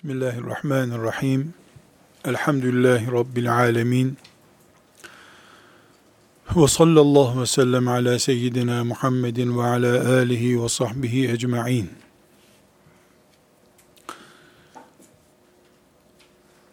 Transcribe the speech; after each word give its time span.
Bismillahirrahmanirrahim. 0.00 1.54
Elhamdülillahi 2.24 3.12
Rabbil 3.12 3.54
alemin. 3.54 4.16
Ve 6.56 6.68
sallallahu 6.68 7.40
ve 7.40 7.46
sellem 7.46 7.88
ala 7.88 8.18
seyyidina 8.18 8.84
Muhammedin 8.84 9.58
ve 9.58 9.62
ala 9.62 10.18
alihi 10.18 10.62
ve 10.62 10.68
sahbihi 10.68 11.30
ecma'in. 11.30 11.90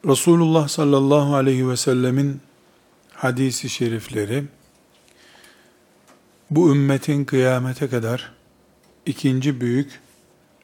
Resulullah 0.06 0.68
sallallahu 0.68 1.36
aleyhi 1.36 1.70
ve 1.70 1.78
sellemin 1.78 2.42
hadisi 3.14 3.70
şerifleri, 3.70 4.44
bu 6.50 6.72
ümmetin 6.72 7.26
kıyamete 7.26 7.90
kadar 7.90 8.32
ikinci 9.06 9.62
büyük 9.62 10.00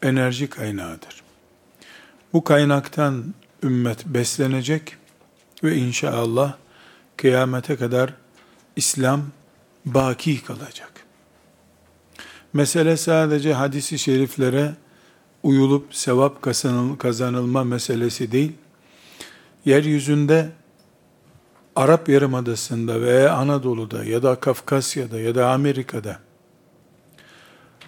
enerji 0.01 0.49
kaynağıdır. 0.49 1.22
Bu 2.33 2.43
kaynaktan 2.43 3.33
ümmet 3.63 4.05
beslenecek 4.05 4.95
ve 5.63 5.75
inşallah 5.75 6.53
kıyamete 7.17 7.75
kadar 7.75 8.13
İslam 8.75 9.21
baki 9.85 10.43
kalacak. 10.43 10.91
Mesele 12.53 12.97
sadece 12.97 13.53
hadisi 13.53 13.99
şeriflere 13.99 14.75
uyulup 15.43 15.95
sevap 15.95 16.41
kazanılma 16.99 17.63
meselesi 17.63 18.31
değil, 18.31 18.51
yeryüzünde 19.65 20.51
Arap 21.75 22.09
Yarımadası'nda 22.09 23.01
veya 23.01 23.33
Anadolu'da 23.33 24.03
ya 24.03 24.23
da 24.23 24.35
Kafkasya'da 24.35 25.19
ya 25.19 25.35
da 25.35 25.51
Amerika'da 25.51 26.19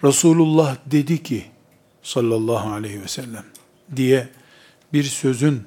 Resulullah 0.04 0.78
dedi 0.86 1.24
ki 1.24 1.46
sallallahu 2.04 2.74
aleyhi 2.74 3.02
ve 3.02 3.08
sellem 3.08 3.55
diye 3.96 4.28
bir 4.94 5.04
sözün 5.04 5.62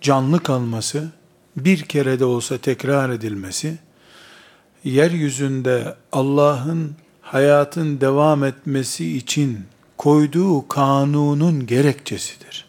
canlı 0.00 0.42
kalması, 0.42 1.08
bir 1.56 1.82
kere 1.82 2.20
de 2.20 2.24
olsa 2.24 2.58
tekrar 2.58 3.10
edilmesi, 3.10 3.78
yeryüzünde 4.84 5.94
Allah'ın 6.12 6.94
hayatın 7.20 8.00
devam 8.00 8.44
etmesi 8.44 9.16
için 9.16 9.58
koyduğu 9.98 10.68
kanunun 10.68 11.66
gerekçesidir. 11.66 12.66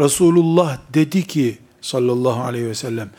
Resulullah 0.00 0.78
dedi 0.94 1.26
ki 1.26 1.58
sallallahu 1.80 2.40
aleyhi 2.42 2.66
ve 2.66 2.74
sellem, 2.74 3.10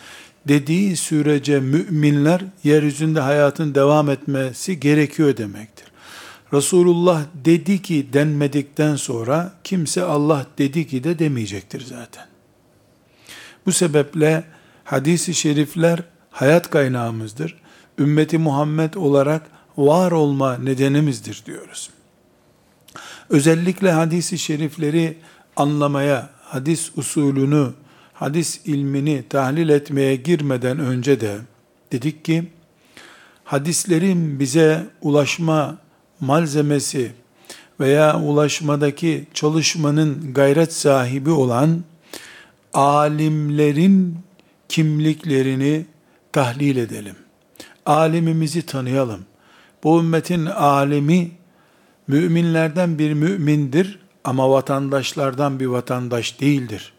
dediği 0.48 0.96
sürece 0.96 1.60
müminler 1.60 2.42
yeryüzünde 2.64 3.20
hayatın 3.20 3.76
devam 3.76 4.10
etmesi 4.10 4.80
gerekiyor 4.80 5.38
demektir. 5.38 5.87
Resulullah 6.54 7.26
dedi 7.46 7.82
ki 7.82 8.08
denmedikten 8.14 8.96
sonra 8.96 9.54
kimse 9.64 10.04
Allah 10.04 10.46
dedi 10.58 10.88
ki 10.88 11.04
de 11.04 11.20
demeyecektir 11.20 11.82
zaten. 11.82 12.28
Bu 13.66 13.72
sebeple 13.72 14.44
hadisi 14.84 15.34
şerifler 15.34 16.04
hayat 16.32 16.70
kaynağımızdır. 16.70 17.62
Ümmeti 18.00 18.38
Muhammed 18.38 18.94
olarak 18.94 19.42
var 19.78 20.12
olma 20.12 20.58
nedenimizdir 20.58 21.44
diyoruz. 21.46 21.90
Özellikle 23.30 23.92
hadisi 23.92 24.38
şerifleri 24.38 25.18
anlamaya, 25.56 26.30
hadis 26.42 26.92
usulünü, 26.98 27.74
hadis 28.14 28.62
ilmini 28.66 29.24
tahlil 29.30 29.70
etmeye 29.70 30.16
girmeden 30.16 30.80
önce 30.80 31.22
de 31.22 31.38
dedik 31.92 32.26
ki 32.26 32.48
hadislerin 33.44 34.40
bize 34.40 34.88
ulaşma 35.02 35.78
malzemesi 36.20 37.12
veya 37.80 38.20
ulaşmadaki 38.20 39.28
çalışmanın 39.34 40.34
gayret 40.34 40.74
sahibi 40.74 41.30
olan 41.30 41.84
alimlerin 42.74 44.18
kimliklerini 44.70 45.86
tahlil 46.34 46.78
edelim. 46.78 47.16
Alimimizi 47.86 48.66
tanıyalım. 48.66 49.26
Bu 49.84 50.00
ümmetin 50.00 50.46
alimi 50.46 51.32
müminlerden 52.08 53.00
bir 53.00 53.14
mümindir 53.14 54.00
ama 54.24 54.50
vatandaşlardan 54.50 55.60
bir 55.60 55.66
vatandaş 55.66 56.42
değildir. 56.42 56.94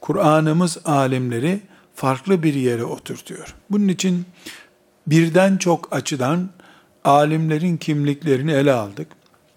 Kur'an'ımız 0.00 0.78
alimleri 0.84 1.60
farklı 1.94 2.42
bir 2.42 2.54
yere 2.54 2.84
oturtuyor. 2.84 3.54
Bunun 3.70 3.88
için 3.88 4.26
birden 5.06 5.56
çok 5.56 5.96
açıdan 5.96 6.50
alimlerin 7.08 7.76
kimliklerini 7.76 8.52
ele 8.52 8.72
aldık. 8.72 9.08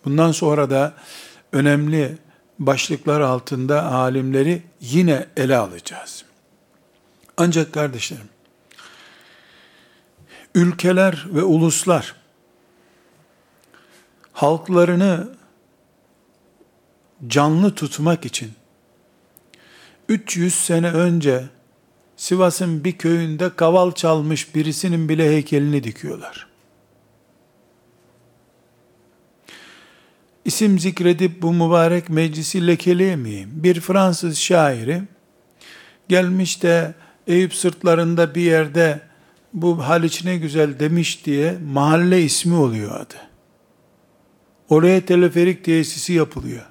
Bundan 0.06 0.32
sonra 0.32 0.70
da 0.70 0.94
önemli 1.52 2.18
başlıklar 2.60 3.22
altında 3.22 3.84
alimleri 3.84 4.62
yine 4.82 5.26
ele 5.38 5.58
alacağız. 5.58 6.26
Ancak 7.38 7.74
kardeşlerim, 7.74 8.30
ülkeler 10.56 11.26
ve 11.30 11.44
uluslar 11.44 12.16
halklarını 14.34 15.30
canlı 17.28 17.76
tutmak 17.76 18.26
için 18.26 18.52
300 20.10 20.56
sene 20.56 20.92
önce 20.92 21.44
Sivas'ın 22.18 22.84
bir 22.84 22.98
köyünde 22.98 23.56
kaval 23.56 23.92
çalmış 23.92 24.56
birisinin 24.56 25.10
bile 25.10 25.26
heykelini 25.30 25.84
dikiyorlar. 25.84 26.51
İsim 30.46 30.80
zikredip 30.80 31.42
bu 31.42 31.54
mübarek 31.54 32.10
meclisi 32.10 32.68
lekeleyemeyeyim. 32.68 33.50
Bir 33.54 33.80
Fransız 33.80 34.38
şairi 34.38 35.04
gelmiş 36.10 36.64
de 36.64 36.94
Eyüp 37.28 37.56
sırtlarında 37.56 38.36
bir 38.36 38.42
yerde 38.42 39.02
bu 39.54 39.88
Haliç 39.88 40.26
ne 40.26 40.38
güzel 40.38 40.80
demiş 40.80 41.26
diye 41.26 41.58
mahalle 41.74 42.22
ismi 42.22 42.56
oluyor 42.56 42.96
adı. 42.96 43.16
Oraya 44.70 45.06
teleferik 45.06 45.66
tesisi 45.66 46.14
yapılıyor. 46.14 46.66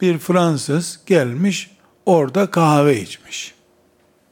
Bir 0.00 0.18
Fransız 0.18 1.00
gelmiş 1.06 1.70
orada 2.06 2.50
kahve 2.50 3.00
içmiş. 3.00 3.54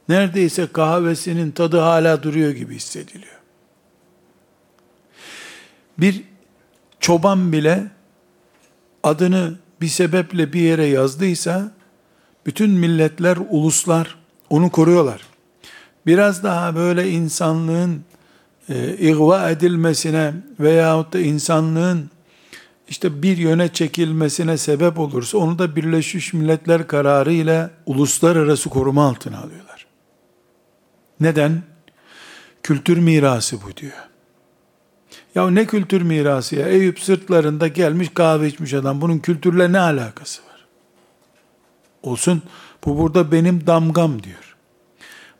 Neredeyse 0.09 0.67
kahvesinin 0.67 1.51
tadı 1.51 1.79
hala 1.79 2.23
duruyor 2.23 2.51
gibi 2.51 2.75
hissediliyor. 2.75 3.39
Bir 5.97 6.23
çoban 7.01 7.51
bile 7.51 7.87
adını 9.03 9.55
bir 9.81 9.87
sebeple 9.87 10.53
bir 10.53 10.61
yere 10.61 10.85
yazdıysa, 10.85 11.71
bütün 12.45 12.69
milletler, 12.69 13.37
uluslar 13.49 14.15
onu 14.49 14.69
koruyorlar. 14.69 15.21
Biraz 16.05 16.43
daha 16.43 16.75
böyle 16.75 17.09
insanlığın 17.09 18.03
e, 18.69 18.97
ihva 18.97 19.49
edilmesine 19.49 20.33
veyahut 20.59 21.13
da 21.13 21.19
insanlığın 21.19 22.09
işte 22.89 23.23
bir 23.23 23.37
yöne 23.37 23.67
çekilmesine 23.67 24.57
sebep 24.57 24.99
olursa 24.99 25.37
onu 25.37 25.59
da 25.59 25.75
Birleşmiş 25.75 26.33
Milletler 26.33 26.87
kararı 26.87 27.33
ile 27.33 27.69
uluslararası 27.85 28.69
koruma 28.69 29.07
altına 29.07 29.37
alıyorlar. 29.37 29.85
Neden? 31.19 31.63
Kültür 32.63 32.97
mirası 32.97 33.57
bu 33.67 33.77
diyor. 33.77 34.10
Ya 35.35 35.49
ne 35.49 35.65
kültür 35.65 36.01
mirası 36.01 36.55
ya? 36.55 36.67
Eyüp 36.67 36.99
sırtlarında 36.99 37.67
gelmiş 37.67 38.09
kahve 38.13 38.47
içmiş 38.47 38.73
adam. 38.73 39.01
Bunun 39.01 39.19
kültürle 39.19 39.71
ne 39.71 39.79
alakası 39.79 40.41
var? 40.41 40.65
Olsun. 42.03 42.41
Bu 42.85 42.97
burada 42.97 43.31
benim 43.31 43.67
damgam 43.67 44.23
diyor. 44.23 44.55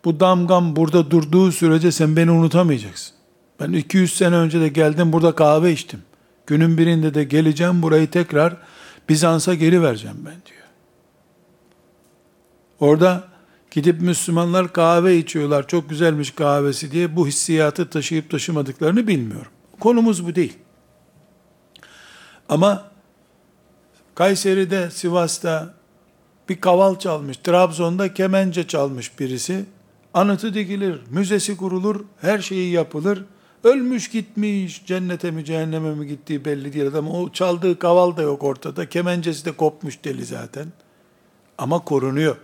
Bu 0.06 0.20
damgam 0.20 0.76
burada 0.76 1.12
durduğu 1.12 1.52
sürece 1.52 1.92
sen 1.92 2.16
beni 2.16 2.32
unutamayacaksın. 2.32 3.16
Ben 3.60 3.72
200 3.72 4.14
sene 4.14 4.36
önce 4.36 4.62
de 4.62 4.68
geldim 4.68 5.14
burada 5.14 5.36
kahve 5.36 5.72
içtim. 5.72 6.02
Günün 6.48 6.78
birinde 6.78 7.14
de 7.14 7.24
geleceğim 7.24 7.82
burayı 7.82 8.10
tekrar 8.10 8.58
Bizans'a 9.10 9.54
geri 9.54 9.84
vereceğim 9.84 10.18
ben 10.26 10.36
diyor. 10.46 10.68
Orada 12.80 13.24
gidip 13.72 14.02
Müslümanlar 14.02 14.74
kahve 14.74 15.18
içiyorlar. 15.18 15.68
Çok 15.68 15.90
güzelmiş 15.90 16.32
kahvesi 16.32 16.92
diye 16.92 17.16
bu 17.16 17.28
hissiyatı 17.28 17.90
taşıyıp 17.90 18.30
taşımadıklarını 18.30 19.08
bilmiyorum. 19.08 19.52
Konumuz 19.82 20.28
bu 20.28 20.36
değil. 20.36 20.58
Ama 22.50 22.92
Kayseri'de, 24.16 24.92
Sivas'ta 24.92 25.74
bir 26.50 26.62
kaval 26.62 27.00
çalmış, 27.00 27.38
Trabzon'da 27.38 28.14
kemence 28.14 28.68
çalmış 28.68 29.20
birisi, 29.20 29.66
anıtı 30.14 30.54
dikilir, 30.54 31.02
müzesi 31.10 31.58
kurulur, 31.58 32.06
her 32.22 32.40
şeyi 32.40 32.72
yapılır. 32.72 33.26
Ölmüş 33.64 34.10
gitmiş, 34.10 34.86
cennete 34.86 35.32
mi 35.32 35.46
cehenneme 35.46 35.94
mi 35.96 36.08
gittiği 36.08 36.46
belli 36.46 36.74
değil 36.74 36.88
adam. 36.88 37.08
O 37.08 37.32
çaldığı 37.32 37.80
kaval 37.80 38.18
da 38.18 38.22
yok 38.22 38.44
ortada, 38.44 38.90
kemencesi 38.90 39.46
de 39.46 39.52
kopmuş 39.52 40.04
deli 40.04 40.26
zaten. 40.26 40.66
Ama 41.58 41.80
korunuyor. 41.80 42.36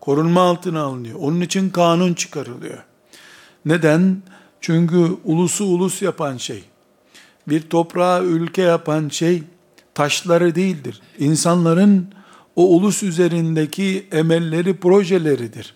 Korunma 0.00 0.40
altına 0.40 0.82
alınıyor. 0.82 1.18
Onun 1.20 1.40
için 1.40 1.70
kanun 1.70 2.14
çıkarılıyor. 2.14 2.78
Neden? 3.64 4.22
Çünkü 4.60 5.16
ulusu 5.24 5.64
ulus 5.64 6.02
yapan 6.02 6.36
şey, 6.36 6.64
bir 7.50 7.60
toprağı 7.60 8.24
ülke 8.24 8.62
yapan 8.62 9.08
şey 9.08 9.42
taşları 9.94 10.54
değildir. 10.54 11.00
İnsanların 11.18 12.08
o 12.56 12.76
ulus 12.76 13.02
üzerindeki 13.02 14.06
emelleri, 14.12 14.76
projeleridir. 14.76 15.74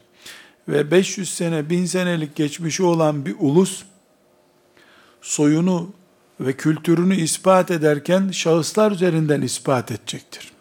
Ve 0.69 0.91
500 0.91 1.35
sene, 1.35 1.71
1000 1.71 1.87
senelik 1.87 2.37
geçmişi 2.37 2.83
olan 2.83 3.27
bir 3.27 3.37
ulus, 3.39 3.83
soyunu 5.21 5.93
ve 6.41 6.53
kültürünü 6.53 7.17
ispat 7.17 7.71
ederken 7.71 8.31
şahıslar 8.31 8.93
üzerinden 8.93 9.43
ispat 9.43 9.91
edecektir. 9.91 10.53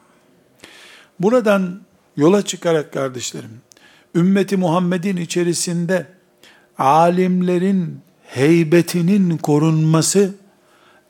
Buradan 1.19 1.81
yola 2.17 2.41
çıkarak 2.41 2.93
kardeşlerim, 2.93 3.61
ümmeti 4.15 4.57
Muhammed'in 4.57 5.17
içerisinde 5.17 6.07
alimlerin 6.77 7.99
heybetinin 8.23 9.37
korunması 9.37 10.35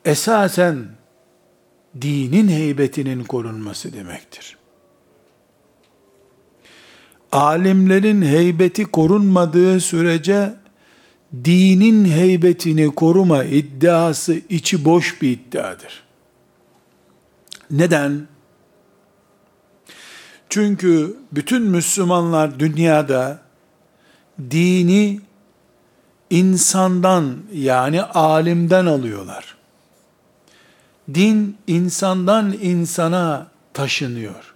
esasen 0.04 0.88
dinin 2.02 2.48
heybetinin 2.48 3.24
korunması 3.24 3.92
demektir. 3.92 4.56
Alimlerin 7.32 8.22
heybeti 8.22 8.84
korunmadığı 8.84 9.80
sürece 9.80 10.54
dinin 11.44 12.04
heybetini 12.04 12.94
koruma 12.94 13.44
iddiası 13.44 14.34
içi 14.48 14.84
boş 14.84 15.22
bir 15.22 15.30
iddiadır. 15.30 16.02
Neden? 17.70 18.26
Çünkü 20.48 21.16
bütün 21.32 21.62
Müslümanlar 21.62 22.58
dünyada 22.60 23.40
dini 24.50 25.20
insandan 26.30 27.36
yani 27.52 28.02
alimden 28.02 28.86
alıyorlar. 28.86 29.61
Din 31.14 31.56
insandan 31.66 32.52
insana 32.52 33.50
taşınıyor. 33.72 34.54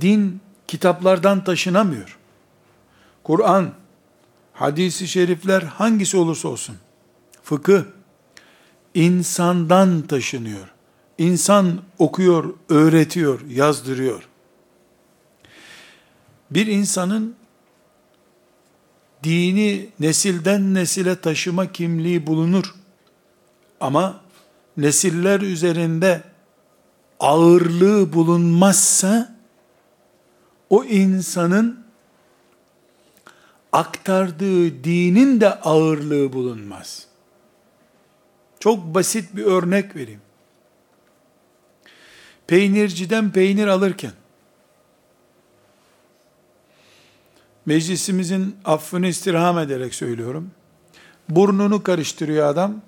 Din 0.00 0.40
kitaplardan 0.66 1.44
taşınamıyor. 1.44 2.18
Kur'an, 3.24 3.70
hadisi 4.52 5.08
şerifler 5.08 5.62
hangisi 5.62 6.16
olursa 6.16 6.48
olsun, 6.48 6.76
fıkıh, 7.42 7.82
insandan 8.94 10.02
taşınıyor. 10.02 10.68
İnsan 11.18 11.80
okuyor, 11.98 12.54
öğretiyor, 12.68 13.40
yazdırıyor. 13.50 14.28
Bir 16.50 16.66
insanın 16.66 17.34
dini 19.22 19.88
nesilden 20.00 20.74
nesile 20.74 21.20
taşıma 21.20 21.72
kimliği 21.72 22.26
bulunur. 22.26 22.74
Ama 23.80 24.20
nesiller 24.80 25.40
üzerinde 25.40 26.22
ağırlığı 27.20 28.12
bulunmazsa 28.12 29.36
o 30.70 30.84
insanın 30.84 31.84
aktardığı 33.72 34.84
dinin 34.84 35.40
de 35.40 35.54
ağırlığı 35.54 36.32
bulunmaz. 36.32 37.06
Çok 38.60 38.94
basit 38.94 39.36
bir 39.36 39.44
örnek 39.44 39.96
vereyim. 39.96 40.20
Peynirciden 42.46 43.30
peynir 43.32 43.66
alırken 43.66 44.12
meclisimizin 47.66 48.56
affını 48.64 49.06
istirham 49.06 49.58
ederek 49.58 49.94
söylüyorum. 49.94 50.50
Burnunu 51.28 51.82
karıştırıyor 51.82 52.46
adam. 52.46 52.82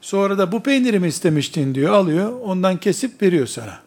Sonra 0.00 0.38
da 0.38 0.52
bu 0.52 0.62
peyniri 0.62 1.00
mi 1.00 1.08
istemiştin 1.08 1.74
diyor, 1.74 1.92
alıyor, 1.92 2.40
ondan 2.40 2.76
kesip 2.76 3.22
veriyor 3.22 3.46
sana. 3.46 3.80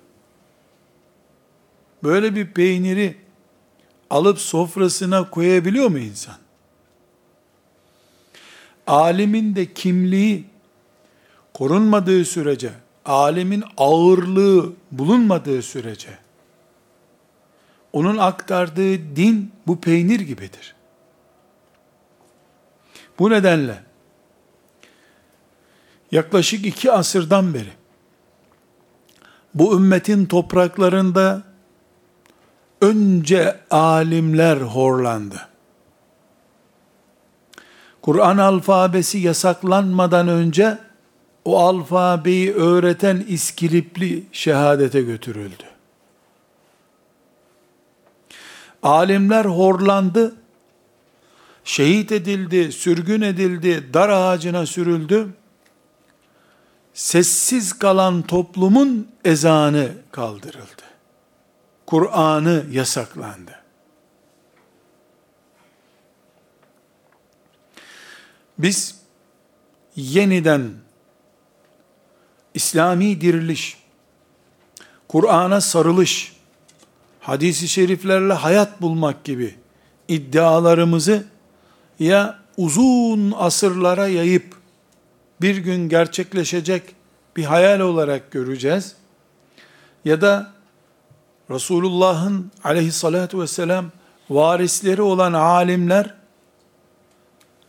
Böyle 2.03 2.35
bir 2.35 2.47
peyniri 2.53 3.15
alıp 4.09 4.39
sofrasına 4.39 5.29
koyabiliyor 5.29 5.87
mu 5.87 5.99
insan? 5.99 6.35
Alimin 8.87 9.55
de 9.55 9.73
kimliği 9.73 10.45
korunmadığı 11.53 12.25
sürece, 12.25 12.71
alimin 13.05 13.63
ağırlığı 13.77 14.73
bulunmadığı 14.91 15.61
sürece, 15.61 16.09
onun 17.93 18.17
aktardığı 18.17 19.15
din 19.15 19.51
bu 19.67 19.81
peynir 19.81 20.19
gibidir. 20.19 20.75
Bu 23.19 23.29
nedenle 23.29 23.88
yaklaşık 26.11 26.65
iki 26.65 26.91
asırdan 26.91 27.53
beri 27.53 27.71
bu 29.53 29.75
ümmetin 29.75 30.25
topraklarında 30.25 31.43
önce 32.81 33.59
alimler 33.71 34.57
horlandı. 34.57 35.49
Kur'an 38.01 38.37
alfabesi 38.37 39.17
yasaklanmadan 39.17 40.27
önce 40.27 40.77
o 41.45 41.59
alfabeyi 41.59 42.53
öğreten 42.53 43.25
iskilipli 43.27 44.23
şehadete 44.31 45.01
götürüldü. 45.01 45.63
Alimler 48.83 49.45
horlandı, 49.45 50.35
şehit 51.63 52.11
edildi, 52.11 52.71
sürgün 52.71 53.21
edildi, 53.21 53.93
dar 53.93 54.09
ağacına 54.09 54.65
sürüldü. 54.65 55.27
Sessiz 56.93 57.73
kalan 57.73 58.21
toplumun 58.21 59.11
ezanı 59.25 59.91
kaldırıldı. 60.11 60.83
Kur'an'ı 61.85 62.65
yasaklandı. 62.71 63.59
Biz 68.57 68.95
yeniden 69.95 70.71
İslami 72.53 73.21
diriliş, 73.21 73.77
Kur'an'a 75.07 75.61
sarılış, 75.61 76.35
hadisi 77.19 77.67
şeriflerle 77.67 78.33
hayat 78.33 78.81
bulmak 78.81 79.23
gibi 79.23 79.55
iddialarımızı 80.07 81.27
ya 81.99 82.39
uzun 82.57 83.33
asırlara 83.37 84.07
yayıp 84.07 84.58
bir 85.41 85.57
gün 85.57 85.89
gerçekleşecek 85.89 86.95
bir 87.37 87.43
hayal 87.43 87.79
olarak 87.79 88.31
göreceğiz 88.31 88.95
ya 90.05 90.21
da 90.21 90.51
Resulullah'ın 91.49 92.51
aleyhissalatu 92.63 93.41
vesselam 93.41 93.91
varisleri 94.29 95.01
olan 95.01 95.33
alimler 95.33 96.15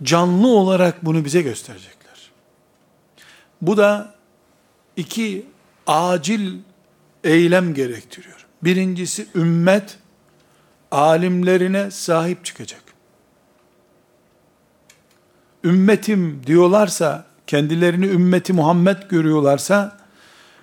canlı 0.02 0.48
olarak 0.48 1.04
bunu 1.04 1.24
bize 1.24 1.42
gösterecekler. 1.42 2.30
Bu 3.62 3.76
da 3.76 4.14
iki 4.96 5.46
acil 5.86 6.58
eylem 7.24 7.74
gerektiriyor. 7.74 8.46
Birincisi 8.62 9.26
ümmet 9.34 9.98
alimlerine 10.90 11.90
sahip 11.90 12.44
çıkacak. 12.44 12.82
Ümmetim 15.64 16.46
diyorlarsa, 16.46 17.24
kendilerini 17.50 18.06
ümmeti 18.06 18.52
Muhammed 18.52 19.02
görüyorlarsa, 19.08 19.96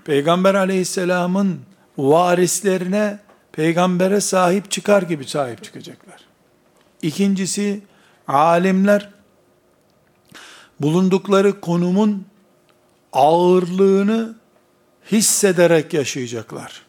Peygamber 0.05 0.55
aleyhisselamın 0.55 1.61
varislerine, 1.97 3.19
peygambere 3.51 4.21
sahip 4.21 4.71
çıkar 4.71 5.01
gibi 5.01 5.25
sahip 5.25 5.63
çıkacaklar. 5.63 6.19
İkincisi, 7.01 7.81
alimler, 8.27 9.09
bulundukları 10.79 11.61
konumun 11.61 12.25
ağırlığını 13.13 14.35
hissederek 15.11 15.93
yaşayacaklar. 15.93 16.81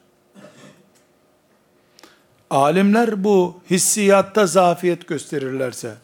Alimler 2.51 3.25
bu 3.25 3.61
hissiyatta 3.71 4.47
zafiyet 4.47 5.09
gösterirlerse 5.09 5.95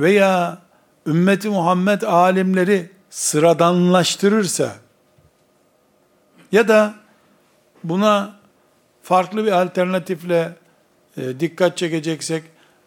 veya 0.00 0.58
ümmeti 1.06 1.48
Muhammed 1.48 2.02
alimleri 2.02 2.95
sıradanlaştırırsa 3.16 4.76
ya 6.52 6.68
da 6.68 6.94
buna 7.84 8.36
farklı 9.02 9.44
bir 9.44 9.52
alternatifle 9.52 10.52
e, 11.16 11.40
dikkat 11.40 11.78
çekeceksek 11.78 12.44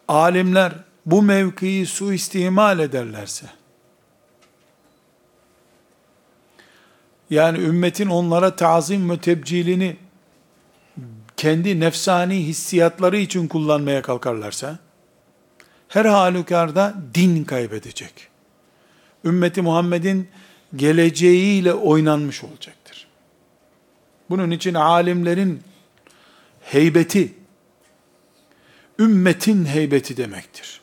alimler 0.08 0.72
bu 1.06 1.22
mevkiyi 1.22 1.86
suistimal 1.86 2.78
ederlerse 2.78 3.46
yani 7.30 7.58
ümmetin 7.58 8.08
onlara 8.08 8.56
tazim 8.56 9.10
ve 9.10 9.18
tebcilini 9.18 9.96
kendi 11.36 11.80
nefsani 11.80 12.46
hissiyatları 12.46 13.16
için 13.16 13.48
kullanmaya 13.48 14.02
kalkarlarsa, 14.02 14.78
her 15.88 16.04
halükarda 16.04 16.94
din 17.14 17.44
kaybedecek. 17.44 18.29
Ümmeti 19.24 19.62
Muhammed'in 19.62 20.28
geleceğiyle 20.76 21.74
oynanmış 21.74 22.44
olacaktır. 22.44 23.06
Bunun 24.30 24.50
için 24.50 24.74
alimlerin 24.74 25.62
heybeti, 26.60 27.34
ümmetin 28.98 29.64
heybeti 29.64 30.16
demektir. 30.16 30.80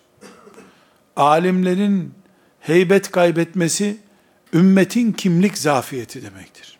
Alimlerin 1.15 2.13
heybet 2.60 3.12
kaybetmesi, 3.12 3.98
ümmetin 4.53 5.12
kimlik 5.12 5.58
zafiyeti 5.58 6.24
demektir. 6.24 6.77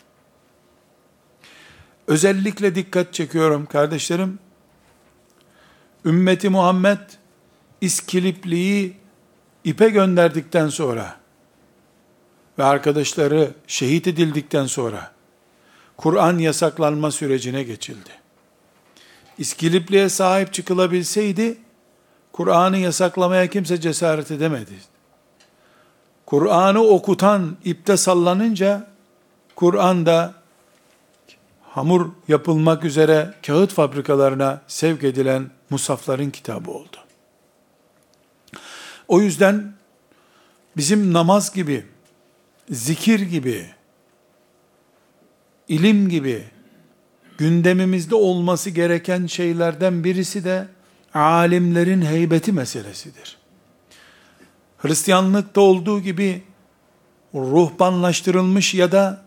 Özellikle 2.07 2.75
dikkat 2.75 3.13
çekiyorum 3.13 3.65
kardeşlerim. 3.65 4.39
Ümmeti 6.05 6.49
Muhammed 6.49 6.99
İskilipli'yi 7.81 8.97
ipe 9.63 9.89
gönderdikten 9.89 10.69
sonra 10.69 11.19
ve 12.59 12.63
arkadaşları 12.63 13.51
şehit 13.67 14.07
edildikten 14.07 14.65
sonra 14.65 15.11
Kur'an 15.97 16.37
yasaklanma 16.37 17.11
sürecine 17.11 17.63
geçildi. 17.63 18.09
İskilipli'ye 19.37 20.09
sahip 20.09 20.53
çıkılabilseydi 20.53 21.57
Kur'an'ı 22.31 22.77
yasaklamaya 22.77 23.47
kimse 23.47 23.81
cesaret 23.81 24.31
edemedi. 24.31 24.73
Kur'an'ı 26.25 26.81
okutan 26.81 27.57
ipte 27.63 27.97
sallanınca 27.97 28.87
Kur'an 29.55 30.05
da 30.05 30.33
hamur 31.63 32.09
yapılmak 32.27 32.85
üzere 32.85 33.33
kağıt 33.45 33.73
fabrikalarına 33.73 34.61
sevk 34.67 35.03
edilen 35.03 35.49
musafların 35.69 36.29
kitabı 36.29 36.71
oldu. 36.71 36.97
O 39.07 39.21
yüzden 39.21 39.73
bizim 40.77 41.13
namaz 41.13 41.53
gibi, 41.53 41.85
zikir 42.69 43.19
gibi, 43.19 43.65
ilim 45.67 46.09
gibi 46.09 46.43
gündemimizde 47.38 48.15
olması 48.15 48.69
gereken 48.69 49.25
şeylerden 49.25 50.03
birisi 50.03 50.43
de 50.43 50.67
alimlerin 51.13 52.01
heybeti 52.01 52.51
meselesidir. 52.51 53.38
Hristiyanlıkta 54.77 55.62
olduğu 55.62 56.01
gibi 56.01 56.43
ruhbanlaştırılmış 57.36 58.74
ya 58.74 58.91
da 58.91 59.21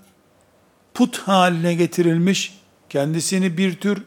put 0.95 1.19
haline 1.19 1.75
getirilmiş, 1.75 2.61
kendisini 2.89 3.59
bir 3.59 3.75
tür 3.75 4.03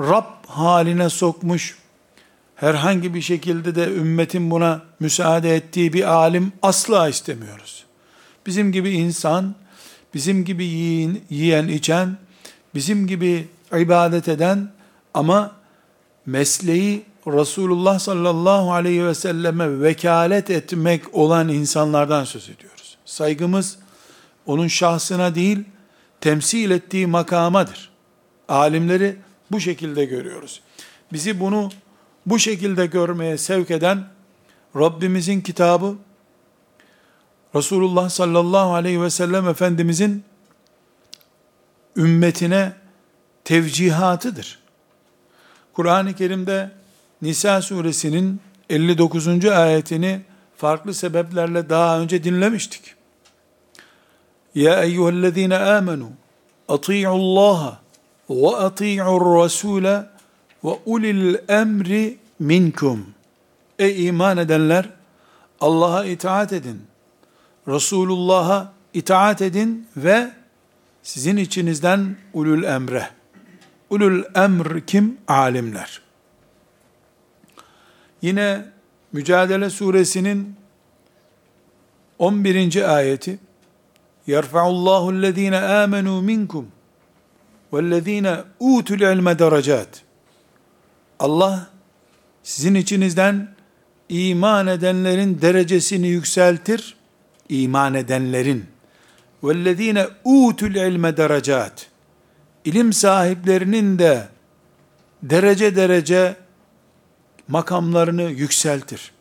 Rab 0.00 0.24
haline 0.46 1.10
sokmuş, 1.10 1.78
herhangi 2.56 3.14
bir 3.14 3.22
şekilde 3.22 3.74
de 3.74 3.94
ümmetin 3.94 4.50
buna 4.50 4.82
müsaade 5.00 5.56
ettiği 5.56 5.92
bir 5.92 6.14
alim 6.14 6.52
asla 6.62 7.08
istemiyoruz. 7.08 7.87
Bizim 8.48 8.72
gibi 8.72 8.90
insan, 8.90 9.54
bizim 10.14 10.44
gibi 10.44 10.64
yiyin, 10.64 11.24
yiyen, 11.30 11.68
içen, 11.68 12.16
bizim 12.74 13.06
gibi 13.06 13.48
ibadet 13.72 14.28
eden 14.28 14.70
ama 15.14 15.52
mesleği 16.26 17.04
Resulullah 17.26 17.98
sallallahu 17.98 18.72
aleyhi 18.72 19.04
ve 19.04 19.14
selleme 19.14 19.80
vekalet 19.80 20.50
etmek 20.50 21.14
olan 21.14 21.48
insanlardan 21.48 22.24
söz 22.24 22.48
ediyoruz. 22.48 22.96
Saygımız 23.04 23.78
onun 24.46 24.68
şahsına 24.68 25.34
değil, 25.34 25.64
temsil 26.20 26.70
ettiği 26.70 27.06
makamadır. 27.06 27.90
Alimleri 28.48 29.16
bu 29.50 29.60
şekilde 29.60 30.04
görüyoruz. 30.04 30.60
Bizi 31.12 31.40
bunu 31.40 31.70
bu 32.26 32.38
şekilde 32.38 32.86
görmeye 32.86 33.38
sevk 33.38 33.70
eden 33.70 34.04
Rabbimizin 34.76 35.40
kitabı, 35.40 35.94
Resulullah 37.54 38.10
sallallahu 38.10 38.74
aleyhi 38.74 39.02
ve 39.02 39.10
sellem 39.10 39.48
Efendimizin 39.48 40.24
ümmetine 41.96 42.72
tevcihatıdır. 43.44 44.58
Kur'an-ı 45.72 46.14
Kerim'de 46.14 46.70
Nisa 47.22 47.62
suresinin 47.62 48.40
59. 48.70 49.44
ayetini 49.44 50.20
farklı 50.56 50.94
sebeplerle 50.94 51.68
daha 51.68 52.00
önce 52.00 52.24
dinlemiştik. 52.24 52.94
Ya 54.54 54.82
eyyühellezine 54.82 55.58
amenu 55.58 56.10
ati'u 56.68 57.10
Allah 57.10 57.80
ve 58.30 58.56
ati'u 58.56 59.36
Rasule 59.36 60.04
ve 60.64 60.78
ulil 60.86 61.36
emri 61.48 62.18
minkum. 62.38 63.06
Ey 63.78 64.06
iman 64.06 64.36
edenler 64.36 64.88
Allah'a 65.60 66.04
itaat 66.04 66.52
edin. 66.52 66.87
Resulullah'a 67.68 68.72
itaat 68.94 69.42
edin 69.42 69.86
ve 69.96 70.30
sizin 71.02 71.36
içinizden 71.36 72.16
ulul 72.32 72.62
emre. 72.62 73.10
Ulul 73.90 74.22
emr 74.34 74.80
kim? 74.86 75.18
Alimler. 75.28 76.02
Yine 78.22 78.64
Mücadele 79.12 79.70
suresinin 79.70 80.56
11. 82.18 82.96
ayeti 82.96 83.38
Yerfa'ullahu 84.26 85.12
ellezine 85.12 85.58
amenu 85.58 86.22
minkum 86.22 86.68
vellezine 87.72 88.36
utul 88.60 89.00
ilme 89.00 89.38
derecat 89.38 90.02
Allah 91.18 91.70
sizin 92.42 92.74
içinizden 92.74 93.48
iman 94.08 94.66
edenlerin 94.66 95.40
derecesini 95.42 96.08
yükseltir 96.08 96.97
iman 97.48 97.94
edenlerin 97.94 98.66
vellezine 99.42 100.06
utul 100.24 100.74
ilme 100.74 101.16
derecat 101.16 101.86
ilim 102.64 102.92
sahiplerinin 102.92 103.98
de 103.98 104.28
derece 105.22 105.76
derece 105.76 106.36
makamlarını 107.48 108.22
yükseltir. 108.22 109.12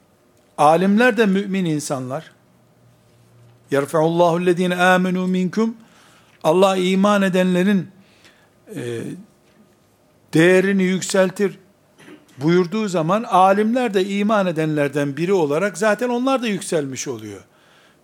Alimler 0.57 1.17
de 1.17 1.25
mümin 1.25 1.65
insanlar. 1.65 2.31
Yerfe'ullahu 3.72 4.46
lezine 4.46 4.75
amenu 4.75 5.27
minkum 5.27 5.77
Allah 6.43 6.77
iman 6.77 7.22
edenlerin 7.22 7.88
e, 8.75 9.01
değerini 10.34 10.84
yükseltir 10.84 11.60
buyurduğu 12.38 12.88
zaman 12.88 13.24
alimler 13.24 13.93
de 13.93 14.05
iman 14.05 14.48
edenlerden 14.48 15.17
biri 15.17 15.34
olarak 15.34 15.77
zaten 15.77 16.10
onlar 16.10 16.41
da 16.41 16.48
yükselmiş 16.48 17.07
oluyor. 17.07 17.41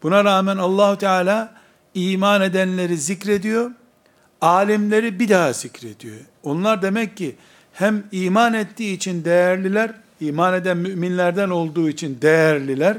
Buna 0.03 0.23
rağmen 0.23 0.57
Allahu 0.57 0.97
Teala 0.97 1.53
iman 1.93 2.41
edenleri 2.41 2.97
zikrediyor. 2.97 3.71
Alimleri 4.41 5.19
bir 5.19 5.29
daha 5.29 5.53
zikrediyor. 5.53 6.17
Onlar 6.43 6.81
demek 6.81 7.17
ki 7.17 7.35
hem 7.73 8.03
iman 8.11 8.53
ettiği 8.53 8.93
için 8.93 9.25
değerliler 9.25 9.91
iman 10.23 10.53
eden 10.53 10.77
müminlerden 10.77 11.49
olduğu 11.49 11.89
için 11.89 12.21
değerliler, 12.21 12.97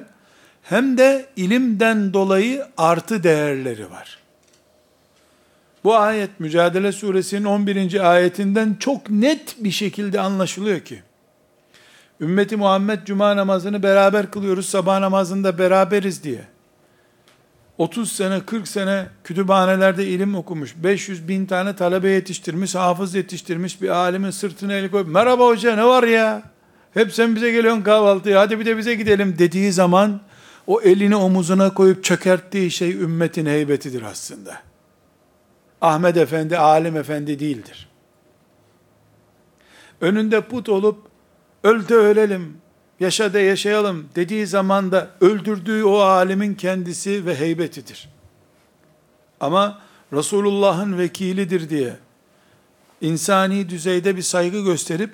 hem 0.62 0.98
de 0.98 1.26
ilimden 1.36 2.12
dolayı 2.12 2.66
artı 2.76 3.22
değerleri 3.22 3.90
var. 3.90 4.18
Bu 5.84 5.96
ayet 5.96 6.40
Mücadele 6.40 6.92
Suresinin 6.92 7.44
11. 7.44 8.10
ayetinden 8.10 8.76
çok 8.80 9.10
net 9.10 9.56
bir 9.58 9.70
şekilde 9.70 10.20
anlaşılıyor 10.20 10.80
ki, 10.80 11.02
ümmeti 12.20 12.56
Muhammed 12.56 13.04
cuma 13.04 13.36
namazını 13.36 13.82
beraber 13.82 14.30
kılıyoruz, 14.30 14.66
sabah 14.66 15.00
namazında 15.00 15.58
beraberiz 15.58 16.24
diye. 16.24 16.53
30 17.78 18.12
sene, 18.12 18.40
40 18.40 18.68
sene 18.68 19.06
kütüphanelerde 19.24 20.06
ilim 20.06 20.34
okumuş, 20.34 20.74
500 20.76 21.28
bin 21.28 21.46
tane 21.46 21.76
talebe 21.76 22.08
yetiştirmiş, 22.08 22.74
hafız 22.74 23.14
yetiştirmiş 23.14 23.82
bir 23.82 23.88
alimin 23.88 24.30
sırtına 24.30 24.72
eli 24.72 24.90
koyup, 24.90 25.08
merhaba 25.08 25.46
hoca 25.46 25.76
ne 25.76 25.84
var 25.84 26.02
ya? 26.02 26.42
Hep 26.94 27.12
sen 27.12 27.36
bize 27.36 27.52
geliyorsun 27.52 27.82
kahvaltıya, 27.82 28.40
hadi 28.40 28.60
bir 28.60 28.66
de 28.66 28.76
bize 28.76 28.94
gidelim 28.94 29.36
dediği 29.38 29.72
zaman, 29.72 30.20
o 30.66 30.80
elini 30.80 31.16
omuzuna 31.16 31.74
koyup 31.74 32.04
çökerttiği 32.04 32.70
şey 32.70 32.92
ümmetin 32.92 33.46
heybetidir 33.46 34.02
aslında. 34.02 34.58
Ahmet 35.80 36.16
Efendi, 36.16 36.58
alim 36.58 36.96
efendi 36.96 37.38
değildir. 37.38 37.88
Önünde 40.00 40.40
put 40.40 40.68
olup, 40.68 40.98
öl 41.64 41.88
de 41.88 41.94
ölelim, 41.94 42.56
yaşa 43.00 43.32
da 43.32 43.40
yaşayalım 43.40 44.08
dediği 44.16 44.46
zaman 44.46 44.92
da 44.92 45.10
öldürdüğü 45.20 45.84
o 45.84 45.98
alimin 45.98 46.54
kendisi 46.54 47.26
ve 47.26 47.38
heybetidir. 47.38 48.08
Ama 49.40 49.80
Resulullah'ın 50.12 50.98
vekilidir 50.98 51.70
diye 51.70 51.96
insani 53.00 53.68
düzeyde 53.68 54.16
bir 54.16 54.22
saygı 54.22 54.64
gösterip 54.64 55.10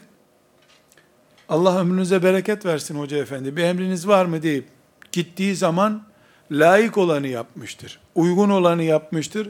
Allah 1.48 1.80
ömrünüze 1.80 2.22
bereket 2.22 2.66
versin 2.66 2.98
hoca 2.98 3.16
efendi. 3.16 3.56
Bir 3.56 3.62
emriniz 3.62 4.08
var 4.08 4.24
mı 4.24 4.42
deyip 4.42 4.64
gittiği 5.12 5.56
zaman 5.56 6.02
layık 6.50 6.98
olanı 6.98 7.28
yapmıştır. 7.28 8.00
Uygun 8.14 8.50
olanı 8.50 8.82
yapmıştır. 8.82 9.48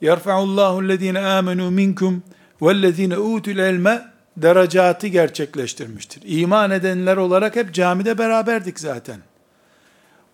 Yerfa'ullahu 0.00 0.82
ellezine 0.82 1.18
amenu 1.18 1.70
minkum 1.70 2.22
vellezine 2.62 3.18
utul 3.18 3.50
ilme 3.50 4.17
derecatı 4.42 5.06
gerçekleştirmiştir. 5.06 6.22
İman 6.26 6.70
edenler 6.70 7.16
olarak 7.16 7.56
hep 7.56 7.74
camide 7.74 8.18
beraberdik 8.18 8.80
zaten. 8.80 9.20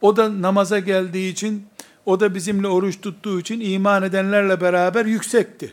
O 0.00 0.16
da 0.16 0.42
namaza 0.42 0.78
geldiği 0.78 1.32
için, 1.32 1.66
o 2.06 2.20
da 2.20 2.34
bizimle 2.34 2.68
oruç 2.68 3.00
tuttuğu 3.00 3.40
için 3.40 3.60
iman 3.60 4.02
edenlerle 4.02 4.60
beraber 4.60 5.06
yüksekti. 5.06 5.72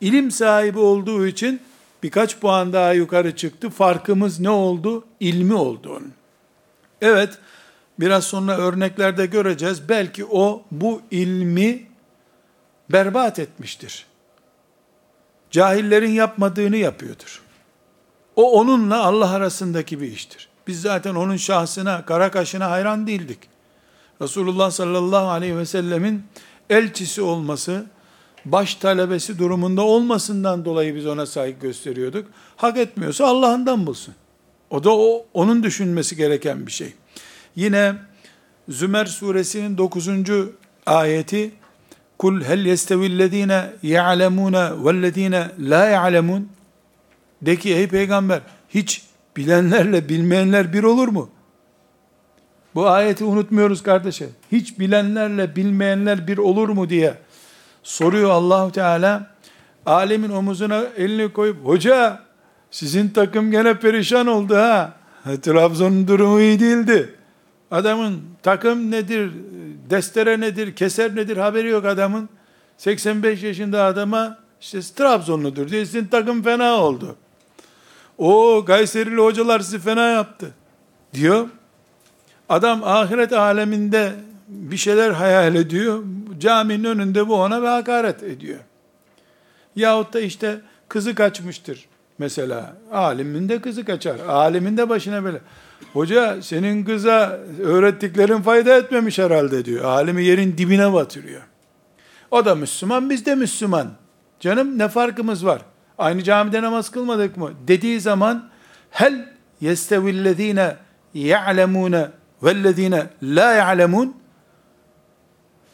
İlim 0.00 0.30
sahibi 0.30 0.78
olduğu 0.78 1.26
için 1.26 1.60
birkaç 2.02 2.40
puan 2.40 2.72
daha 2.72 2.92
yukarı 2.92 3.36
çıktı. 3.36 3.70
Farkımız 3.70 4.40
ne 4.40 4.50
oldu? 4.50 5.04
İlmi 5.20 5.54
oldu 5.54 5.90
onun. 5.90 6.12
Evet, 7.00 7.38
biraz 8.00 8.24
sonra 8.24 8.56
örneklerde 8.56 9.26
göreceğiz. 9.26 9.88
Belki 9.88 10.24
o 10.24 10.62
bu 10.70 11.02
ilmi 11.10 11.82
berbat 12.92 13.38
etmiştir. 13.38 14.06
Cahillerin 15.54 16.10
yapmadığını 16.10 16.76
yapıyordur. 16.76 17.42
O 18.36 18.60
onunla 18.60 19.04
Allah 19.04 19.30
arasındaki 19.30 20.00
bir 20.00 20.12
iştir. 20.12 20.48
Biz 20.66 20.82
zaten 20.82 21.14
onun 21.14 21.36
şahsına, 21.36 22.04
kara 22.04 22.30
kaşına 22.30 22.70
hayran 22.70 23.06
değildik. 23.06 23.38
Resulullah 24.22 24.70
sallallahu 24.70 25.28
aleyhi 25.28 25.56
ve 25.56 25.66
sellemin 25.66 26.22
elçisi 26.70 27.22
olması, 27.22 27.86
baş 28.44 28.74
talebesi 28.74 29.38
durumunda 29.38 29.82
olmasından 29.82 30.64
dolayı 30.64 30.94
biz 30.94 31.06
ona 31.06 31.26
saygı 31.26 31.60
gösteriyorduk. 31.60 32.26
Hak 32.56 32.76
etmiyorsa 32.76 33.26
Allah'ından 33.26 33.86
bulsun. 33.86 34.14
O 34.70 34.84
da 34.84 34.96
o, 34.96 35.26
onun 35.34 35.62
düşünmesi 35.62 36.16
gereken 36.16 36.66
bir 36.66 36.72
şey. 36.72 36.92
Yine 37.56 37.94
Zümer 38.68 39.06
suresinin 39.06 39.78
9. 39.78 40.08
ayeti 40.86 41.50
Kul 42.18 42.44
hel 42.44 42.64
yestevillezine 42.66 43.72
ya'lemune 43.82 44.84
vellezine 44.84 45.48
la 45.58 45.84
ya'lemun 45.86 46.48
de 47.42 47.56
ki 47.56 47.74
ey 47.74 47.88
peygamber 47.88 48.40
hiç 48.68 49.02
bilenlerle 49.36 50.08
bilmeyenler 50.08 50.72
bir 50.72 50.82
olur 50.82 51.08
mu? 51.08 51.30
Bu 52.74 52.88
ayeti 52.88 53.24
unutmuyoruz 53.24 53.82
kardeşim. 53.82 54.30
Hiç 54.52 54.78
bilenlerle 54.78 55.56
bilmeyenler 55.56 56.26
bir 56.26 56.38
olur 56.38 56.68
mu 56.68 56.88
diye 56.88 57.14
soruyor 57.82 58.30
Allahu 58.30 58.72
Teala. 58.72 59.34
Alemin 59.86 60.30
omuzuna 60.30 60.84
elini 60.96 61.32
koyup 61.32 61.64
hoca 61.64 62.20
sizin 62.70 63.08
takım 63.08 63.50
gene 63.50 63.74
perişan 63.74 64.26
oldu 64.26 64.56
ha. 64.56 64.92
Trabzon'un 65.42 66.08
durumu 66.08 66.40
iyi 66.40 66.60
değildi. 66.60 67.14
Adamın 67.70 68.22
takım 68.42 68.90
nedir, 68.90 69.30
destere 69.94 70.40
nedir, 70.40 70.76
keser 70.76 71.16
nedir 71.16 71.36
haberi 71.36 71.68
yok 71.68 71.84
adamın. 71.84 72.28
85 72.78 73.42
yaşında 73.42 73.84
adama 73.84 74.38
işte 74.60 74.80
Trabzonludur 74.80 75.68
diye 75.68 75.86
sizin 75.86 76.06
takım 76.06 76.42
fena 76.42 76.74
oldu. 76.74 77.16
O 78.18 78.64
Gayserili 78.66 79.20
hocalar 79.20 79.60
sizi 79.60 79.78
fena 79.78 80.08
yaptı 80.08 80.50
diyor. 81.14 81.48
Adam 82.48 82.84
ahiret 82.84 83.32
aleminde 83.32 84.12
bir 84.48 84.76
şeyler 84.76 85.10
hayal 85.10 85.54
ediyor. 85.54 86.04
Caminin 86.38 86.84
önünde 86.84 87.28
bu 87.28 87.34
ona 87.34 87.62
bir 87.62 87.66
hakaret 87.66 88.22
ediyor. 88.22 88.58
Yahut 89.76 90.14
da 90.14 90.20
işte 90.20 90.60
kızı 90.88 91.14
kaçmıştır 91.14 91.86
mesela. 92.18 92.76
Alimin 92.92 93.48
de 93.48 93.60
kızı 93.60 93.84
kaçar. 93.84 94.18
Alimin 94.18 94.76
de 94.76 94.88
başına 94.88 95.24
böyle. 95.24 95.40
Hoca 95.92 96.42
senin 96.42 96.84
kıza 96.84 97.40
öğrettiklerin 97.62 98.42
fayda 98.42 98.76
etmemiş 98.76 99.18
herhalde 99.18 99.64
diyor. 99.64 99.84
Alimi 99.84 100.24
yerin 100.24 100.58
dibine 100.58 100.92
batırıyor. 100.92 101.42
O 102.30 102.44
da 102.44 102.54
Müslüman, 102.54 103.10
biz 103.10 103.26
de 103.26 103.34
Müslüman. 103.34 103.90
Canım 104.40 104.78
ne 104.78 104.88
farkımız 104.88 105.46
var? 105.46 105.62
Aynı 105.98 106.22
camide 106.22 106.62
namaz 106.62 106.90
kılmadık 106.90 107.36
mı? 107.36 107.50
Dediği 107.68 108.00
zaman 108.00 108.48
hel 108.90 109.28
yestevillezine 109.60 110.76
ya'lemune 111.14 112.08
vellezine 112.42 113.06
la 113.22 113.52
ya'lemun 113.52 114.16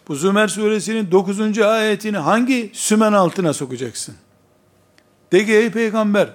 bu 0.09 0.15
Zümer 0.15 0.49
suresinin 0.49 1.11
9. 1.11 1.59
ayetini 1.59 2.17
hangi 2.17 2.71
sümen 2.73 3.13
altına 3.13 3.53
sokacaksın? 3.53 4.15
De 5.33 5.47
ki 5.47 5.53
ey 5.53 5.71
peygamber 5.71 6.29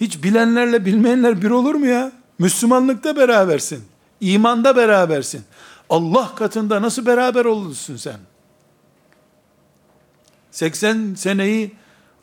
hiç 0.00 0.22
bilenlerle 0.22 0.84
bilmeyenler 0.84 1.42
bir 1.42 1.50
olur 1.50 1.74
mu 1.74 1.86
ya? 1.86 2.12
Müslümanlıkta 2.38 3.16
berabersin. 3.16 3.84
imanda 4.20 4.76
berabersin. 4.76 5.44
Allah 5.90 6.34
katında 6.34 6.82
nasıl 6.82 7.06
beraber 7.06 7.44
olursun 7.44 7.96
sen? 7.96 8.18
80 10.50 11.14
seneyi 11.14 11.72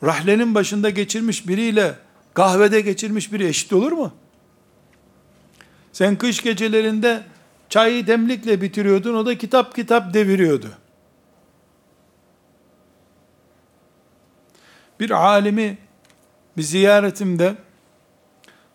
rahlenin 0.02 0.54
başında 0.54 0.90
geçirmiş 0.90 1.48
biriyle 1.48 1.94
kahvede 2.34 2.80
geçirmiş 2.80 3.32
biri 3.32 3.46
eşit 3.46 3.72
olur 3.72 3.92
mu? 3.92 4.12
Sen 5.92 6.18
kış 6.18 6.42
gecelerinde 6.42 7.22
çayı 7.68 8.06
demlikle 8.06 8.60
bitiriyordun, 8.60 9.14
o 9.14 9.26
da 9.26 9.38
kitap 9.38 9.74
kitap 9.74 10.14
deviriyordu. 10.14 10.70
Bir 15.00 15.10
alimi 15.10 15.78
bir 16.56 16.62
ziyaretimde 16.62 17.54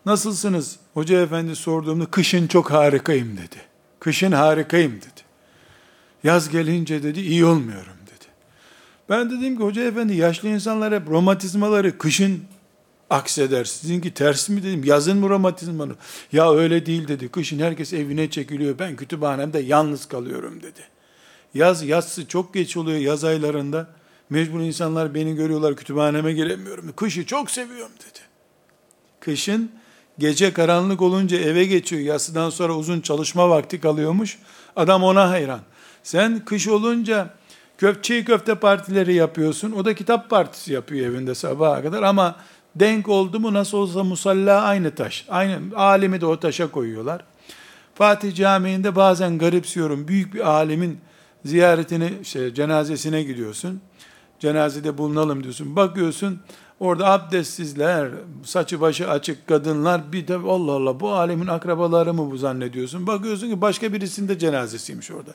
nasılsınız 0.06 0.78
hoca 0.96 1.22
efendi 1.22 1.56
sorduğumda 1.56 2.06
kışın 2.06 2.46
çok 2.46 2.70
harikayım 2.70 3.36
dedi. 3.36 3.56
Kışın 4.00 4.32
harikayım 4.32 4.96
dedi. 4.96 5.20
Yaz 6.24 6.48
gelince 6.48 7.02
dedi 7.02 7.20
iyi 7.20 7.44
olmuyorum 7.44 7.96
dedi. 8.06 8.24
Ben 9.08 9.30
dedim 9.30 9.56
ki 9.56 9.62
hoca 9.62 9.82
efendi 9.82 10.14
yaşlı 10.14 10.48
insanlar 10.48 10.94
hep 10.94 11.08
romatizmaları 11.08 11.98
kışın 11.98 12.44
akseder. 13.10 13.64
Sizinki 13.64 14.14
ters 14.14 14.48
mi 14.48 14.62
dedim. 14.62 14.84
Yazın 14.84 15.18
mı 15.18 15.28
romatizmanı? 15.28 15.92
Ya 16.32 16.52
öyle 16.52 16.86
değil 16.86 17.08
dedi. 17.08 17.28
Kışın 17.28 17.58
herkes 17.58 17.92
evine 17.92 18.30
çekiliyor. 18.30 18.78
Ben 18.78 18.96
kütüphanemde 18.96 19.58
yalnız 19.58 20.06
kalıyorum 20.06 20.62
dedi. 20.62 20.80
Yaz 21.54 21.82
yatsı 21.82 22.28
çok 22.28 22.54
geç 22.54 22.76
oluyor 22.76 22.98
yaz 22.98 23.24
aylarında. 23.24 23.88
Mecbur 24.30 24.60
insanlar 24.60 25.14
beni 25.14 25.36
görüyorlar 25.36 25.76
kütüphaneme 25.76 26.32
giremiyorum. 26.32 26.92
Kışı 26.96 27.26
çok 27.26 27.50
seviyorum 27.50 27.92
dedi. 27.92 28.20
Kışın 29.20 29.70
gece 30.18 30.52
karanlık 30.52 31.02
olunca 31.02 31.36
eve 31.36 31.64
geçiyor. 31.64 32.02
Yatsıdan 32.02 32.50
sonra 32.50 32.76
uzun 32.76 33.00
çalışma 33.00 33.48
vakti 33.50 33.80
kalıyormuş. 33.80 34.38
Adam 34.76 35.02
ona 35.02 35.30
hayran. 35.30 35.60
Sen 36.02 36.44
kış 36.44 36.68
olunca 36.68 37.30
köfçeyi 37.78 38.24
köfte 38.24 38.54
partileri 38.54 39.14
yapıyorsun. 39.14 39.72
O 39.72 39.84
da 39.84 39.94
kitap 39.94 40.30
partisi 40.30 40.72
yapıyor 40.72 41.06
evinde 41.06 41.34
sabaha 41.34 41.82
kadar 41.82 42.02
ama 42.02 42.36
denk 42.76 43.08
oldu 43.08 43.40
mu 43.40 43.54
nasıl 43.54 43.78
olsa 43.78 44.04
musalla 44.04 44.62
aynı 44.62 44.94
taş. 44.94 45.26
Aynı 45.28 45.76
alimi 45.76 46.20
de 46.20 46.26
o 46.26 46.40
taşa 46.40 46.70
koyuyorlar. 46.70 47.24
Fatih 47.94 48.34
Camii'nde 48.34 48.96
bazen 48.96 49.38
garipsiyorum. 49.38 50.08
Büyük 50.08 50.34
bir 50.34 50.48
alimin 50.48 50.98
ziyaretini, 51.44 52.24
şey, 52.24 52.54
cenazesine 52.54 53.22
gidiyorsun. 53.22 53.80
Cenazede 54.38 54.98
bulunalım 54.98 55.42
diyorsun. 55.42 55.76
Bakıyorsun 55.76 56.40
orada 56.80 57.06
abdestsizler, 57.10 58.08
saçı 58.44 58.80
başı 58.80 59.10
açık 59.10 59.46
kadınlar 59.46 60.12
bir 60.12 60.28
de 60.28 60.34
Allah 60.34 60.72
Allah 60.72 61.00
bu 61.00 61.12
alemin 61.12 61.46
akrabaları 61.46 62.14
mı 62.14 62.30
bu 62.30 62.36
zannediyorsun. 62.36 63.06
Bakıyorsun 63.06 63.50
ki 63.50 63.60
başka 63.60 63.92
birisinde 63.92 64.38
cenazesiymiş 64.38 65.10
orada. 65.10 65.30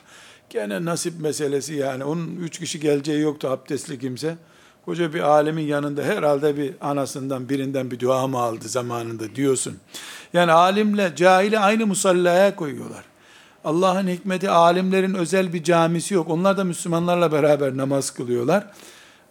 Gene 0.50 0.86
nasip 0.86 1.20
meselesi 1.20 1.74
yani. 1.74 2.04
Onun 2.04 2.36
üç 2.36 2.60
kişi 2.60 2.80
geleceği 2.80 3.22
yoktu 3.22 3.48
abdestli 3.48 4.00
kimse. 4.00 4.38
Koca 4.86 5.14
bir 5.14 5.20
alemin 5.20 5.64
yanında 5.64 6.04
herhalde 6.04 6.58
bir 6.58 6.74
anasından 6.82 7.50
birinden 7.50 7.92
bir 7.92 8.00
dua 8.00 8.28
mı 8.28 8.40
aldı 8.40 8.68
zamanında 8.68 9.36
diyorsun. 9.36 9.78
Yani 10.34 10.52
alimle 10.52 11.14
cahili 11.16 11.60
aynı 11.60 11.88
musallaya 11.88 12.56
koyuyorlar. 12.56 13.04
Allah'ın 13.64 14.08
hikmeti 14.08 14.50
alimlerin 14.50 15.14
özel 15.14 15.54
bir 15.54 15.64
camisi 15.64 16.14
yok. 16.14 16.30
Onlar 16.30 16.58
da 16.58 16.64
Müslümanlarla 16.64 17.32
beraber 17.32 17.78
namaz 17.78 18.12
kılıyorlar. 18.12 18.68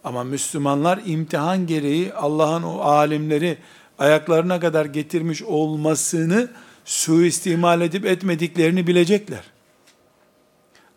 Ama 0.03 0.23
Müslümanlar 0.23 0.99
imtihan 1.05 1.67
gereği 1.67 2.13
Allah'ın 2.13 2.63
o 2.63 2.79
alimleri 2.79 3.57
ayaklarına 3.99 4.59
kadar 4.59 4.85
getirmiş 4.85 5.43
olmasını 5.43 6.49
suistimal 6.85 7.81
edip 7.81 8.05
etmediklerini 8.05 8.87
bilecekler. 8.87 9.43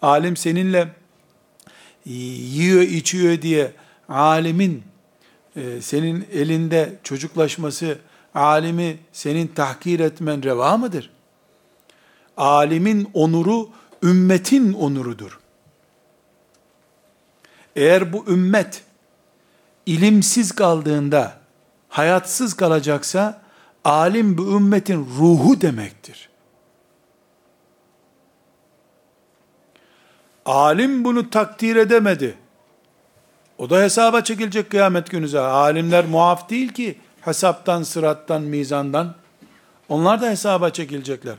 Alim 0.02 0.36
seninle 0.36 0.88
yiyor 2.04 2.82
içiyor 2.82 3.42
diye 3.42 3.72
alimin 4.08 4.82
e, 5.56 5.80
senin 5.80 6.26
elinde 6.32 6.98
çocuklaşması, 7.02 7.98
alimi 8.34 8.98
senin 9.12 9.46
tahkir 9.46 10.00
etmen 10.00 10.42
reva 10.42 10.76
mıdır? 10.76 11.10
Alimin 12.36 13.10
onuru, 13.14 13.68
ümmetin 14.02 14.72
onurudur. 14.72 15.40
Eğer 17.76 18.12
bu 18.12 18.24
ümmet 18.28 18.82
ilimsiz 19.86 20.52
kaldığında 20.52 21.32
hayatsız 21.88 22.54
kalacaksa, 22.54 23.42
alim 23.84 24.38
bu 24.38 24.56
ümmetin 24.56 25.06
ruhu 25.18 25.60
demektir. 25.60 26.28
Alim 30.46 31.04
bunu 31.04 31.30
takdir 31.30 31.76
edemedi. 31.76 32.34
O 33.58 33.70
da 33.70 33.82
hesaba 33.82 34.20
çekilecek 34.20 34.70
kıyamet 34.70 35.10
günü. 35.10 35.38
Alimler 35.38 36.04
muaf 36.04 36.50
değil 36.50 36.72
ki 36.72 36.98
hesaptan, 37.20 37.82
sırattan, 37.82 38.42
mizandan. 38.42 39.14
Onlar 39.88 40.22
da 40.22 40.30
hesaba 40.30 40.70
çekilecekler. 40.70 41.34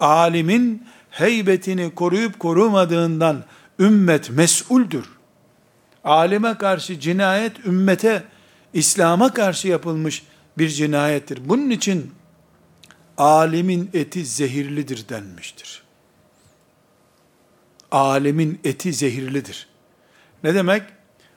Alimin 0.00 0.86
heybetini 1.10 1.94
koruyup 1.94 2.38
korumadığından 2.38 3.44
ümmet 3.78 4.30
mesuldür. 4.30 5.17
Alime 6.04 6.58
karşı 6.58 7.00
cinayet 7.00 7.66
ümmete, 7.66 8.22
İslam'a 8.72 9.34
karşı 9.34 9.68
yapılmış 9.68 10.22
bir 10.58 10.68
cinayettir. 10.68 11.48
Bunun 11.48 11.70
için 11.70 12.10
alimin 13.18 13.90
eti 13.94 14.24
zehirlidir 14.24 15.08
denmiştir. 15.08 15.82
Alimin 17.92 18.60
eti 18.64 18.92
zehirlidir. 18.92 19.68
Ne 20.44 20.54
demek? 20.54 20.82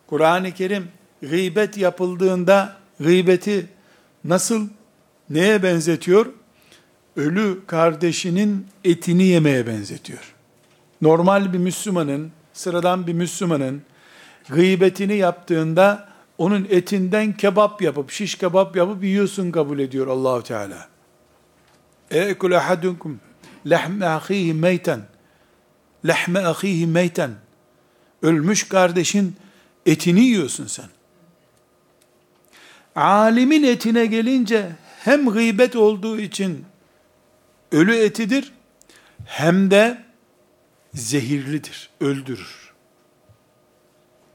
Kur'an-ı 0.08 0.52
Kerim 0.52 0.88
gıybet 1.22 1.78
yapıldığında 1.78 2.76
gıybeti 3.00 3.68
nasıl 4.24 4.68
neye 5.30 5.64
benzetiyor? 5.64 6.26
Ölü 7.16 7.66
kardeşinin 7.68 8.68
etini 8.84 9.24
yemeye 9.24 9.68
benzetiyor. 9.68 10.34
Normal 11.02 11.54
bir 11.54 11.58
Müslümanın, 11.58 12.32
sıradan 12.54 13.08
bir 13.08 13.14
Müslümanın 13.14 13.82
gıybetini 14.50 15.16
yaptığında 15.16 16.10
onun 16.38 16.68
etinden 16.70 17.38
kebap 17.38 17.82
yapıp, 17.82 18.12
şiş 18.12 18.36
kebap 18.36 18.76
yapıp 18.76 19.04
yiyorsun 19.04 19.52
kabul 19.52 19.80
ediyor 19.80 20.08
Allahu 20.08 20.44
Teala. 20.44 20.88
E'ekul 22.12 22.52
ahadunkum 22.52 23.20
lehme 23.70 24.06
ahihi 24.06 24.54
meyten 24.54 25.02
lehme 26.08 26.40
ahihi 26.40 26.88
meyten 26.88 27.32
ölmüş 28.22 28.64
kardeşin 28.68 29.36
etini 29.86 30.22
yiyorsun 30.22 30.68
sen. 30.68 30.86
Alimin 32.96 33.64
etine 33.64 34.06
gelince 34.06 34.72
hem 35.00 35.30
gıybet 35.30 35.76
olduğu 35.76 36.20
için 36.20 36.66
ölü 37.72 37.96
etidir 37.96 38.54
hem 39.26 39.72
de 39.72 40.04
zehirlidir, 40.94 41.90
öldürür. 42.02 42.61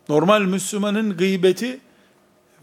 Normal 0.09 0.43
Müslümanın 0.43 1.17
gıybeti 1.17 1.81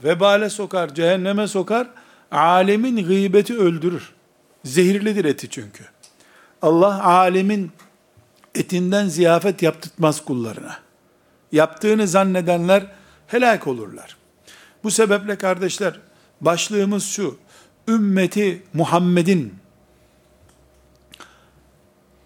vebale 0.03 0.49
sokar, 0.49 0.95
cehenneme 0.95 1.47
sokar. 1.47 1.87
Alemin 2.31 3.07
gıybeti 3.07 3.57
öldürür. 3.57 4.13
Zehirlidir 4.63 5.25
eti 5.25 5.49
çünkü. 5.49 5.83
Allah 6.61 7.03
alemin 7.03 7.71
etinden 8.55 9.07
ziyafet 9.07 9.61
yaptırtmaz 9.61 10.25
kullarına. 10.25 10.79
Yaptığını 11.51 12.07
zannedenler 12.07 12.85
helak 13.27 13.67
olurlar. 13.67 14.17
Bu 14.83 14.91
sebeple 14.91 15.35
kardeşler, 15.35 15.99
başlığımız 16.41 17.05
şu, 17.05 17.37
ümmeti 17.87 18.63
Muhammed'in 18.73 19.53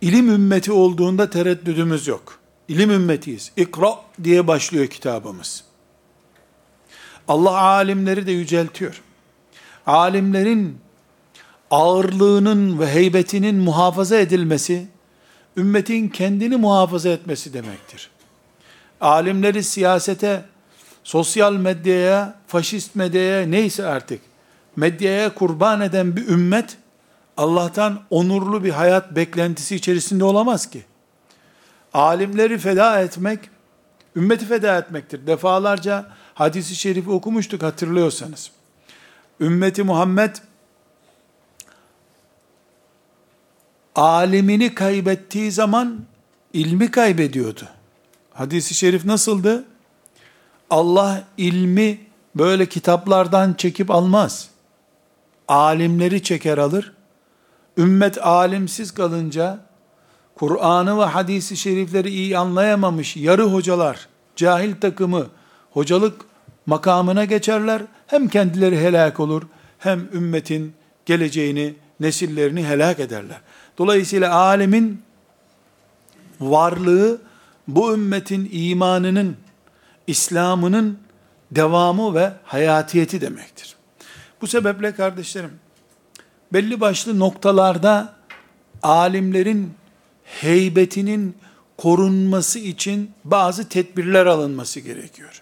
ilim 0.02 0.30
ümmeti 0.30 0.72
olduğunda 0.72 1.30
tereddüdümüz 1.30 2.08
yok. 2.08 2.40
İlim 2.68 2.92
ümmetiyiz. 2.92 3.52
İkra 3.58 3.96
diye 4.24 4.48
başlıyor 4.48 4.88
kitabımız. 4.88 5.64
Allah 7.28 7.62
alimleri 7.62 8.28
de 8.28 8.32
yüceltiyor. 8.32 9.02
Alimlerin 9.86 10.78
ağırlığının 11.72 12.80
ve 12.80 12.88
heybetinin 12.88 13.56
muhafaza 13.56 14.18
edilmesi, 14.18 14.88
ümmetin 15.58 16.10
kendini 16.10 16.58
muhafaza 16.58 17.10
etmesi 17.10 17.54
demektir. 17.54 18.10
Alimleri 19.02 19.64
siyasete, 19.64 20.46
sosyal 21.04 21.54
medyaya, 21.54 22.40
faşist 22.48 22.96
medyaya 22.96 23.48
neyse 23.48 23.86
artık, 23.86 24.22
medyaya 24.76 25.34
kurban 25.34 25.82
eden 25.82 26.16
bir 26.16 26.28
ümmet, 26.28 26.78
Allah'tan 27.38 28.04
onurlu 28.10 28.64
bir 28.64 28.70
hayat 28.70 29.16
beklentisi 29.16 29.76
içerisinde 29.76 30.24
olamaz 30.24 30.70
ki. 30.70 30.86
Alimleri 31.98 32.58
feda 32.58 33.00
etmek, 33.02 33.40
ümmeti 34.16 34.46
feda 34.46 34.78
etmektir. 34.78 35.28
Defalarca 35.28 36.06
hadisi 36.34 36.76
şerifi 36.76 37.10
okumuştuk 37.10 37.64
hatırlıyorsanız. 37.64 38.52
Ümmeti 39.40 39.84
Muhammed 39.84 40.36
alimini 43.96 44.76
kaybettiği 44.76 45.52
zaman 45.52 46.06
ilmi 46.54 46.92
kaybediyordu. 46.92 47.64
Hadisi 48.34 48.74
şerif 48.74 49.06
nasıldı? 49.06 49.66
Allah 50.70 51.24
ilmi 51.38 52.00
böyle 52.36 52.66
kitaplardan 52.66 53.54
çekip 53.54 53.92
almaz. 53.92 54.50
Alimleri 55.48 56.24
çeker 56.24 56.58
alır. 56.58 56.94
Ümmet 57.78 58.26
alimsiz 58.26 58.92
kalınca 58.92 59.67
Kur'an'ı 60.38 61.00
ve 61.00 61.04
hadisi 61.04 61.58
şerifleri 61.58 62.10
iyi 62.10 62.38
anlayamamış 62.38 63.18
yarı 63.18 63.44
hocalar, 63.44 64.08
cahil 64.36 64.76
takımı 64.76 65.28
hocalık 65.72 66.22
makamına 66.66 67.26
geçerler. 67.26 67.82
Hem 68.08 68.28
kendileri 68.28 68.80
helak 68.80 69.20
olur, 69.20 69.44
hem 69.80 70.08
ümmetin 70.14 70.74
geleceğini, 71.06 71.74
nesillerini 72.00 72.66
helak 72.66 73.00
ederler. 73.00 73.38
Dolayısıyla 73.78 74.36
alemin 74.36 75.02
varlığı 76.40 77.22
bu 77.68 77.94
ümmetin 77.94 78.50
imanının, 78.52 79.38
İslam'ının 80.08 81.00
devamı 81.52 82.16
ve 82.16 82.34
hayatiyeti 82.44 83.22
demektir. 83.22 83.76
Bu 84.42 84.48
sebeple 84.48 84.92
kardeşlerim, 84.92 85.52
belli 86.54 86.82
başlı 86.82 87.20
noktalarda 87.20 88.14
alimlerin 88.84 89.74
heybetinin 90.28 91.36
korunması 91.78 92.60
için 92.60 93.12
bazı 93.24 93.70
tedbirler 93.70 94.26
alınması 94.26 94.80
gerekiyor. 94.80 95.42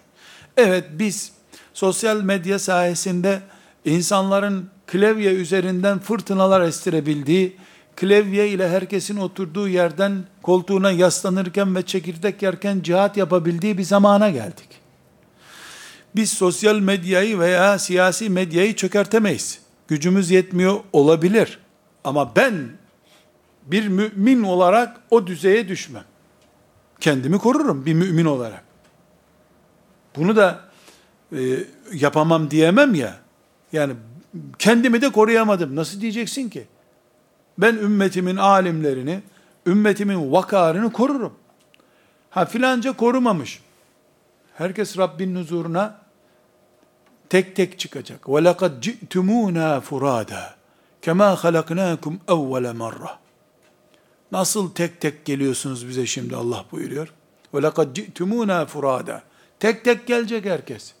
Evet 0.56 0.84
biz 0.92 1.32
sosyal 1.74 2.20
medya 2.20 2.58
sayesinde 2.58 3.40
insanların 3.84 4.70
klavye 4.86 5.32
üzerinden 5.32 5.98
fırtınalar 5.98 6.60
estirebildiği, 6.60 7.56
klavye 7.96 8.48
ile 8.48 8.68
herkesin 8.68 9.16
oturduğu 9.16 9.68
yerden 9.68 10.24
koltuğuna 10.42 10.90
yaslanırken 10.90 11.76
ve 11.76 11.82
çekirdek 11.82 12.42
yerken 12.42 12.80
cihat 12.82 13.16
yapabildiği 13.16 13.78
bir 13.78 13.82
zamana 13.82 14.30
geldik. 14.30 14.68
Biz 16.16 16.32
sosyal 16.32 16.78
medyayı 16.78 17.38
veya 17.38 17.78
siyasi 17.78 18.30
medyayı 18.30 18.76
çökertemeyiz. 18.76 19.58
Gücümüz 19.88 20.30
yetmiyor 20.30 20.80
olabilir. 20.92 21.58
Ama 22.04 22.36
ben 22.36 22.68
bir 23.65 23.87
mümin 23.87 24.43
olarak 24.43 25.01
o 25.09 25.27
düzeye 25.27 25.67
düşmem. 25.67 26.03
Kendimi 26.99 27.37
korurum 27.37 27.85
bir 27.85 27.93
mümin 27.93 28.25
olarak. 28.25 28.63
Bunu 30.15 30.35
da 30.35 30.59
e, 31.35 31.39
yapamam 31.93 32.51
diyemem 32.51 32.93
ya. 32.93 33.17
Yani 33.73 33.93
kendimi 34.59 35.01
de 35.01 35.11
koruyamadım. 35.11 35.75
Nasıl 35.75 36.01
diyeceksin 36.01 36.49
ki? 36.49 36.67
Ben 37.57 37.75
ümmetimin 37.75 38.35
alimlerini, 38.35 39.21
ümmetimin 39.65 40.31
vakarını 40.31 40.91
korurum. 40.91 41.33
Ha 42.29 42.45
filanca 42.45 42.91
korumamış. 42.93 43.61
Herkes 44.55 44.97
Rabbin 44.97 45.35
huzuruna 45.35 46.01
tek 47.29 47.55
tek 47.55 47.79
çıkacak. 47.79 48.21
وَلَقَدْ 48.23 48.81
جِئْتُمُونَا 48.81 49.81
فُرَادًا 49.81 50.43
كَمَا 51.01 51.29
خَلَقْنَاكُمْ 51.35 52.13
اَوَّلَ 52.27 52.65
مَرَّةً 52.77 53.21
Nasıl 54.32 54.70
tek 54.70 55.00
tek 55.00 55.24
geliyorsunuz 55.24 55.88
bize 55.88 56.06
şimdi 56.06 56.36
Allah 56.36 56.64
buyuruyor. 56.72 57.12
Ve 57.54 57.62
lekad 57.62 57.94
ci'tumuna 57.94 58.66
furada. 58.66 59.22
Tek 59.60 59.84
tek 59.84 60.06
gelecek 60.06 60.44
herkes. 60.44 60.92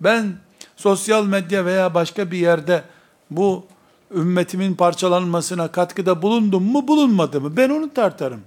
Ben 0.00 0.36
sosyal 0.76 1.26
medya 1.26 1.64
veya 1.64 1.94
başka 1.94 2.30
bir 2.30 2.38
yerde 2.38 2.84
bu 3.30 3.66
ümmetimin 4.14 4.74
parçalanmasına 4.74 5.68
katkıda 5.68 6.22
bulundum 6.22 6.62
mu 6.64 6.88
bulunmadı 6.88 7.40
mı? 7.40 7.56
Ben 7.56 7.70
onu 7.70 7.94
tartarım. 7.94 8.40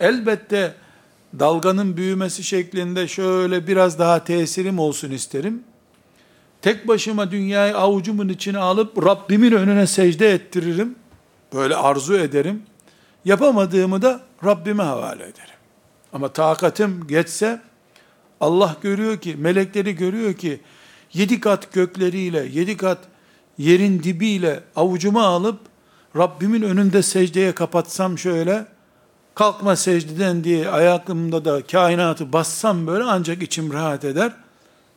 Elbette 0.00 0.74
dalganın 1.38 1.96
büyümesi 1.96 2.44
şeklinde 2.44 3.08
şöyle 3.08 3.66
biraz 3.66 3.98
daha 3.98 4.24
tesirim 4.24 4.78
olsun 4.78 5.10
isterim. 5.10 5.62
Tek 6.62 6.88
başıma 6.88 7.30
dünyayı 7.30 7.76
avucumun 7.76 8.28
içine 8.28 8.58
alıp 8.58 9.06
Rabbimin 9.06 9.52
önüne 9.52 9.86
secde 9.86 10.30
ettiririm. 10.30 10.94
Böyle 11.54 11.76
arzu 11.76 12.16
ederim. 12.16 12.62
Yapamadığımı 13.24 14.02
da 14.02 14.20
Rabbime 14.44 14.82
havale 14.82 15.22
ederim. 15.22 15.54
Ama 16.12 16.28
takatim 16.28 17.06
geçse 17.06 17.60
Allah 18.40 18.76
görüyor 18.82 19.18
ki, 19.18 19.36
melekleri 19.38 19.96
görüyor 19.96 20.34
ki 20.34 20.60
yedi 21.12 21.40
kat 21.40 21.72
gökleriyle, 21.72 22.48
yedi 22.52 22.76
kat 22.76 22.98
yerin 23.58 24.02
dibiyle 24.02 24.60
avucuma 24.76 25.22
alıp 25.22 25.60
Rabbimin 26.16 26.62
önünde 26.62 27.02
secdeye 27.02 27.52
kapatsam 27.52 28.18
şöyle 28.18 28.66
kalkma 29.34 29.76
secdeden 29.76 30.44
diye 30.44 30.68
ayakımda 30.68 31.44
da 31.44 31.62
kainatı 31.62 32.32
bassam 32.32 32.86
böyle 32.86 33.04
ancak 33.04 33.42
içim 33.42 33.72
rahat 33.72 34.04
eder. 34.04 34.32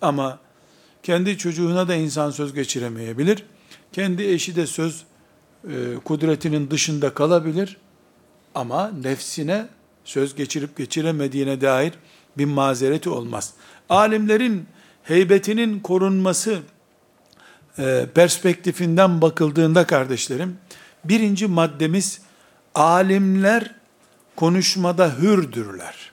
Ama 0.02 0.40
kendi 1.04 1.38
çocuğuna 1.38 1.88
da 1.88 1.96
insan 1.96 2.32
söz 2.32 2.54
geçiremeyebilir. 2.54 3.44
Kendi 3.92 4.24
eşi 4.24 4.56
de 4.56 4.68
söz 4.68 5.04
e, 5.64 5.96
kudretinin 6.06 6.72
dışında 6.72 7.14
kalabilir. 7.14 7.78
Ama 8.58 8.92
nefsine 9.04 9.66
söz 10.06 10.36
geçirip 10.36 10.78
geçiremediğine 10.78 11.62
dair 11.62 11.94
bir 12.38 12.46
mazereti 12.46 13.10
olmaz. 13.10 13.54
Alimlerin 13.90 14.68
heybetinin 15.04 15.80
korunması 15.80 16.60
e, 17.80 18.06
perspektifinden 18.16 19.22
bakıldığında 19.22 19.88
kardeşlerim, 19.88 20.58
birinci 21.04 21.48
maddemiz, 21.48 22.22
alimler 22.76 23.76
konuşmada 24.36 25.18
hürdürler. 25.22 26.12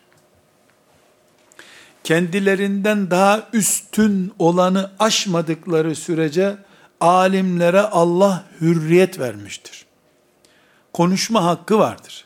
Kendilerinden 2.05 3.11
daha 3.11 3.49
üstün 3.53 4.33
olanı 4.39 4.91
aşmadıkları 4.99 5.95
sürece, 5.95 6.57
alimlere 7.01 7.81
Allah 7.81 8.45
hürriyet 8.61 9.19
vermiştir. 9.19 9.87
Konuşma 10.93 11.45
hakkı 11.45 11.79
vardır. 11.79 12.24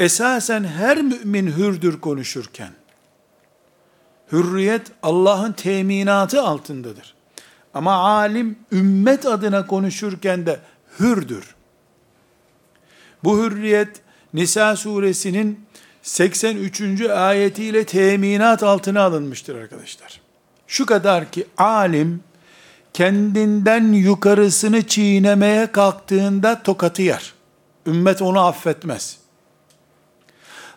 Esasen 0.00 0.64
her 0.64 1.02
mümin 1.02 1.46
hürdür 1.46 2.00
konuşurken. 2.00 2.70
Hürriyet 4.32 4.82
Allah'ın 5.02 5.52
teminatı 5.52 6.42
altındadır. 6.42 7.14
Ama 7.74 7.94
alim 7.94 8.58
ümmet 8.72 9.26
adına 9.26 9.66
konuşurken 9.66 10.46
de 10.46 10.60
hürdür. 11.00 11.54
Bu 13.24 13.38
hürriyet 13.38 14.00
Nisa 14.34 14.76
suresinin 14.76 15.66
83. 16.02 17.00
ayetiyle 17.00 17.84
teminat 17.84 18.62
altına 18.62 19.02
alınmıştır 19.02 19.54
arkadaşlar. 19.54 20.20
Şu 20.66 20.86
kadar 20.86 21.30
ki 21.30 21.46
alim 21.56 22.22
kendinden 22.92 23.92
yukarısını 23.92 24.82
çiğnemeye 24.86 25.72
kalktığında 25.72 26.62
tokatı 26.62 27.02
yer. 27.02 27.34
Ümmet 27.86 28.22
onu 28.22 28.40
affetmez. 28.40 29.19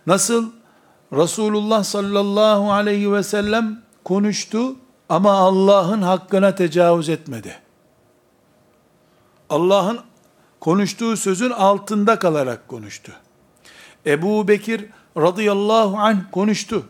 Nasıl 0.07 0.51
Resulullah 1.13 1.83
sallallahu 1.83 2.71
aleyhi 2.71 3.13
ve 3.13 3.23
sellem 3.23 3.81
konuştu 4.03 4.75
ama 5.09 5.31
Allah'ın 5.31 6.01
hakkına 6.01 6.55
tecavüz 6.55 7.09
etmedi. 7.09 7.59
Allah'ın 9.49 9.99
konuştuğu 10.59 11.17
sözün 11.17 11.49
altında 11.49 12.19
kalarak 12.19 12.67
konuştu. 12.67 13.11
Ebu 14.05 14.47
Bekir 14.47 14.85
radıyallahu 15.17 15.97
anh 15.97 16.31
konuştu. 16.31 16.85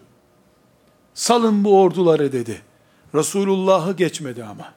Salın 1.13 1.63
bu 1.63 1.81
orduları 1.81 2.31
dedi. 2.31 2.61
Resulullah'ı 3.15 3.93
geçmedi 3.93 4.43
ama. 4.43 4.73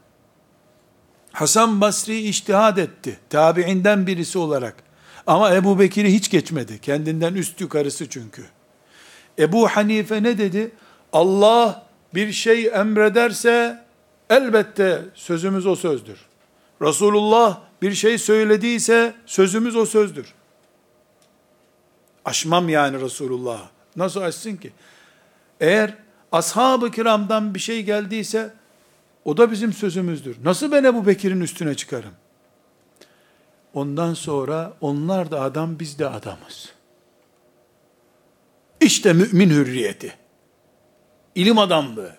Hasan 1.33 1.81
Basri 1.81 2.21
iştihad 2.21 2.77
etti. 2.77 3.19
Tabiinden 3.31 4.07
birisi 4.07 4.39
olarak. 4.39 4.86
Ama 5.27 5.55
Ebu 5.55 5.79
Bekir'i 5.79 6.15
hiç 6.15 6.31
geçmedi. 6.31 6.81
Kendinden 6.81 7.35
üst 7.35 7.61
yukarısı 7.61 8.09
çünkü. 8.09 8.45
Ebu 9.39 9.69
Hanife 9.69 10.23
ne 10.23 10.39
dedi? 10.39 10.71
Allah 11.13 11.87
bir 12.15 12.33
şey 12.33 12.67
emrederse 12.67 13.85
elbette 14.31 15.03
sözümüz 15.15 15.67
o 15.67 15.77
sözdür. 15.77 16.19
Resulullah 16.83 17.61
bir 17.83 17.93
şey 17.93 18.19
söylediyse 18.19 19.15
sözümüz 19.27 19.77
o 19.77 19.87
sözdür. 19.87 20.35
Aşmam 22.25 22.69
yani 22.69 23.01
Resulullah. 23.01 23.69
Nasıl 23.97 24.21
aşsın 24.21 24.57
ki? 24.57 24.73
Eğer 25.61 25.95
ashab-ı 26.33 26.91
kiramdan 26.91 27.55
bir 27.55 27.61
şey 27.61 27.83
geldiyse 27.83 28.53
o 29.25 29.37
da 29.37 29.51
bizim 29.51 29.73
sözümüzdür. 29.73 30.37
Nasıl 30.45 30.73
ben 30.73 30.85
Ebu 30.85 31.07
Bekir'in 31.07 31.41
üstüne 31.41 31.75
çıkarım? 31.75 32.13
Ondan 33.77 34.15
sonra 34.15 34.73
onlar 34.81 35.31
da 35.31 35.41
adam 35.41 35.79
biz 35.79 35.99
de 35.99 36.09
adamız. 36.09 36.73
İşte 38.81 39.13
mümin 39.13 39.51
hürriyeti. 39.51 40.15
İlim 41.35 41.59
adamlığı. 41.59 42.17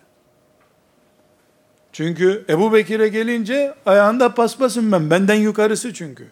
Çünkü 1.91 2.45
Ebu 2.49 2.73
Bekir'e 2.73 3.07
gelince 3.07 3.73
ayağında 3.85 4.33
paspasım 4.33 4.91
ben. 4.91 5.09
Benden 5.09 5.35
yukarısı 5.35 5.93
çünkü. 5.93 6.27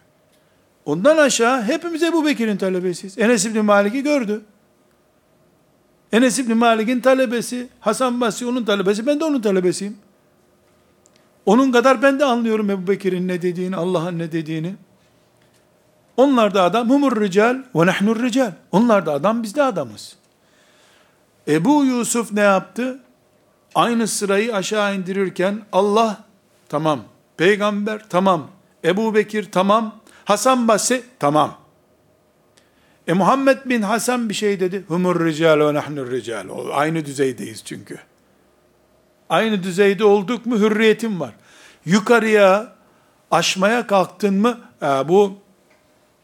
Ondan 0.84 1.16
aşağı 1.16 1.62
hepimiz 1.62 2.02
Ebu 2.02 2.26
Bekir'in 2.26 2.56
talebesiyiz. 2.56 3.18
Enes 3.18 3.46
İbni 3.46 3.62
Malik'i 3.62 4.02
gördü. 4.02 4.42
Enes 6.12 6.38
İbni 6.38 6.54
Malik'in 6.54 7.00
talebesi, 7.00 7.68
Hasan 7.80 8.20
Basri 8.20 8.46
onun 8.46 8.64
talebesi, 8.64 9.06
ben 9.06 9.20
de 9.20 9.24
onun 9.24 9.40
talebesiyim. 9.40 9.96
Onun 11.46 11.72
kadar 11.72 12.02
ben 12.02 12.20
de 12.20 12.24
anlıyorum 12.24 12.70
Ebu 12.70 12.88
Bekir'in 12.88 13.28
ne 13.28 13.42
dediğini, 13.42 13.76
Allah'ın 13.76 14.18
ne 14.18 14.32
dediğini. 14.32 14.74
Onlar 16.16 16.54
da 16.54 16.62
adam, 16.62 16.90
humur 16.90 17.20
rical 17.20 17.62
ve 17.74 17.86
nehnur 17.86 18.22
rical. 18.22 18.52
Onlar 18.72 19.06
da 19.06 19.12
adam, 19.12 19.42
biz 19.42 19.56
de 19.56 19.62
adamız. 19.62 20.16
Ebu 21.48 21.84
Yusuf 21.84 22.32
ne 22.32 22.40
yaptı? 22.40 22.98
Aynı 23.74 24.08
sırayı 24.08 24.54
aşağı 24.54 24.96
indirirken 24.96 25.62
Allah 25.72 26.24
tamam, 26.68 27.00
peygamber 27.36 28.08
tamam, 28.08 28.50
Ebu 28.84 29.14
Bekir 29.14 29.52
tamam, 29.52 29.94
Hasan 30.24 30.68
Basri 30.68 31.02
tamam. 31.18 31.58
E 33.06 33.12
Muhammed 33.12 33.58
bin 33.64 33.82
Hasan 33.82 34.28
bir 34.28 34.34
şey 34.34 34.60
dedi. 34.60 34.84
Humur 34.88 35.26
rical 35.26 35.60
ve 35.60 35.74
nahnur 35.74 36.10
rical. 36.10 36.46
Aynı 36.72 37.04
düzeydeyiz 37.04 37.64
çünkü. 37.64 37.98
Aynı 39.28 39.62
düzeyde 39.62 40.04
olduk 40.04 40.46
mu 40.46 40.58
hürriyetim 40.58 41.20
var. 41.20 41.34
Yukarıya 41.84 42.72
aşmaya 43.30 43.86
kalktın 43.86 44.34
mı 44.34 44.58
e, 44.82 44.86
bu 44.86 45.38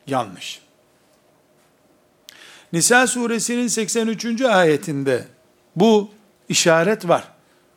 yanlış. 0.07 0.61
Nisa 2.73 3.07
suresinin 3.07 3.67
83. 3.67 4.41
ayetinde 4.41 5.27
bu 5.75 6.09
işaret 6.49 7.07
var. 7.07 7.27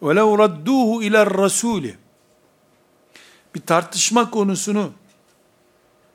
وَلَوْ 0.03 0.47
رَدُّوهُ 0.47 1.05
اِلَى 1.05 1.27
الرَّسُولِ 1.27 1.95
Bir 3.55 3.61
tartışma 3.61 4.31
konusunu 4.31 4.93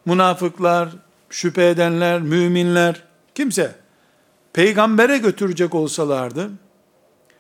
münafıklar, 0.05 0.89
şüphe 1.29 1.69
edenler, 1.69 2.21
müminler, 2.21 3.03
kimse 3.35 3.75
peygambere 4.53 5.17
götürecek 5.17 5.75
olsalardı 5.75 6.51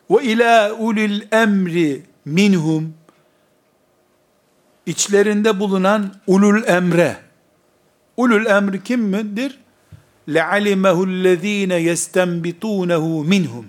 ve 0.09 0.23
ila 0.23 0.73
ulil 0.73 1.21
emri 1.31 2.03
minhum 2.25 2.93
içlerinde 4.85 5.59
bulunan 5.59 6.13
ulul 6.27 6.63
emre 6.67 7.17
ulul 8.19 8.45
emri 8.45 8.83
kim 8.83 9.01
midir? 9.01 9.59
لَعَلِمَهُ 10.27 10.97
الَّذ۪ينَ 11.05 11.73
يَسْتَنْبِطُونَهُ 11.89 13.27
minhum 13.27 13.65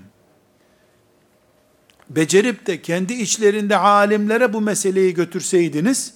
becerip 2.10 2.66
de 2.66 2.82
kendi 2.82 3.12
içlerinde 3.12 3.76
alimlere 3.76 4.52
bu 4.52 4.60
meseleyi 4.60 5.14
götürseydiniz, 5.14 6.14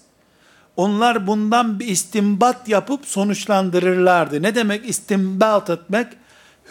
onlar 0.76 1.26
bundan 1.26 1.80
bir 1.80 1.86
istimbat 1.86 2.68
yapıp 2.68 3.06
sonuçlandırırlardı. 3.06 4.42
Ne 4.42 4.54
demek 4.54 4.88
istimbat 4.88 5.70
etmek? 5.70 6.06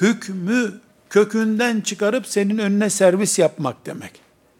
Hükmü 0.01 0.73
kökünden 1.09 1.81
çıkarıp 1.81 2.27
senin 2.27 2.57
önüne 2.57 2.89
servis 2.89 3.39
yapmak 3.39 3.85
demek. 3.85 4.11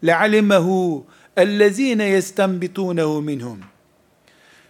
لَعَلِمَهُ 0.04 1.02
اَلَّذ۪ينَ 1.36 2.18
يَسْتَنْبِتُونَهُ 2.18 3.22
minhum. 3.22 3.58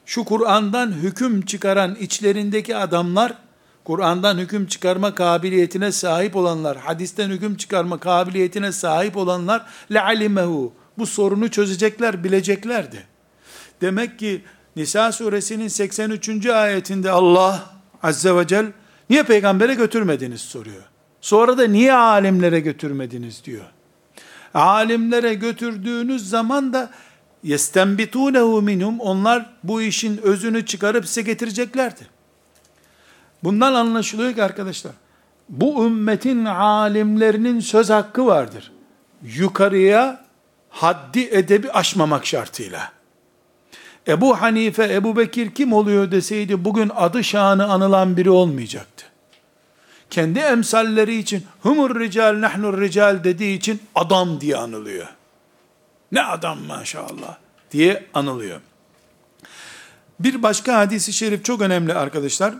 şu 0.06 0.24
Kur'an'dan 0.24 0.92
hüküm 0.92 1.42
çıkaran 1.46 1.96
içlerindeki 1.96 2.76
adamlar, 2.76 3.34
Kur'an'dan 3.84 4.38
hüküm 4.38 4.68
çıkarma 4.68 5.16
kabiliyetine 5.16 5.92
sahip 5.92 6.36
olanlar, 6.36 6.78
hadisten 6.78 7.30
hüküm 7.30 7.58
çıkarma 7.58 7.98
kabiliyetine 7.98 8.72
sahip 8.72 9.18
olanlar 9.18 9.66
le'alimehu. 9.92 10.74
Bu 10.98 11.06
sorunu 11.06 11.52
çözecekler, 11.52 12.24
bileceklerdi. 12.24 13.04
Demek 13.82 14.20
ki 14.20 14.42
Nisa 14.76 15.12
suresinin 15.12 15.68
83. 15.68 16.46
ayetinde 16.46 17.12
Allah 17.12 17.70
azze 18.04 18.36
ve 18.36 18.48
cel 18.48 18.72
niye 19.10 19.24
peygambere 19.24 19.74
götürmediniz 19.74 20.42
soruyor. 20.42 20.84
Sonra 21.22 21.58
da 21.58 21.68
niye 21.68 21.94
alimlere 21.94 22.60
götürmediniz 22.60 23.46
diyor. 23.46 23.66
Alimlere 24.54 25.34
götürdüğünüz 25.34 26.30
zaman 26.30 26.74
da 26.74 26.92
yestenbitunehu 27.46 28.62
minhum 28.62 29.00
onlar 29.00 29.50
bu 29.64 29.82
işin 29.82 30.18
özünü 30.18 30.66
çıkarıp 30.66 31.08
size 31.08 31.22
getireceklerdi. 31.22 32.08
Bundan 33.44 33.74
anlaşılıyor 33.74 34.34
ki 34.34 34.44
arkadaşlar 34.44 34.92
bu 35.50 35.86
ümmetin 35.86 36.46
alimlerinin 36.46 37.60
söz 37.60 37.90
hakkı 37.90 38.26
vardır. 38.26 38.72
Yukarıya 39.24 40.26
haddi 40.70 41.22
edebi 41.32 41.72
aşmamak 41.72 42.26
şartıyla. 42.26 42.92
Ebu 44.08 44.42
Hanife, 44.42 44.94
Ebu 44.94 45.18
Bekir 45.18 45.52
kim 45.52 45.74
oluyor 45.74 46.12
deseydi 46.12 46.66
bugün 46.66 46.92
adı 46.96 47.24
şanı 47.24 47.66
anılan 47.66 48.18
biri 48.18 48.30
olmayacaktı. 48.30 49.06
Kendi 50.10 50.40
emsalleri 50.40 51.16
için 51.16 51.44
humur 51.62 52.00
rical 52.00 52.42
nahnur 52.42 52.82
rical 52.82 53.24
dediği 53.24 53.58
için 53.58 53.82
adam 53.96 54.42
diye 54.42 54.58
anılıyor. 54.58 55.15
Ne 56.12 56.22
adam 56.22 56.60
maşallah 56.60 57.38
diye 57.72 58.06
anılıyor. 58.14 58.62
Bir 60.20 60.44
başka 60.44 60.78
hadisi 60.78 61.14
şerif 61.14 61.46
çok 61.46 61.62
önemli 61.62 61.94
arkadaşlar. 61.94 62.54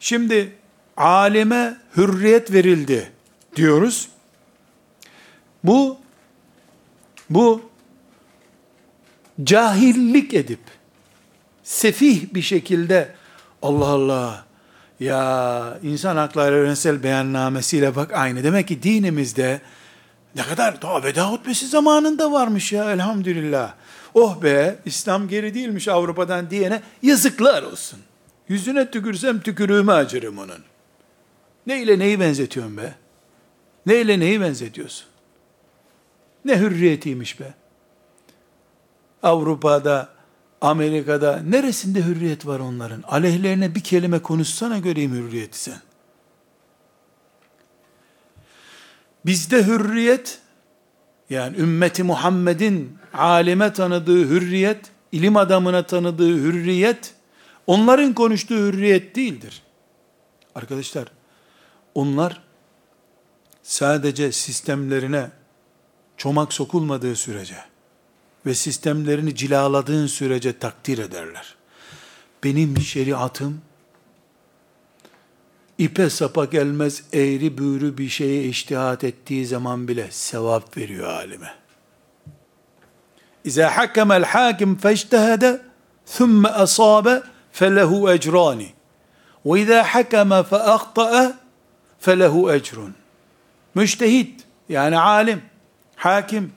Şimdi 0.00 0.56
alime 0.96 1.76
hürriyet 1.96 2.52
verildi 2.52 3.12
diyoruz. 3.56 4.08
Bu 5.64 5.98
bu 7.30 7.70
cahillik 9.44 10.34
edip, 10.34 10.60
sefih 11.62 12.34
bir 12.34 12.42
şekilde, 12.42 13.14
Allah 13.62 13.86
Allah, 13.86 14.44
ya 15.00 15.78
insan 15.82 16.16
hakları 16.16 16.56
evrensel 16.56 17.02
beyannamesiyle 17.02 17.96
bak 17.96 18.12
aynı. 18.12 18.44
Demek 18.44 18.68
ki 18.68 18.82
dinimizde 18.82 19.60
ne 20.34 20.42
kadar 20.42 20.82
daha 20.82 21.02
veda 21.02 21.32
hutbesi 21.32 21.66
zamanında 21.66 22.32
varmış 22.32 22.72
ya 22.72 22.92
elhamdülillah. 22.92 23.74
Oh 24.14 24.42
be 24.42 24.78
İslam 24.84 25.28
geri 25.28 25.54
değilmiş 25.54 25.88
Avrupa'dan 25.88 26.50
diyene 26.50 26.82
yazıklar 27.02 27.62
olsun. 27.62 27.98
Yüzüne 28.48 28.90
tükürsem 28.90 29.40
tükürüğümü 29.40 29.92
acırım 29.92 30.38
onun. 30.38 30.60
Neyle 31.66 31.98
neyi 31.98 32.20
benzetiyorsun 32.20 32.76
be? 32.76 32.94
Neyle 33.86 34.20
neyi 34.20 34.40
benzetiyorsun? 34.40 35.06
Ne 36.44 36.58
hürriyetiymiş 36.58 37.40
be? 37.40 37.54
Avrupa'da, 39.22 40.08
Amerika'da 40.60 41.42
neresinde 41.42 42.02
hürriyet 42.04 42.46
var 42.46 42.60
onların? 42.60 43.02
Aleyhlerine 43.02 43.74
bir 43.74 43.80
kelime 43.80 44.18
konuşsana 44.18 44.78
göreyim 44.78 45.12
hürriyeti 45.12 45.58
sen. 45.58 45.80
Bizde 49.26 49.66
hürriyet, 49.66 50.38
yani 51.30 51.56
ümmeti 51.56 52.02
Muhammed'in 52.02 52.98
alime 53.12 53.72
tanıdığı 53.72 54.28
hürriyet, 54.28 54.90
ilim 55.12 55.36
adamına 55.36 55.86
tanıdığı 55.86 56.36
hürriyet, 56.36 57.14
onların 57.66 58.14
konuştuğu 58.14 58.56
hürriyet 58.56 59.16
değildir. 59.16 59.62
Arkadaşlar, 60.54 61.08
onlar 61.94 62.42
sadece 63.62 64.32
sistemlerine 64.32 65.30
çomak 66.16 66.52
sokulmadığı 66.52 67.16
sürece 67.16 67.56
ve 68.46 68.54
sistemlerini 68.54 69.34
cilaladığın 69.34 70.06
sürece 70.06 70.58
takdir 70.58 70.98
ederler. 70.98 71.54
Benim 72.44 72.80
şeriatım 72.80 73.60
ipe 75.80 76.10
sapa 76.10 76.44
gelmez 76.44 77.02
eğri 77.12 77.58
büğrü 77.58 77.98
bir 77.98 78.08
şeye 78.08 78.44
iştihat 78.44 79.04
ettiği 79.04 79.46
zaman 79.46 79.88
bile 79.88 80.06
sevap 80.10 80.76
veriyor 80.76 81.08
alime. 81.08 81.54
İza 83.44 83.76
hakemel 83.76 84.24
hakim 84.24 84.76
feçtehede 84.76 85.60
thumme 86.06 86.48
asabe 86.48 87.22
felehu 87.52 88.10
ecrani 88.10 88.68
ve 89.46 89.60
izâ 89.60 89.82
hakeme 89.82 90.42
fe 90.42 90.56
ahta'a 90.56 91.38
felehu 92.00 92.52
ecrun. 92.52 92.94
Müştehit 93.74 94.44
yani 94.68 94.98
alim, 94.98 95.42
hakim 95.96 96.52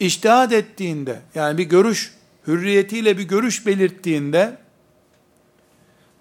iştihad 0.00 0.50
ettiğinde 0.50 1.20
yani 1.34 1.58
bir 1.58 1.64
görüş 1.64 2.14
hürriyetiyle 2.46 3.18
bir 3.18 3.28
görüş 3.28 3.66
belirttiğinde 3.66 4.56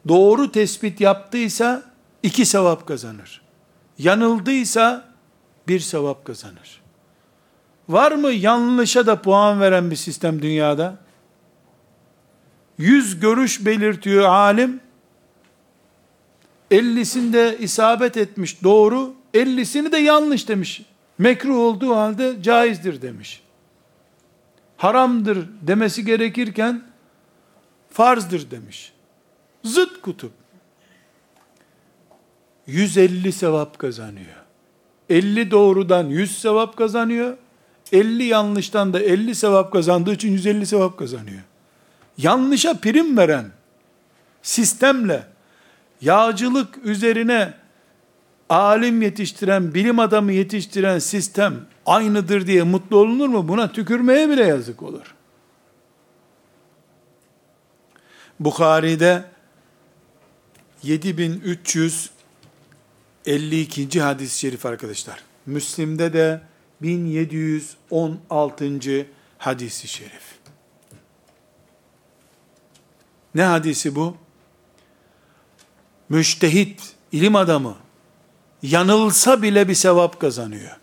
doğru 0.08 0.52
tespit 0.52 1.02
yaptıysa 1.02 1.95
iki 2.26 2.46
sevap 2.46 2.88
kazanır. 2.88 3.42
Yanıldıysa 3.98 5.06
bir 5.68 5.80
sevap 5.80 6.26
kazanır. 6.26 6.82
Var 7.90 8.12
mı 8.12 8.32
yanlışa 8.32 9.08
da 9.08 9.22
puan 9.22 9.60
veren 9.60 9.92
bir 9.92 9.96
sistem 9.96 10.42
dünyada? 10.42 10.98
Yüz 12.78 13.20
görüş 13.20 13.66
belirtiyor 13.66 14.24
alim, 14.24 14.80
ellisinde 16.72 17.58
isabet 17.60 18.18
etmiş 18.18 18.64
doğru, 18.64 19.14
ellisini 19.34 19.92
de 19.92 19.98
yanlış 19.98 20.48
demiş. 20.48 20.82
Mekruh 21.18 21.58
olduğu 21.58 21.96
halde 21.96 22.42
caizdir 22.42 23.02
demiş. 23.02 23.42
Haramdır 24.78 25.50
demesi 25.62 26.06
gerekirken 26.06 26.84
farzdır 27.90 28.52
demiş. 28.52 28.94
Zıt 29.64 30.02
kutup. 30.02 30.45
150 32.68 33.32
sevap 33.32 33.80
kazanıyor. 33.80 34.36
50 35.10 35.52
doğrudan 35.52 36.04
100 36.04 36.40
sevap 36.42 36.78
kazanıyor. 36.78 37.38
50 37.92 38.24
yanlıştan 38.24 38.94
da 38.94 39.00
50 39.00 39.36
sevap 39.36 39.72
kazandığı 39.72 40.14
için 40.14 40.32
150 40.32 40.66
sevap 40.66 40.98
kazanıyor. 40.98 41.42
Yanlışa 42.18 42.74
prim 42.74 43.18
veren 43.18 43.46
sistemle 44.42 45.24
yağcılık 46.02 46.78
üzerine 46.84 47.54
alim 48.50 49.02
yetiştiren, 49.02 49.74
bilim 49.74 50.00
adamı 50.00 50.32
yetiştiren 50.32 51.00
sistem 51.00 51.56
aynıdır 51.86 52.48
diye 52.48 52.64
mutlu 52.64 52.98
olunur 52.98 53.30
mu? 53.30 53.48
Buna 53.48 53.72
tükürmeye 53.72 54.30
bile 54.30 54.44
yazık 54.44 54.84
olur. 54.84 55.16
Bukhari'de 58.40 59.24
7352. 63.26 64.02
hadis-i 64.02 64.40
şerif 64.40 64.66
arkadaşlar. 64.66 65.24
Müslim'de 65.46 66.14
de 66.14 66.42
1716. 66.82 69.08
hadisi 69.38 69.88
şerif. 69.88 70.36
Ne 73.36 73.44
hadisi 73.44 73.96
bu? 73.96 74.18
Müştehit, 76.10 76.82
ilim 77.12 77.36
adamı, 77.36 77.76
yanılsa 78.64 79.42
bile 79.42 79.68
bir 79.68 79.74
sevap 79.74 80.20
kazanıyor. 80.20 80.78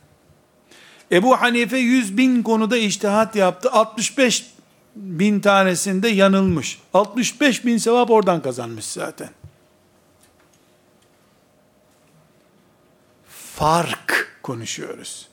Ebu 1.12 1.40
Hanife 1.40 1.78
100 1.78 2.16
bin 2.16 2.42
konuda 2.42 2.76
iştihat 2.76 3.36
yaptı. 3.36 3.72
65 3.72 4.52
bin 4.96 5.40
tanesinde 5.40 6.08
yanılmış. 6.08 6.78
65 6.94 7.64
bin 7.64 7.78
sevap 7.78 8.10
oradan 8.10 8.42
kazanmış 8.42 8.84
zaten. 8.84 9.30
Fark 13.62 14.38
konuşuyoruz. 14.42 15.28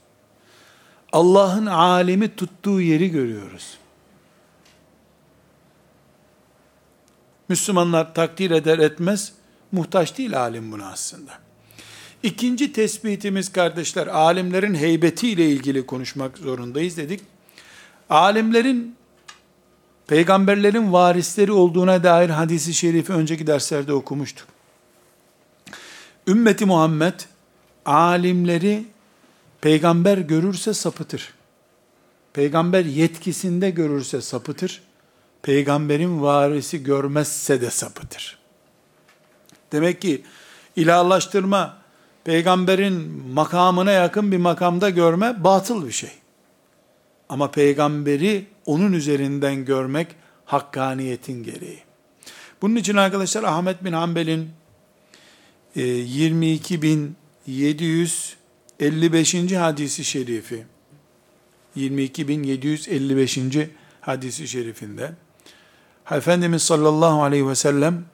Allah'ın 1.12 1.66
alemi 1.66 2.36
tuttuğu 2.36 2.82
yeri 2.82 3.12
görüyoruz. 3.12 3.78
Müslümanlar 7.48 8.14
takdir 8.14 8.52
eder 8.52 8.80
etmez, 8.80 9.34
muhtaç 9.72 10.18
değil 10.18 10.40
alim 10.40 10.72
buna 10.72 10.92
aslında. 10.92 11.32
İkinci 12.24 12.74
tespitimiz 12.74 13.52
kardeşler, 13.52 14.08
alimlerin 14.08 14.76
heybetiyle 14.76 15.50
ilgili 15.50 15.86
konuşmak 15.86 16.38
zorundayız 16.38 16.98
dedik. 16.98 17.22
Alimlerin, 18.10 18.96
peygamberlerin 20.08 20.94
varisleri 20.94 21.52
olduğuna 21.52 22.04
dair 22.04 22.30
hadisi 22.30 22.74
şerifi 22.74 23.14
önceki 23.14 23.48
derslerde 23.48 23.94
okumuştuk. 23.94 24.48
Ümmeti 26.28 26.66
Muhammed, 26.66 27.20
alimleri 27.90 28.86
peygamber 29.62 30.18
görürse 30.18 30.74
sapıtır. 30.74 31.34
Peygamber 32.34 32.86
yetkisinde 32.86 33.70
görürse 33.70 34.22
sapıtır. 34.22 34.82
Peygamberin 35.42 36.22
varisi 36.22 36.84
görmezse 36.84 37.62
de 37.62 37.70
sapıtır. 37.70 38.38
Demek 39.72 40.02
ki 40.02 40.24
ilahlaştırma, 40.76 41.78
peygamberin 42.24 42.94
makamına 43.34 43.92
yakın 43.92 44.32
bir 44.32 44.38
makamda 44.38 44.90
görme 44.90 45.44
batıl 45.44 45.88
bir 45.88 45.92
şey. 45.92 46.12
Ama 47.30 47.52
peygamberi 47.52 48.46
onun 48.66 48.94
üzerinden 48.94 49.66
görmek 49.66 50.08
hakkaniyetin 50.46 51.44
gereği. 51.44 51.80
Bunun 52.62 52.76
için 52.76 52.96
arkadaşlar 52.96 53.44
Ahmet 53.44 53.84
bin 53.84 53.94
Hanbel'in 53.94 54.50
e, 55.76 55.82
22 55.82 56.82
bin 56.82 57.16
755. 57.50 59.54
hadisi 59.54 60.06
şerifi 60.06 60.66
22755. 61.76 63.40
hadisi 64.02 64.48
şerifinde 64.48 65.12
Efendimiz 66.12 66.64
sallallahu 66.64 67.24
aleyhi 67.24 67.48
ve 67.48 67.56
sellem 67.56 68.06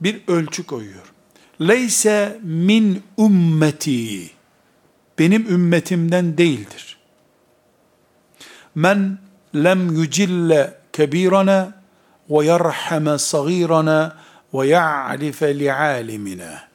bir 0.00 0.20
ölçü 0.28 0.66
koyuyor. 0.66 1.12
Leyse 1.60 2.40
min 2.42 3.02
ümmeti 3.18 4.30
benim 5.18 5.54
ümmetimden 5.54 6.38
değildir. 6.38 6.98
Men 8.74 9.18
lem 9.54 9.96
yucille 9.96 10.74
kebirana 10.92 11.82
ve 12.30 12.46
yerhame 12.46 13.18
sagirana 13.18 14.16
ve 14.54 14.66
ya'rife 14.66 15.58
li 15.58 15.72
alimina.'' 15.72 16.69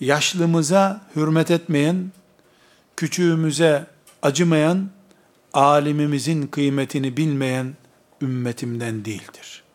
Yaşlımıza 0.00 1.00
hürmet 1.16 1.50
etmeyen, 1.50 2.12
küçüğümüze 2.96 3.86
acımayan, 4.22 4.90
alimimizin 5.52 6.46
kıymetini 6.46 7.16
bilmeyen 7.16 7.74
ümmetimden 8.22 9.04
değildir 9.04 9.66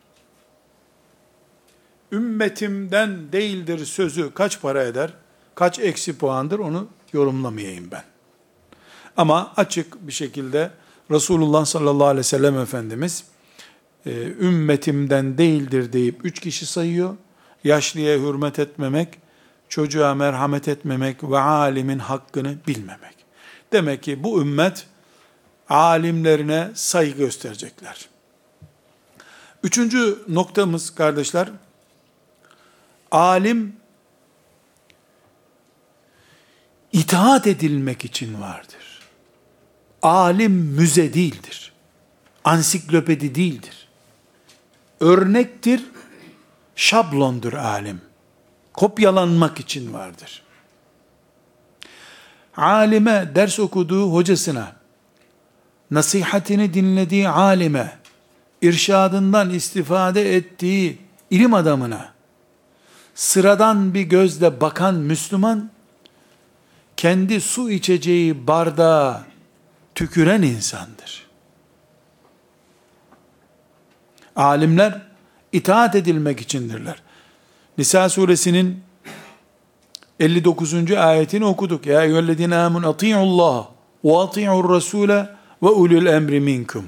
ümmetimden 2.11 3.31
değildir 3.31 3.85
sözü 3.85 4.33
kaç 4.33 4.61
para 4.61 4.83
eder, 4.83 5.13
kaç 5.55 5.79
eksi 5.79 6.17
puandır 6.17 6.59
onu 6.59 6.87
yorumlamayayım 7.13 7.91
ben. 7.91 8.03
Ama 9.17 9.53
açık 9.57 10.07
bir 10.07 10.11
şekilde 10.11 10.71
Resulullah 11.11 11.65
sallallahu 11.65 12.07
aleyhi 12.07 12.19
ve 12.19 12.23
sellem 12.23 12.59
Efendimiz 12.59 13.23
e, 14.05 14.11
ümmetimden 14.23 15.37
değildir 15.37 15.93
deyip 15.93 16.25
üç 16.25 16.39
kişi 16.39 16.65
sayıyor. 16.65 17.15
Yaşlıya 17.63 18.17
hürmet 18.19 18.59
etmemek, 18.59 19.20
çocuğa 19.71 20.13
merhamet 20.15 20.67
etmemek 20.67 21.23
ve 21.23 21.39
alimin 21.39 21.99
hakkını 21.99 22.57
bilmemek. 22.67 23.15
Demek 23.71 24.03
ki 24.03 24.23
bu 24.23 24.41
ümmet 24.41 24.87
alimlerine 25.69 26.71
saygı 26.73 27.17
gösterecekler. 27.17 28.09
Üçüncü 29.63 30.23
noktamız 30.27 30.95
kardeşler, 30.95 31.49
alim 33.11 33.75
itaat 36.91 37.47
edilmek 37.47 38.05
için 38.05 38.41
vardır. 38.41 39.01
Alim 40.01 40.51
müze 40.51 41.13
değildir. 41.13 41.73
Ansiklopedi 42.43 43.35
değildir. 43.35 43.87
Örnektir, 44.99 45.85
şablondur 46.75 47.53
alim. 47.53 48.10
Kopyalanmak 48.81 49.59
için 49.59 49.93
vardır. 49.93 50.41
Alime 52.57 53.31
ders 53.35 53.59
okuduğu 53.59 54.13
hocasına, 54.13 54.71
nasihatini 55.91 56.73
dinlediği 56.73 57.29
alime, 57.29 57.97
irşadından 58.61 59.49
istifade 59.49 60.35
ettiği 60.35 60.97
ilim 61.29 61.53
adamına, 61.53 62.13
sıradan 63.15 63.93
bir 63.93 64.01
gözle 64.01 64.61
bakan 64.61 64.95
Müslüman, 64.95 65.69
kendi 66.97 67.41
su 67.41 67.71
içeceği 67.71 68.47
bardağa 68.47 69.23
tüküren 69.95 70.41
insandır. 70.41 71.27
Alimler 74.35 75.01
itaat 75.51 75.95
edilmek 75.95 76.41
içindirler. 76.41 77.01
Nisa 77.77 78.09
suresinin 78.09 78.83
59. 80.19 80.91
ayetini 80.91 81.45
okuduk. 81.45 81.85
Ya 81.85 82.03
eyyühellezine 82.03 82.55
amun 82.55 82.83
ati'ullah 82.83 83.67
ve 84.05 84.17
ati'ur 84.17 84.69
rasule 84.69 85.29
ve 85.63 85.67
ulul 85.67 86.05
emri 86.05 86.39
minkum. 86.39 86.85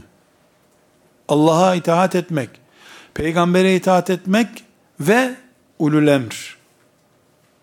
Allah'a 1.27 1.75
itaat 1.75 2.15
etmek, 2.15 2.49
peygambere 3.13 3.75
itaat 3.75 4.09
etmek 4.09 4.47
ve 4.99 5.35
ulul 5.79 6.07
emr. 6.07 6.57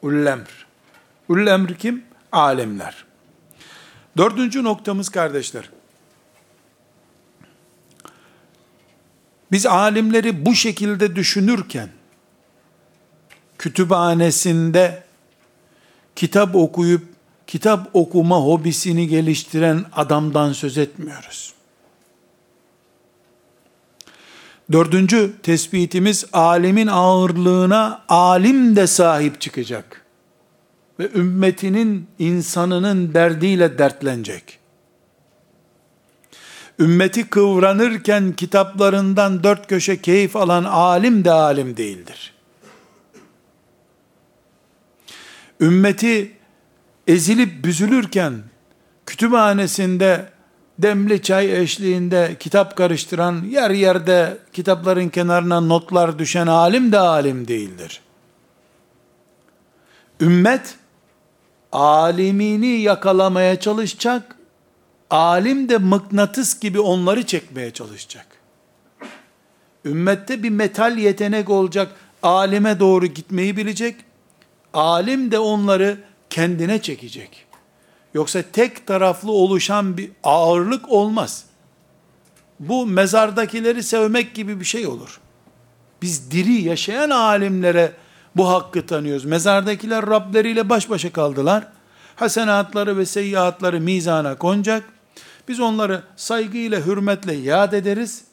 Ulul 0.02 0.26
emr. 0.26 0.66
Ulul 1.28 1.46
emr 1.46 1.74
kim? 1.74 2.04
Alemler. 2.32 3.04
Dördüncü 4.16 4.64
noktamız 4.64 5.08
kardeşler. 5.08 5.70
Biz 9.52 9.66
alimleri 9.66 10.46
bu 10.46 10.54
şekilde 10.54 11.16
düşünürken, 11.16 11.88
kütüphanesinde 13.60 15.02
kitap 16.16 16.56
okuyup, 16.56 17.04
kitap 17.46 17.90
okuma 17.92 18.36
hobisini 18.36 19.08
geliştiren 19.08 19.84
adamdan 19.92 20.52
söz 20.52 20.78
etmiyoruz. 20.78 21.54
Dördüncü 24.72 25.32
tespitimiz, 25.42 26.24
alimin 26.32 26.86
ağırlığına 26.86 28.02
alim 28.08 28.76
de 28.76 28.86
sahip 28.86 29.40
çıkacak. 29.40 30.04
Ve 30.98 31.10
ümmetinin, 31.14 32.06
insanının 32.18 33.14
derdiyle 33.14 33.78
dertlenecek. 33.78 34.58
Ümmeti 36.78 37.30
kıvranırken 37.30 38.32
kitaplarından 38.32 39.44
dört 39.44 39.66
köşe 39.66 40.02
keyif 40.02 40.36
alan 40.36 40.64
alim 40.64 41.24
de 41.24 41.30
alim 41.30 41.76
değildir. 41.76 42.39
Ümmeti 45.60 46.32
ezilip 47.06 47.64
büzülürken 47.64 48.42
kütüphanesinde 49.06 50.28
demli 50.78 51.22
çay 51.22 51.62
eşliğinde 51.62 52.36
kitap 52.40 52.76
karıştıran, 52.76 53.44
yer 53.50 53.70
yerde 53.70 54.38
kitapların 54.52 55.08
kenarına 55.08 55.60
notlar 55.60 56.18
düşen 56.18 56.46
alim 56.46 56.92
de 56.92 56.98
alim 56.98 57.48
değildir. 57.48 58.00
Ümmet, 60.20 60.74
alimini 61.72 62.66
yakalamaya 62.66 63.60
çalışacak, 63.60 64.36
alim 65.10 65.68
de 65.68 65.78
mıknatıs 65.78 66.60
gibi 66.60 66.80
onları 66.80 67.26
çekmeye 67.26 67.70
çalışacak. 67.70 68.26
Ümmette 69.84 70.42
bir 70.42 70.50
metal 70.50 70.98
yetenek 70.98 71.50
olacak, 71.50 71.88
alime 72.22 72.80
doğru 72.80 73.06
gitmeyi 73.06 73.56
bilecek, 73.56 73.96
alim 74.74 75.30
de 75.30 75.38
onları 75.38 75.98
kendine 76.30 76.82
çekecek. 76.82 77.46
Yoksa 78.14 78.42
tek 78.52 78.86
taraflı 78.86 79.32
oluşan 79.32 79.96
bir 79.96 80.10
ağırlık 80.24 80.88
olmaz. 80.88 81.44
Bu 82.60 82.86
mezardakileri 82.86 83.82
sevmek 83.82 84.34
gibi 84.34 84.60
bir 84.60 84.64
şey 84.64 84.86
olur. 84.86 85.20
Biz 86.02 86.30
diri 86.30 86.52
yaşayan 86.52 87.10
alimlere 87.10 87.92
bu 88.36 88.48
hakkı 88.48 88.86
tanıyoruz. 88.86 89.24
Mezardakiler 89.24 90.06
Rableriyle 90.06 90.68
baş 90.68 90.90
başa 90.90 91.12
kaldılar. 91.12 91.66
Hasenatları 92.16 92.98
ve 92.98 93.06
seyyiatları 93.06 93.80
mizana 93.80 94.38
konacak. 94.38 94.84
Biz 95.48 95.60
onları 95.60 96.02
saygıyla, 96.16 96.86
hürmetle 96.86 97.34
yad 97.34 97.72
ederiz. 97.72 98.24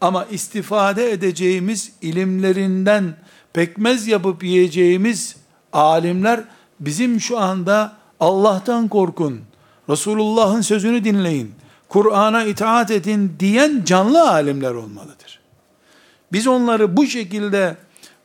Ama 0.00 0.24
istifade 0.24 1.10
edeceğimiz 1.10 1.92
ilimlerinden 2.02 3.16
pekmez 3.52 4.06
yapıp 4.06 4.44
yiyeceğimiz 4.44 5.36
alimler 5.76 6.40
bizim 6.80 7.20
şu 7.20 7.38
anda 7.38 7.92
Allah'tan 8.20 8.88
korkun, 8.88 9.40
Resulullah'ın 9.90 10.60
sözünü 10.60 11.04
dinleyin, 11.04 11.54
Kur'an'a 11.88 12.44
itaat 12.44 12.90
edin 12.90 13.36
diyen 13.40 13.82
canlı 13.84 14.30
alimler 14.30 14.74
olmalıdır. 14.74 15.40
Biz 16.32 16.46
onları 16.46 16.96
bu 16.96 17.06
şekilde 17.06 17.76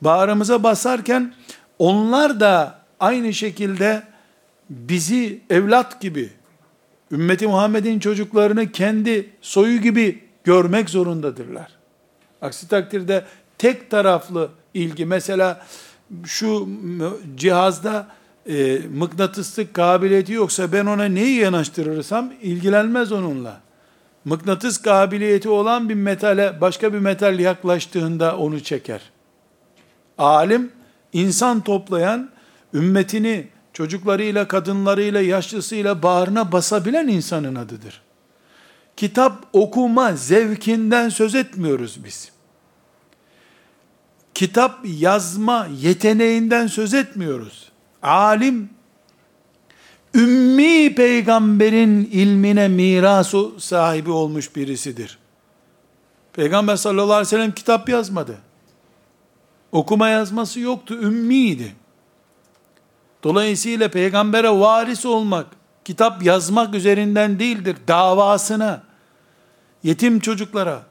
bağrımıza 0.01 0.63
basarken 0.63 1.33
onlar 1.79 2.39
da 2.39 2.79
aynı 2.99 3.33
şekilde 3.33 4.03
bizi 4.69 5.41
evlat 5.49 6.01
gibi, 6.01 6.29
ümmeti 7.11 7.47
Muhammed'in 7.47 7.99
çocuklarını 7.99 8.71
kendi 8.71 9.29
soyu 9.41 9.81
gibi 9.81 10.23
görmek 10.43 10.89
zorundadırlar. 10.89 11.71
Aksi 12.41 12.67
takdirde 12.67 13.25
tek 13.57 13.91
taraflı 13.91 14.49
ilgi, 14.73 15.05
mesela 15.05 15.65
şu 16.25 16.69
cihazda 17.35 18.07
e, 18.49 18.81
mıknatıslık 18.93 19.73
kabiliyeti 19.73 20.33
yoksa 20.33 20.71
ben 20.71 20.85
ona 20.85 21.05
neyi 21.05 21.37
yanaştırırsam 21.37 22.33
ilgilenmez 22.41 23.11
onunla. 23.11 23.61
Mıknatıs 24.25 24.77
kabiliyeti 24.77 25.49
olan 25.49 25.89
bir 25.89 25.95
metale 25.95 26.61
başka 26.61 26.93
bir 26.93 26.99
metal 26.99 27.39
yaklaştığında 27.39 28.37
onu 28.37 28.59
çeker. 28.59 29.01
Alim, 30.17 30.71
insan 31.13 31.61
toplayan, 31.61 32.29
ümmetini 32.73 33.47
çocuklarıyla, 33.73 34.47
kadınlarıyla, 34.47 35.21
yaşlısıyla 35.21 36.03
bağrına 36.03 36.51
basabilen 36.51 37.07
insanın 37.07 37.55
adıdır. 37.55 38.01
Kitap 38.97 39.45
okuma 39.53 40.13
zevkinden 40.13 41.09
söz 41.09 41.35
etmiyoruz 41.35 41.99
biz. 42.05 42.31
Kitap 44.41 44.79
yazma 44.83 45.67
yeteneğinden 45.81 46.67
söz 46.67 46.93
etmiyoruz 46.93 47.71
alim, 48.01 48.69
ümmi 50.15 50.95
peygamberin 50.95 52.09
ilmine 52.11 52.67
mirasu 52.67 53.59
sahibi 53.59 54.11
olmuş 54.11 54.55
birisidir. 54.55 55.17
Peygamber 56.33 56.75
sallallahu 56.75 57.13
aleyhi 57.13 57.21
ve 57.21 57.29
sellem 57.29 57.51
kitap 57.51 57.89
yazmadı. 57.89 58.37
Okuma 59.71 60.09
yazması 60.09 60.59
yoktu, 60.59 60.95
ümmiydi. 61.01 61.75
Dolayısıyla 63.23 63.91
peygambere 63.91 64.49
varis 64.49 65.05
olmak, 65.05 65.47
kitap 65.85 66.23
yazmak 66.23 66.75
üzerinden 66.75 67.39
değildir. 67.39 67.77
Davasına, 67.87 68.83
yetim 69.83 70.19
çocuklara, 70.19 70.81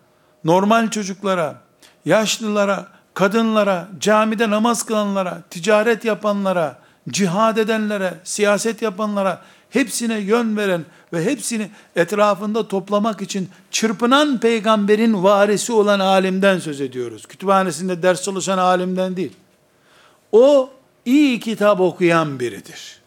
normal 0.45 0.91
çocuklara, 0.91 1.63
yaşlılara, 2.05 3.00
kadınlara, 3.15 3.89
camide 4.01 4.51
namaz 4.51 4.83
kılanlara, 4.83 5.43
ticaret 5.51 6.05
yapanlara, 6.05 6.79
cihad 7.09 7.57
edenlere, 7.57 8.15
siyaset 8.25 8.83
yapanlara, 8.83 9.43
hepsine 9.71 10.19
yön 10.19 10.57
veren 10.57 10.85
ve 11.13 11.25
hepsini 11.25 11.71
etrafında 11.97 12.69
toplamak 12.69 13.23
için 13.23 13.49
çırpınan 13.71 14.41
peygamberin 14.41 15.23
varisi 15.23 15.73
olan 15.73 16.01
alimden 16.01 16.59
söz 16.59 16.81
ediyoruz. 16.81 17.27
Kütüphanesinde 17.27 18.03
ders 18.03 18.23
çalışan 18.23 18.59
alimden 18.59 19.17
değil. 19.17 19.33
O 20.33 20.71
iyi 21.05 21.41
kitap 21.41 21.81
okuyan 21.81 22.41
biridir. 22.41 23.01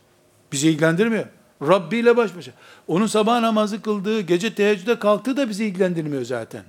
Bizi 0.51 0.69
ilgilendirmiyor. 0.69 1.25
Rabbi 1.61 1.97
ile 1.97 2.17
baş 2.17 2.35
başa. 2.35 2.51
Onun 2.87 3.07
sabah 3.07 3.39
namazı 3.39 3.81
kıldığı, 3.81 4.21
gece 4.21 4.55
teheccüde 4.55 4.99
kalktığı 4.99 5.37
da 5.37 5.49
bizi 5.49 5.65
ilgilendirmiyor 5.65 6.25
zaten. 6.25 6.63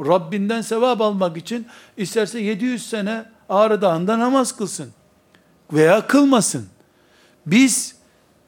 Rabbinden 0.00 0.60
sevap 0.60 1.00
almak 1.00 1.36
için 1.36 1.66
isterse 1.96 2.40
700 2.40 2.90
sene 2.90 3.24
Ağrı 3.48 3.82
Dağı'nda 3.82 4.18
namaz 4.18 4.56
kılsın. 4.56 4.90
Veya 5.72 6.06
kılmasın. 6.06 6.66
Biz 7.46 7.94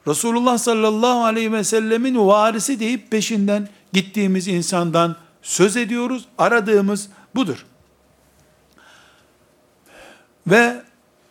Resulullah 0.07 0.57
sallallahu 0.57 1.23
aleyhi 1.23 1.53
ve 1.53 1.63
sellemin 1.63 2.27
varisi 2.27 2.79
deyip 2.79 3.11
peşinden 3.11 3.69
gittiğimiz 3.93 4.47
insandan 4.47 5.15
söz 5.41 5.77
ediyoruz. 5.77 6.25
Aradığımız 6.37 7.09
budur. 7.35 7.65
Ve 10.47 10.81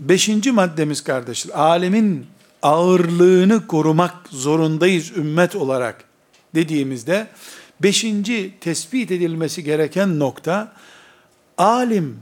beşinci 0.01 0.53
maddemiz 0.53 1.05
kardeşler, 1.05 1.55
alemin 1.55 2.27
ağırlığını 2.63 3.67
korumak 3.67 4.15
zorundayız 4.31 5.11
ümmet 5.17 5.57
olarak 5.57 6.05
dediğimizde, 6.55 7.27
beşinci 7.81 8.55
tespit 8.61 9.11
edilmesi 9.11 9.65
gereken 9.65 10.19
nokta, 10.19 10.73
alim 11.59 12.21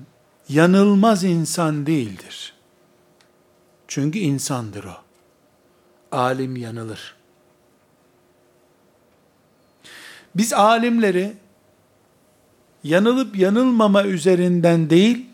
yanılmaz 0.49 1.25
insan 1.25 1.87
değildir. 1.87 2.55
Çünkü 3.89 4.19
insandır 4.19 4.85
o. 4.85 4.97
Alim 6.13 6.57
yanılır. 6.57 7.15
Biz 10.35 10.53
alimleri 10.53 11.33
yanılıp 12.85 13.37
yanılmama 13.37 14.05
üzerinden 14.05 14.91
değil, 14.91 15.27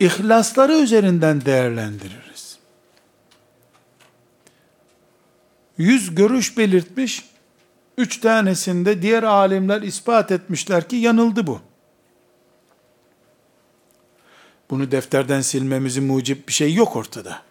ihlasları 0.00 0.72
üzerinden 0.72 1.44
değerlendiririz. 1.44 2.33
Yüz 5.78 6.14
görüş 6.14 6.58
belirtmiş, 6.58 7.24
üç 7.98 8.20
tanesinde 8.20 9.02
diğer 9.02 9.22
alimler 9.22 9.82
ispat 9.82 10.32
etmişler 10.32 10.88
ki 10.88 10.96
yanıldı 10.96 11.46
bu. 11.46 11.60
Bunu 14.70 14.90
defterden 14.90 15.40
silmemizin 15.40 16.04
mucip 16.04 16.48
bir 16.48 16.52
şey 16.52 16.74
yok 16.74 16.96
ortada. 16.96 17.42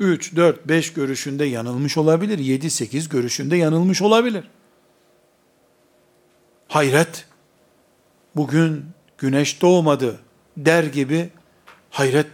3, 0.00 0.36
4, 0.36 0.68
5 0.68 0.92
görüşünde 0.92 1.44
yanılmış 1.44 1.96
olabilir. 1.96 2.38
7, 2.38 2.70
8 2.70 3.08
görüşünde 3.08 3.56
yanılmış 3.56 4.02
olabilir. 4.02 4.44
Hayret, 6.68 7.26
bugün 8.36 8.84
güneş 9.18 9.62
doğmadı 9.62 10.18
der 10.56 10.84
gibi, 10.84 11.30
hayret 11.90 12.26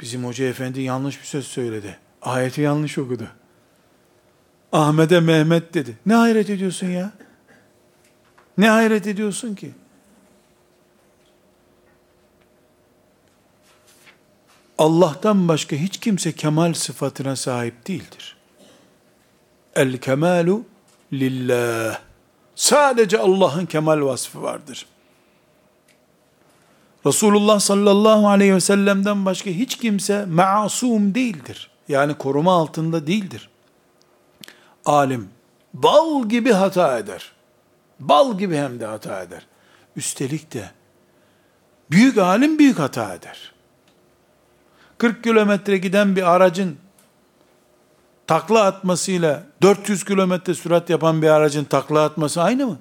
bizim 0.00 0.24
hoca 0.24 0.44
efendi 0.44 0.80
yanlış 0.80 1.20
bir 1.20 1.26
söz 1.26 1.46
söyledi. 1.46 1.98
Ayeti 2.22 2.60
yanlış 2.60 2.98
okudu. 2.98 3.28
Ahmet'e 4.76 5.20
Mehmet 5.20 5.74
dedi. 5.74 5.96
Ne 6.06 6.14
hayret 6.14 6.50
ediyorsun 6.50 6.86
ya? 6.86 7.12
Ne 8.58 8.68
hayret 8.68 9.06
ediyorsun 9.06 9.54
ki? 9.54 9.70
Allah'tan 14.78 15.48
başka 15.48 15.76
hiç 15.76 16.00
kimse 16.00 16.32
kemal 16.32 16.74
sıfatına 16.74 17.36
sahip 17.36 17.88
değildir. 17.88 18.36
El 19.76 19.98
kemalu 19.98 20.64
lillah. 21.12 21.98
Sadece 22.54 23.18
Allah'ın 23.18 23.66
kemal 23.66 24.00
vasfı 24.00 24.42
vardır. 24.42 24.86
Resulullah 27.06 27.60
sallallahu 27.60 28.28
aleyhi 28.28 28.54
ve 28.54 28.60
sellem'den 28.60 29.24
başka 29.24 29.50
hiç 29.50 29.76
kimse 29.76 30.24
masum 30.24 31.14
değildir. 31.14 31.70
Yani 31.88 32.14
koruma 32.14 32.52
altında 32.52 33.06
değildir. 33.06 33.50
Alim 34.86 35.28
bal 35.74 36.28
gibi 36.28 36.52
hata 36.52 36.98
eder. 36.98 37.32
Bal 38.00 38.38
gibi 38.38 38.56
hem 38.56 38.80
de 38.80 38.86
hata 38.86 39.22
eder. 39.22 39.46
Üstelik 39.96 40.52
de 40.52 40.70
büyük 41.90 42.18
alim 42.18 42.58
büyük 42.58 42.78
hata 42.78 43.14
eder. 43.14 43.52
40 44.98 45.24
kilometre 45.24 45.78
giden 45.78 46.16
bir 46.16 46.34
aracın 46.34 46.76
takla 48.26 48.64
atmasıyla 48.64 49.42
400 49.62 50.04
kilometre 50.04 50.54
sürat 50.54 50.90
yapan 50.90 51.22
bir 51.22 51.28
aracın 51.28 51.64
takla 51.64 52.04
atması 52.04 52.42
aynı 52.42 52.66
mı? 52.66 52.78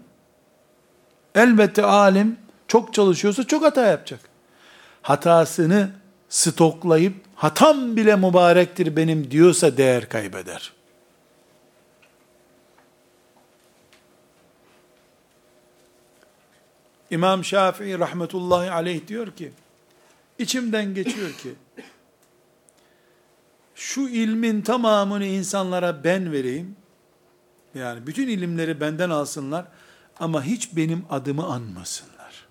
Elbette 1.36 1.84
alim 1.84 2.38
çok 2.68 2.94
çalışıyorsa 2.94 3.48
çok 3.48 3.64
hata 3.64 3.86
yapacak. 3.86 4.20
Hatasını 5.02 5.90
stoklayıp 6.30 7.14
hatam 7.36 7.96
bile 7.96 8.16
mübarektir 8.16 8.96
benim 8.96 9.32
diyorsa 9.32 9.78
değer 9.78 10.10
kaybeder. 10.10 10.75
İmam 17.12 17.44
Şafii 17.44 18.00
rahmetullahi 18.00 18.72
aleyh 18.72 19.08
diyor 19.08 19.32
ki, 19.32 19.52
içimden 20.40 20.94
geçiyor 20.94 21.32
ki, 21.32 21.56
şu 23.76 24.02
ilmin 24.02 24.62
tamamını 24.62 25.26
insanlara 25.26 26.04
ben 26.04 26.32
vereyim, 26.32 26.76
yani 27.76 28.08
bütün 28.08 28.28
ilimleri 28.28 28.82
benden 28.82 29.10
alsınlar, 29.10 29.66
ama 30.20 30.44
hiç 30.44 30.76
benim 30.76 31.06
adımı 31.10 31.46
anmasınlar. 31.46 32.48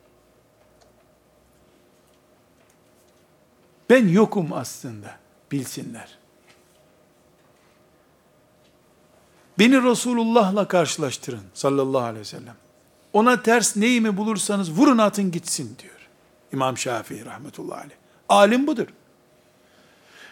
Ben 3.90 4.08
yokum 4.08 4.52
aslında, 4.52 5.18
bilsinler. 5.52 6.18
Beni 9.58 9.82
Resulullah'la 9.82 10.68
karşılaştırın 10.68 11.44
sallallahu 11.54 12.02
aleyhi 12.02 12.20
ve 12.20 12.24
sellem. 12.24 12.63
Ona 13.14 13.42
ters 13.42 13.76
neyimi 13.76 14.16
bulursanız 14.16 14.70
vurun 14.70 14.98
atın 14.98 15.30
gitsin 15.30 15.76
diyor. 15.82 16.08
İmam 16.52 16.78
Şafii 16.78 17.24
rahmetullahi 17.24 17.78
aleyh. 17.78 17.96
Alim 18.28 18.66
budur. 18.66 18.86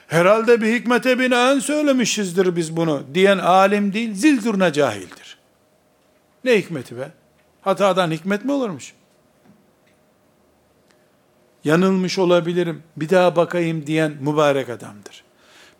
Herhalde 0.06 0.62
bir 0.62 0.74
hikmete 0.74 1.18
binaen 1.18 1.58
söylemişizdir 1.58 2.56
biz 2.56 2.76
bunu 2.76 3.02
diyen 3.14 3.38
alim 3.38 3.92
değil, 3.92 4.14
zil 4.14 4.40
zurna 4.40 4.72
cahildir. 4.72 5.38
Ne 6.44 6.58
hikmeti 6.58 6.98
be? 6.98 7.10
Hatadan 7.60 8.10
hikmet 8.10 8.44
mi 8.44 8.52
olurmuş? 8.52 8.92
Yanılmış 11.64 12.18
olabilirim, 12.18 12.82
bir 12.96 13.08
daha 13.08 13.36
bakayım 13.36 13.86
diyen 13.86 14.12
mübarek 14.20 14.68
adamdır. 14.68 15.24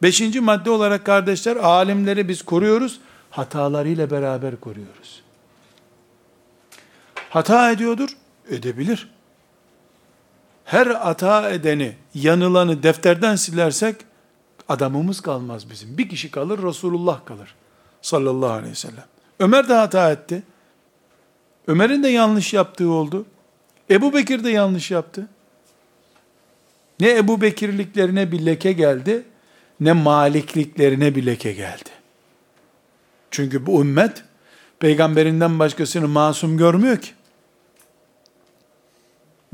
Beşinci 0.03 0.41
madde 0.41 0.71
olarak 0.71 1.07
kardeşler, 1.07 1.57
alimleri 1.57 2.29
biz 2.29 2.43
koruyoruz, 2.43 3.01
hatalarıyla 3.31 4.11
beraber 4.11 4.61
koruyoruz. 4.61 5.22
Hata 7.33 7.71
ediyordur, 7.71 8.17
edebilir. 8.51 9.09
Her 10.65 10.87
hata 10.87 11.51
edeni, 11.51 11.97
yanılanı 12.15 12.83
defterden 12.83 13.37
silersek, 13.37 13.97
adamımız 14.69 15.21
kalmaz 15.21 15.71
bizim. 15.71 15.99
Bir 15.99 16.09
kişi 16.09 16.31
kalır, 16.31 16.63
Resulullah 16.63 17.25
kalır. 17.25 17.55
Sallallahu 18.03 18.51
aleyhi 18.51 18.71
ve 18.71 18.77
sellem. 18.77 19.05
Ömer 19.39 19.69
de 19.69 19.75
hata 19.75 20.13
etti. 20.13 20.43
Ömer'in 21.67 22.03
de 22.03 22.09
yanlış 22.09 22.55
yaptığı 22.55 22.91
oldu. 22.91 23.27
Ebu 23.91 24.15
Bekir 24.15 24.45
de 24.45 24.51
yanlış 24.51 24.91
yaptı. 24.91 25.29
Ne 27.01 27.17
Ebu 27.17 27.41
Bekirliklerine 27.41 28.33
bir 28.33 28.47
leke 28.47 28.73
geldi, 28.73 29.25
ne 29.81 29.93
Malikliklerine 29.93 31.15
bir 31.15 31.27
leke 31.27 31.53
geldi. 31.53 31.91
Çünkü 33.31 33.67
bu 33.67 33.81
ümmet, 33.81 34.25
peygamberinden 34.81 35.59
başkasını 35.59 36.09
masum 36.09 36.57
görmüyor 36.57 36.97
ki. 36.97 37.13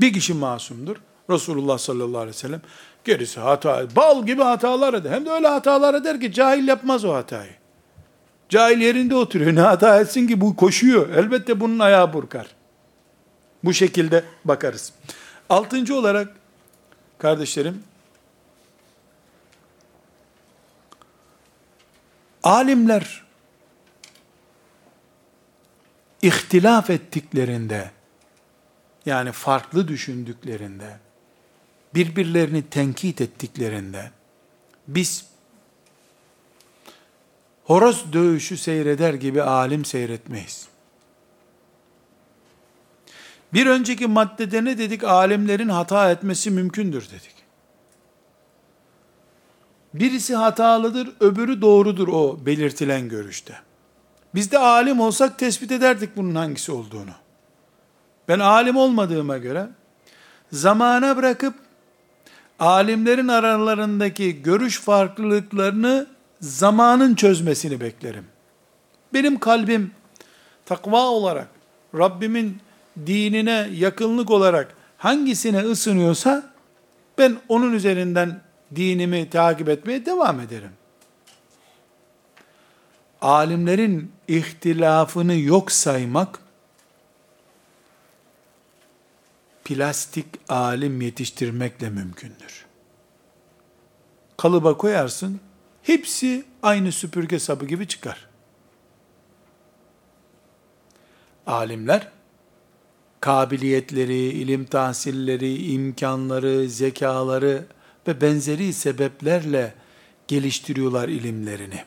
Bir 0.01 0.13
kişi 0.13 0.33
masumdur. 0.33 0.95
Resulullah 1.29 1.77
sallallahu 1.77 2.17
aleyhi 2.17 2.35
ve 2.35 2.39
sellem. 2.39 2.61
Gerisi 3.03 3.39
hata, 3.39 3.95
bal 3.95 4.25
gibi 4.25 4.43
hatalar 4.43 4.93
eder. 4.93 5.11
Hem 5.11 5.25
de 5.25 5.29
öyle 5.29 5.47
hatalar 5.47 5.93
eder 5.93 6.19
ki 6.19 6.33
cahil 6.33 6.67
yapmaz 6.67 7.05
o 7.05 7.13
hatayı. 7.13 7.51
Cahil 8.49 8.81
yerinde 8.81 9.15
oturuyor. 9.15 9.55
Ne 9.55 9.61
hata 9.61 10.01
etsin 10.01 10.27
ki 10.27 10.41
bu 10.41 10.55
koşuyor. 10.55 11.09
Elbette 11.09 11.59
bunun 11.59 11.79
ayağı 11.79 12.13
burkar. 12.13 12.47
Bu 13.63 13.73
şekilde 13.73 14.23
bakarız. 14.45 14.93
Altıncı 15.49 15.95
olarak 15.95 16.35
kardeşlerim 17.17 17.83
alimler 22.43 23.23
ihtilaf 26.21 26.89
ettiklerinde 26.89 27.91
yani 29.05 29.31
farklı 29.31 29.87
düşündüklerinde 29.87 30.99
birbirlerini 31.95 32.69
tenkit 32.69 33.21
ettiklerinde 33.21 34.11
biz 34.87 35.25
horoz 37.63 38.13
dövüşü 38.13 38.57
seyreder 38.57 39.13
gibi 39.13 39.43
alim 39.43 39.85
seyretmeyiz. 39.85 40.67
Bir 43.53 43.67
önceki 43.67 44.07
maddede 44.07 44.65
ne 44.65 44.77
dedik? 44.77 45.03
Alimlerin 45.03 45.69
hata 45.69 46.11
etmesi 46.11 46.51
mümkündür 46.51 47.09
dedik. 47.09 47.35
Birisi 49.93 50.35
hatalıdır, 50.35 51.09
öbürü 51.19 51.61
doğrudur 51.61 52.07
o 52.07 52.45
belirtilen 52.45 53.09
görüşte. 53.09 53.59
Biz 54.35 54.51
de 54.51 54.57
alim 54.57 54.99
olsak 54.99 55.39
tespit 55.39 55.71
ederdik 55.71 56.17
bunun 56.17 56.35
hangisi 56.35 56.71
olduğunu. 56.71 57.11
Ben 58.29 58.39
alim 58.39 58.75
olmadığıma 58.75 59.37
göre 59.37 59.67
zamana 60.51 61.17
bırakıp 61.17 61.53
alimlerin 62.59 63.27
aralarındaki 63.27 64.41
görüş 64.41 64.79
farklılıklarını 64.79 66.07
zamanın 66.41 67.15
çözmesini 67.15 67.79
beklerim. 67.79 68.25
Benim 69.13 69.39
kalbim 69.39 69.91
takva 70.65 71.05
olarak, 71.05 71.47
Rabbimin 71.97 72.57
dinine 73.05 73.69
yakınlık 73.73 74.31
olarak 74.31 74.75
hangisine 74.97 75.59
ısınıyorsa 75.59 76.43
ben 77.17 77.37
onun 77.47 77.73
üzerinden 77.73 78.41
dinimi 78.75 79.29
takip 79.29 79.69
etmeye 79.69 80.05
devam 80.05 80.39
ederim. 80.39 80.71
Alimlerin 83.21 84.11
ihtilafını 84.27 85.35
yok 85.35 85.71
saymak 85.71 86.39
plastik 89.69 90.25
alim 90.49 91.01
yetiştirmekle 91.01 91.89
mümkündür. 91.89 92.65
Kalıba 94.37 94.77
koyarsın, 94.77 95.39
hepsi 95.83 96.45
aynı 96.63 96.91
süpürge 96.91 97.39
sabı 97.39 97.65
gibi 97.65 97.87
çıkar. 97.87 98.29
Alimler, 101.47 102.07
kabiliyetleri, 103.19 104.17
ilim 104.17 104.65
tahsilleri, 104.65 105.71
imkanları, 105.71 106.69
zekaları 106.69 107.65
ve 108.07 108.21
benzeri 108.21 108.73
sebeplerle 108.73 109.73
geliştiriyorlar 110.27 111.09
ilimlerini. 111.09 111.83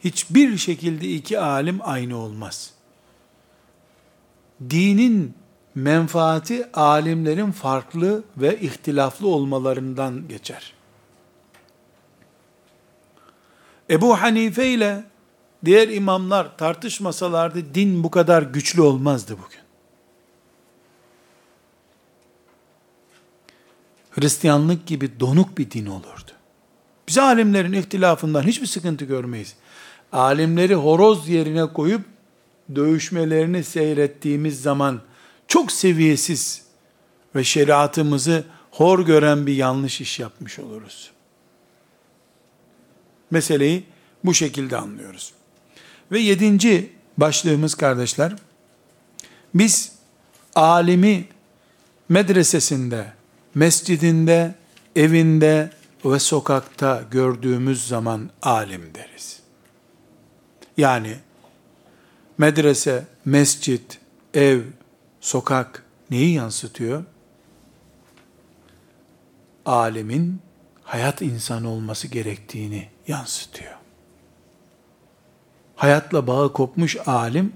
Hiçbir 0.00 0.56
şekilde 0.56 1.08
iki 1.08 1.38
alim 1.38 1.78
aynı 1.82 2.16
olmaz. 2.16 2.74
Dinin 4.70 5.34
menfaati 5.74 6.72
alimlerin 6.72 7.50
farklı 7.50 8.22
ve 8.36 8.60
ihtilaflı 8.60 9.28
olmalarından 9.28 10.28
geçer. 10.28 10.72
Ebu 13.90 14.20
Hanife 14.20 14.68
ile 14.68 15.04
diğer 15.64 15.88
imamlar 15.88 16.56
tartışmasalardı 16.56 17.74
din 17.74 18.04
bu 18.04 18.10
kadar 18.10 18.42
güçlü 18.42 18.82
olmazdı 18.82 19.32
bugün. 19.32 19.60
Hristiyanlık 24.10 24.86
gibi 24.86 25.20
donuk 25.20 25.58
bir 25.58 25.70
din 25.70 25.86
olurdu. 25.86 26.30
Biz 27.08 27.18
alimlerin 27.18 27.72
ihtilafından 27.72 28.42
hiçbir 28.42 28.66
sıkıntı 28.66 29.04
görmeyiz. 29.04 29.54
Alimleri 30.12 30.74
horoz 30.74 31.28
yerine 31.28 31.66
koyup 31.66 32.02
dövüşmelerini 32.74 33.64
seyrettiğimiz 33.64 34.62
zaman 34.62 35.00
çok 35.50 35.72
seviyesiz 35.72 36.62
ve 37.34 37.44
şeriatımızı 37.44 38.44
hor 38.70 39.06
gören 39.06 39.46
bir 39.46 39.54
yanlış 39.54 40.00
iş 40.00 40.20
yapmış 40.20 40.58
oluruz. 40.58 41.10
Meseleyi 43.30 43.84
bu 44.24 44.34
şekilde 44.34 44.76
anlıyoruz. 44.76 45.32
Ve 46.12 46.20
yedinci 46.20 46.92
başlığımız 47.16 47.74
kardeşler, 47.74 48.36
biz 49.54 49.92
alimi 50.54 51.28
medresesinde, 52.08 53.12
mescidinde, 53.54 54.54
evinde 54.96 55.70
ve 56.04 56.18
sokakta 56.18 57.02
gördüğümüz 57.10 57.88
zaman 57.88 58.30
alim 58.42 58.94
deriz. 58.94 59.40
Yani 60.76 61.16
medrese, 62.38 63.04
mescit, 63.24 63.98
ev, 64.34 64.60
sokak 65.20 65.84
neyi 66.10 66.34
yansıtıyor? 66.34 67.04
Alemin 69.66 70.40
hayat 70.82 71.22
insanı 71.22 71.68
olması 71.68 72.08
gerektiğini 72.08 72.88
yansıtıyor. 73.08 73.74
Hayatla 75.76 76.26
bağı 76.26 76.52
kopmuş 76.52 76.96
alim, 77.06 77.52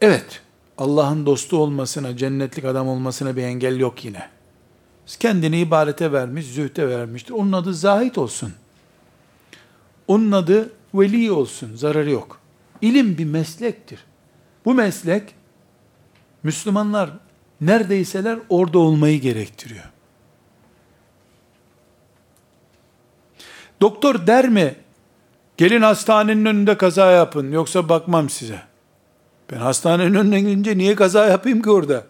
evet 0.00 0.42
Allah'ın 0.78 1.26
dostu 1.26 1.56
olmasına, 1.56 2.16
cennetlik 2.16 2.64
adam 2.64 2.88
olmasına 2.88 3.36
bir 3.36 3.42
engel 3.42 3.78
yok 3.78 4.04
yine. 4.04 4.28
Kendini 5.20 5.60
ibadete 5.60 6.12
vermiş, 6.12 6.46
zühte 6.46 6.88
vermiştir. 6.88 7.34
Onun 7.34 7.52
adı 7.52 7.74
zahit 7.74 8.18
olsun. 8.18 8.52
Onun 10.08 10.32
adı 10.32 10.72
veli 10.94 11.32
olsun, 11.32 11.76
zararı 11.76 12.10
yok. 12.10 12.40
İlim 12.80 13.18
bir 13.18 13.24
meslektir. 13.24 14.04
Bu 14.64 14.74
meslek, 14.74 15.34
Müslümanlar 16.42 17.10
neredeyseler 17.60 18.38
orada 18.48 18.78
olmayı 18.78 19.20
gerektiriyor. 19.20 19.84
Doktor 23.80 24.26
der 24.26 24.48
mi, 24.48 24.74
gelin 25.56 25.82
hastanenin 25.82 26.44
önünde 26.44 26.76
kaza 26.76 27.10
yapın, 27.10 27.52
yoksa 27.52 27.88
bakmam 27.88 28.28
size. 28.28 28.62
Ben 29.52 29.58
hastanenin 29.58 30.14
önüne 30.14 30.40
gidince 30.40 30.78
niye 30.78 30.94
kaza 30.94 31.26
yapayım 31.26 31.62
ki 31.62 31.70
orada? 31.70 32.04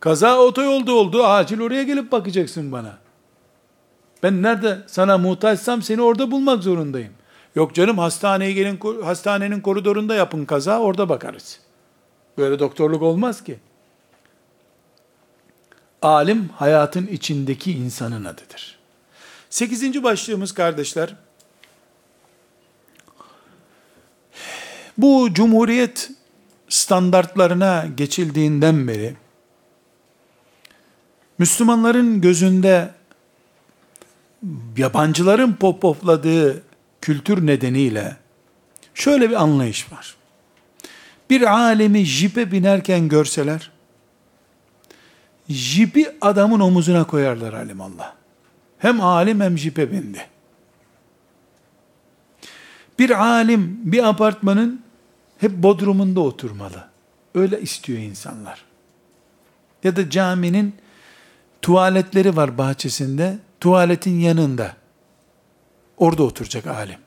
Kaza 0.00 0.38
otoyolda 0.38 0.92
oldu, 0.92 1.24
acil 1.24 1.60
oraya 1.60 1.82
gelip 1.82 2.12
bakacaksın 2.12 2.72
bana. 2.72 2.98
Ben 4.22 4.42
nerede 4.42 4.78
sana 4.86 5.18
muhtaçsam 5.18 5.82
seni 5.82 6.02
orada 6.02 6.30
bulmak 6.30 6.62
zorundayım. 6.62 7.12
Yok 7.54 7.74
canım 7.74 7.98
hastaneye 7.98 8.52
gelin, 8.52 8.80
hastanenin 9.04 9.60
koridorunda 9.60 10.14
yapın 10.14 10.44
kaza, 10.44 10.78
orada 10.78 11.08
bakarız. 11.08 11.60
Böyle 12.38 12.58
doktorluk 12.58 13.02
olmaz 13.02 13.44
ki. 13.44 13.58
Alim 16.02 16.48
hayatın 16.48 17.06
içindeki 17.06 17.72
insanın 17.72 18.24
adıdır. 18.24 18.78
Sekizinci 19.50 20.02
başlığımız 20.02 20.52
kardeşler, 20.54 21.14
bu 24.98 25.28
cumhuriyet 25.32 26.10
standartlarına 26.68 27.86
geçildiğinden 27.96 28.88
beri, 28.88 29.16
Müslümanların 31.38 32.20
gözünde 32.20 32.90
yabancıların 34.76 35.52
popopladığı 35.52 36.62
kültür 37.00 37.46
nedeniyle 37.46 38.16
şöyle 38.94 39.30
bir 39.30 39.42
anlayış 39.42 39.92
var. 39.92 40.16
Bir 41.30 41.52
alemi 41.52 42.04
jipe 42.04 42.52
binerken 42.52 43.08
görseler, 43.08 43.70
jipi 45.48 46.10
adamın 46.20 46.60
omuzuna 46.60 47.04
koyarlar 47.04 47.52
alim 47.52 47.80
Allah. 47.80 48.16
Hem 48.78 49.00
alim 49.00 49.40
hem 49.40 49.58
jipe 49.58 49.92
bindi. 49.92 50.26
Bir 52.98 53.10
alim 53.24 53.80
bir 53.84 54.08
apartmanın 54.08 54.82
hep 55.38 55.50
bodrumunda 55.50 56.20
oturmalı. 56.20 56.88
Öyle 57.34 57.60
istiyor 57.60 57.98
insanlar. 57.98 58.64
Ya 59.84 59.96
da 59.96 60.10
caminin 60.10 60.74
tuvaletleri 61.62 62.36
var 62.36 62.58
bahçesinde, 62.58 63.38
tuvaletin 63.60 64.18
yanında. 64.18 64.76
Orada 65.96 66.22
oturacak 66.22 66.66
alim. 66.66 66.98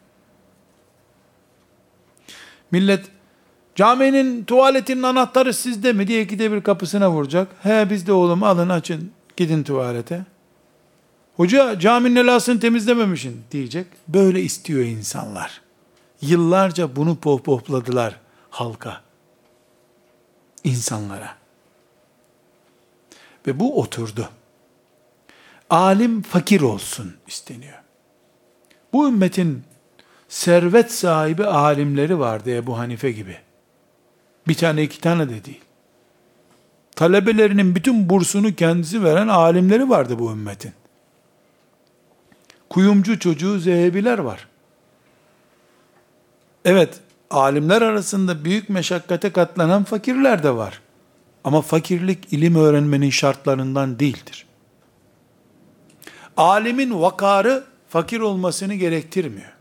Millet 2.71 3.05
caminin 3.77 4.43
tuvaletinin 4.43 5.03
anahtarı 5.03 5.53
sizde 5.53 5.93
mi 5.93 6.07
diye 6.07 6.21
ikide 6.21 6.51
bir 6.51 6.61
kapısına 6.61 7.11
vuracak. 7.11 7.47
He 7.63 7.89
bizde 7.89 8.13
oğlum 8.13 8.43
alın 8.43 8.69
açın 8.69 9.11
gidin 9.37 9.63
tuvalete. 9.63 10.25
Hoca 11.35 11.79
caminin 11.79 12.15
elasını 12.15 12.59
temizlememişsin 12.59 13.43
diyecek. 13.51 13.87
Böyle 14.07 14.41
istiyor 14.41 14.79
insanlar. 14.79 15.61
Yıllarca 16.21 16.95
bunu 16.95 17.15
pohpohladılar 17.15 18.19
halka. 18.49 19.01
insanlara. 20.63 21.35
Ve 23.47 23.59
bu 23.59 23.79
oturdu. 23.81 24.29
Alim 25.69 26.21
fakir 26.21 26.61
olsun 26.61 27.15
isteniyor. 27.27 27.81
Bu 28.93 29.07
ümmetin 29.07 29.63
servet 30.27 30.91
sahibi 30.91 31.45
alimleri 31.45 32.19
vardı 32.19 32.51
Ebu 32.55 32.77
Hanife 32.77 33.11
gibi. 33.11 33.46
Bir 34.47 34.55
tane 34.55 34.83
iki 34.83 35.01
tane 35.01 35.29
de 35.29 35.45
değil. 35.45 35.61
Talebelerinin 36.95 37.75
bütün 37.75 38.09
bursunu 38.09 38.55
kendisi 38.55 39.03
veren 39.03 39.27
alimleri 39.27 39.89
vardı 39.89 40.19
bu 40.19 40.31
ümmetin. 40.31 40.73
Kuyumcu 42.69 43.19
çocuğu 43.19 43.59
zehebiler 43.59 44.19
var. 44.19 44.47
Evet, 46.65 46.99
alimler 47.29 47.81
arasında 47.81 48.45
büyük 48.45 48.69
meşakkate 48.69 49.31
katlanan 49.31 49.83
fakirler 49.83 50.43
de 50.43 50.55
var. 50.55 50.81
Ama 51.43 51.61
fakirlik 51.61 52.33
ilim 52.33 52.55
öğrenmenin 52.55 53.09
şartlarından 53.09 53.99
değildir. 53.99 54.45
Alimin 56.37 57.01
vakarı 57.01 57.63
fakir 57.89 58.19
olmasını 58.19 58.73
gerektirmiyor. 58.73 59.53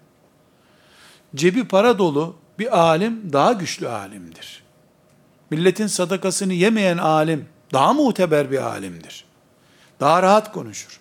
Cebi 1.35 1.69
para 1.69 1.99
dolu 1.99 2.37
bir 2.59 2.79
alim 2.79 3.33
daha 3.33 3.53
güçlü 3.53 3.89
alimdir. 3.89 4.66
Milletin 5.51 5.87
sadakasını 5.87 6.53
yemeyen 6.53 6.99
alim 6.99 7.49
daha 7.73 7.93
muteber 7.93 8.51
bir 8.51 8.59
alimdir. 8.59 9.25
Daha 10.01 10.23
rahat 10.23 10.53
konuşur. 10.53 11.01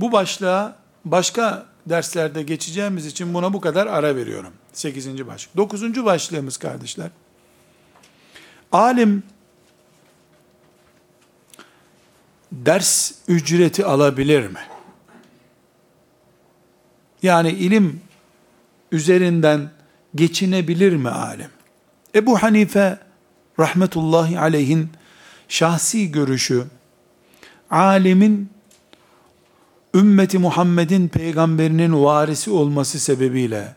Bu 0.00 0.12
başlığa 0.12 0.76
başka 1.04 1.66
derslerde 1.86 2.42
geçeceğimiz 2.42 3.06
için 3.06 3.34
buna 3.34 3.52
bu 3.52 3.60
kadar 3.60 3.86
ara 3.86 4.16
veriyorum. 4.16 4.52
8. 4.72 5.26
başlık. 5.26 5.56
9. 5.56 6.04
başlığımız 6.04 6.56
kardeşler. 6.56 7.10
Alim 8.72 9.22
ders 12.52 13.12
ücreti 13.28 13.84
alabilir 13.84 14.46
mi? 14.46 14.60
Yani 17.22 17.50
ilim 17.50 18.00
üzerinden 18.92 19.70
geçinebilir 20.14 20.96
mi 20.96 21.08
alim? 21.08 21.50
Ebu 22.14 22.42
Hanife 22.42 22.98
rahmetullahi 23.58 24.40
aleyhin 24.40 24.88
şahsi 25.48 26.12
görüşü 26.12 26.64
alimin 27.70 28.50
ümmeti 29.94 30.38
Muhammed'in 30.38 31.08
peygamberinin 31.08 32.04
varisi 32.04 32.50
olması 32.50 33.00
sebebiyle 33.00 33.74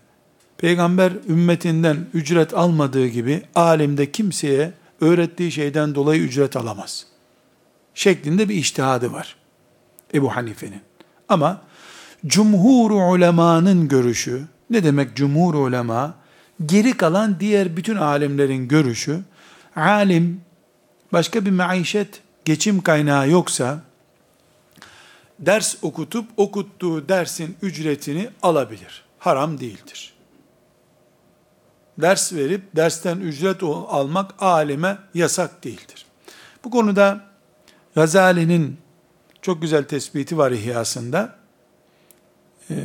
peygamber 0.57 1.13
ümmetinden 1.29 1.97
ücret 2.13 2.53
almadığı 2.53 3.07
gibi 3.07 3.43
alim 3.55 3.97
de 3.97 4.11
kimseye 4.11 4.73
öğrettiği 5.01 5.51
şeyden 5.51 5.95
dolayı 5.95 6.21
ücret 6.21 6.55
alamaz. 6.55 7.05
Şeklinde 7.93 8.49
bir 8.49 8.55
iştihadı 8.55 9.13
var. 9.13 9.35
Ebu 10.13 10.35
Hanife'nin. 10.35 10.81
Ama 11.29 11.61
cumhur 12.25 12.91
ulemanın 12.91 13.87
görüşü, 13.87 14.43
ne 14.69 14.83
demek 14.83 15.15
cumhur 15.15 15.53
ulema? 15.53 16.20
Geri 16.65 16.97
kalan 16.97 17.39
diğer 17.39 17.77
bütün 17.77 17.95
alimlerin 17.95 18.67
görüşü, 18.67 19.21
alim 19.75 20.41
başka 21.13 21.45
bir 21.45 21.51
maişet, 21.51 22.21
geçim 22.45 22.81
kaynağı 22.81 23.29
yoksa, 23.29 23.81
ders 25.39 25.75
okutup 25.81 26.25
okuttuğu 26.37 27.09
dersin 27.09 27.57
ücretini 27.61 28.29
alabilir. 28.41 29.03
Haram 29.19 29.59
değildir. 29.59 30.13
Ders 31.97 32.33
verip 32.33 32.75
dersten 32.75 33.17
ücret 33.17 33.63
almak 33.63 34.43
alime 34.43 34.97
yasak 35.13 35.63
değildir. 35.63 36.05
Bu 36.63 36.71
konuda 36.71 37.25
Gazali'nin 37.95 38.77
çok 39.41 39.61
güzel 39.61 39.83
tespiti 39.83 40.37
var 40.37 40.51
İhyasında. 40.51 41.35
E, 42.69 42.75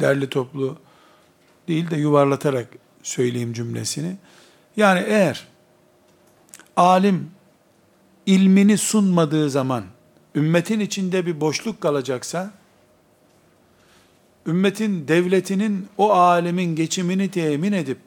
derli 0.00 0.28
toplu 0.28 0.78
değil 1.68 1.90
de 1.90 1.96
yuvarlatarak 1.96 2.81
söyleyeyim 3.02 3.52
cümlesini. 3.52 4.16
Yani 4.76 5.04
eğer 5.06 5.46
alim 6.76 7.30
ilmini 8.26 8.78
sunmadığı 8.78 9.50
zaman 9.50 9.84
ümmetin 10.34 10.80
içinde 10.80 11.26
bir 11.26 11.40
boşluk 11.40 11.80
kalacaksa, 11.80 12.52
ümmetin, 14.46 15.08
devletinin 15.08 15.88
o 15.98 16.12
alemin 16.12 16.76
geçimini 16.76 17.30
temin 17.30 17.72
edip, 17.72 17.98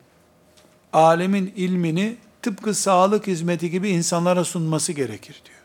alemin 0.93 1.53
ilmini 1.55 2.17
tıpkı 2.41 2.73
sağlık 2.73 3.27
hizmeti 3.27 3.69
gibi 3.69 3.89
insanlara 3.89 4.43
sunması 4.43 4.93
gerekir 4.93 5.41
diyor. 5.45 5.55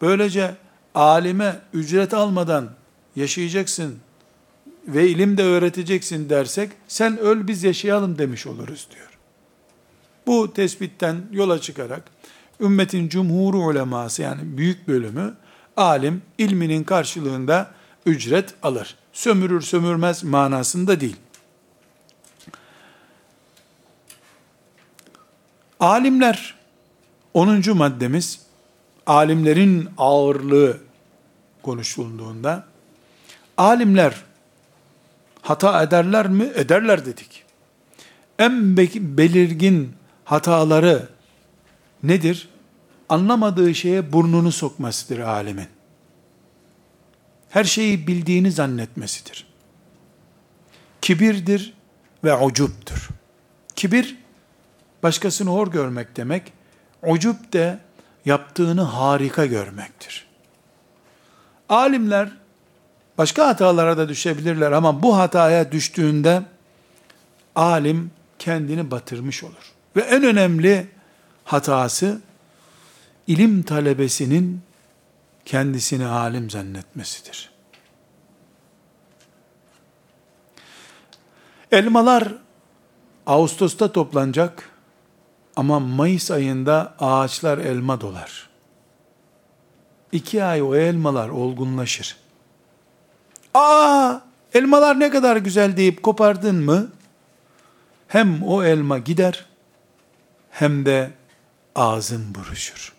Böylece 0.00 0.54
alime 0.94 1.60
ücret 1.72 2.14
almadan 2.14 2.70
yaşayacaksın 3.16 3.98
ve 4.94 5.08
ilim 5.08 5.36
de 5.36 5.42
öğreteceksin 5.42 6.30
dersek, 6.30 6.70
sen 6.88 7.18
öl 7.18 7.48
biz 7.48 7.64
yaşayalım 7.64 8.18
demiş 8.18 8.46
oluruz 8.46 8.88
diyor. 8.94 9.08
Bu 10.26 10.52
tespitten 10.52 11.16
yola 11.32 11.60
çıkarak, 11.60 12.04
ümmetin 12.60 13.08
cumhuru 13.08 13.58
uleması 13.58 14.22
yani 14.22 14.40
büyük 14.42 14.88
bölümü, 14.88 15.34
alim 15.76 16.22
ilminin 16.38 16.84
karşılığında 16.84 17.70
ücret 18.06 18.54
alır. 18.62 18.96
Sömürür 19.12 19.60
sömürmez 19.60 20.24
manasında 20.24 21.00
değil. 21.00 21.16
Alimler, 25.80 26.54
10. 27.34 27.76
maddemiz, 27.76 28.40
alimlerin 29.06 29.88
ağırlığı 29.98 30.76
konuşulduğunda, 31.62 32.66
alimler 33.56 34.14
hata 35.42 35.82
ederler 35.82 36.28
mi? 36.28 36.50
Ederler 36.54 37.06
dedik. 37.06 37.44
En 38.38 38.76
belirgin 38.96 39.92
hataları 40.24 41.08
nedir? 42.02 42.48
Anlamadığı 43.08 43.74
şeye 43.74 44.12
burnunu 44.12 44.52
sokmasıdır 44.52 45.18
alimin. 45.18 45.68
Her 47.50 47.64
şeyi 47.64 48.06
bildiğini 48.06 48.52
zannetmesidir. 48.52 49.46
Kibirdir 51.00 51.74
ve 52.24 52.36
ucuptur. 52.36 53.08
Kibir, 53.76 54.16
başkasını 55.02 55.50
hor 55.50 55.66
görmek 55.72 56.16
demek. 56.16 56.52
Ucup 57.02 57.52
de 57.52 57.78
yaptığını 58.24 58.82
harika 58.82 59.46
görmektir. 59.46 60.26
Alimler 61.68 62.39
başka 63.20 63.48
hatalara 63.48 63.96
da 63.96 64.08
düşebilirler 64.08 64.72
ama 64.72 65.02
bu 65.02 65.16
hataya 65.16 65.72
düştüğünde 65.72 66.42
alim 67.54 68.10
kendini 68.38 68.90
batırmış 68.90 69.44
olur. 69.44 69.72
Ve 69.96 70.00
en 70.00 70.22
önemli 70.22 70.88
hatası 71.44 72.20
ilim 73.26 73.62
talebesinin 73.62 74.62
kendisini 75.44 76.06
alim 76.06 76.50
zannetmesidir. 76.50 77.50
Elmalar 81.72 82.34
Ağustos'ta 83.26 83.92
toplanacak 83.92 84.70
ama 85.56 85.80
Mayıs 85.80 86.30
ayında 86.30 86.94
ağaçlar 87.00 87.58
elma 87.58 88.00
dolar. 88.00 88.48
İki 90.12 90.44
ay 90.44 90.62
o 90.62 90.74
elmalar 90.74 91.28
olgunlaşır. 91.28 92.19
Aa, 93.54 94.20
elmalar 94.54 95.00
ne 95.00 95.10
kadar 95.10 95.36
güzel 95.36 95.76
deyip 95.76 96.02
kopardın 96.02 96.64
mı, 96.64 96.90
hem 98.08 98.42
o 98.42 98.64
elma 98.64 98.98
gider, 98.98 99.46
hem 100.50 100.86
de 100.86 101.10
ağzın 101.74 102.34
buruşur. 102.34 102.94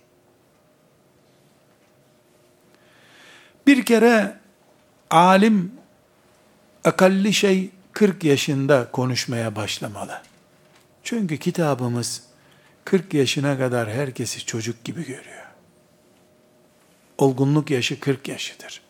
Bir 3.67 3.85
kere 3.85 4.37
alim 5.09 5.71
akalli 6.83 7.33
şey 7.33 7.69
40 7.93 8.23
yaşında 8.23 8.91
konuşmaya 8.91 9.55
başlamalı. 9.55 10.21
Çünkü 11.03 11.37
kitabımız 11.37 12.23
40 12.85 13.13
yaşına 13.13 13.57
kadar 13.57 13.89
herkesi 13.89 14.45
çocuk 14.45 14.83
gibi 14.83 15.05
görüyor. 15.05 15.45
Olgunluk 17.17 17.71
yaşı 17.71 17.99
40 17.99 18.27
yaşıdır. 18.27 18.81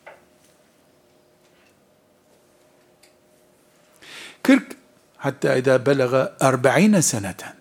40 4.52 4.64
hatta 5.18 5.56
ida 5.56 5.86
belaga 5.86 6.36
40 6.39 7.04
seneten. 7.04 7.54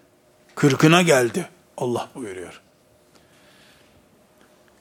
40'ına 0.57 1.03
geldi. 1.03 1.49
Allah 1.77 2.09
buyuruyor. 2.15 2.61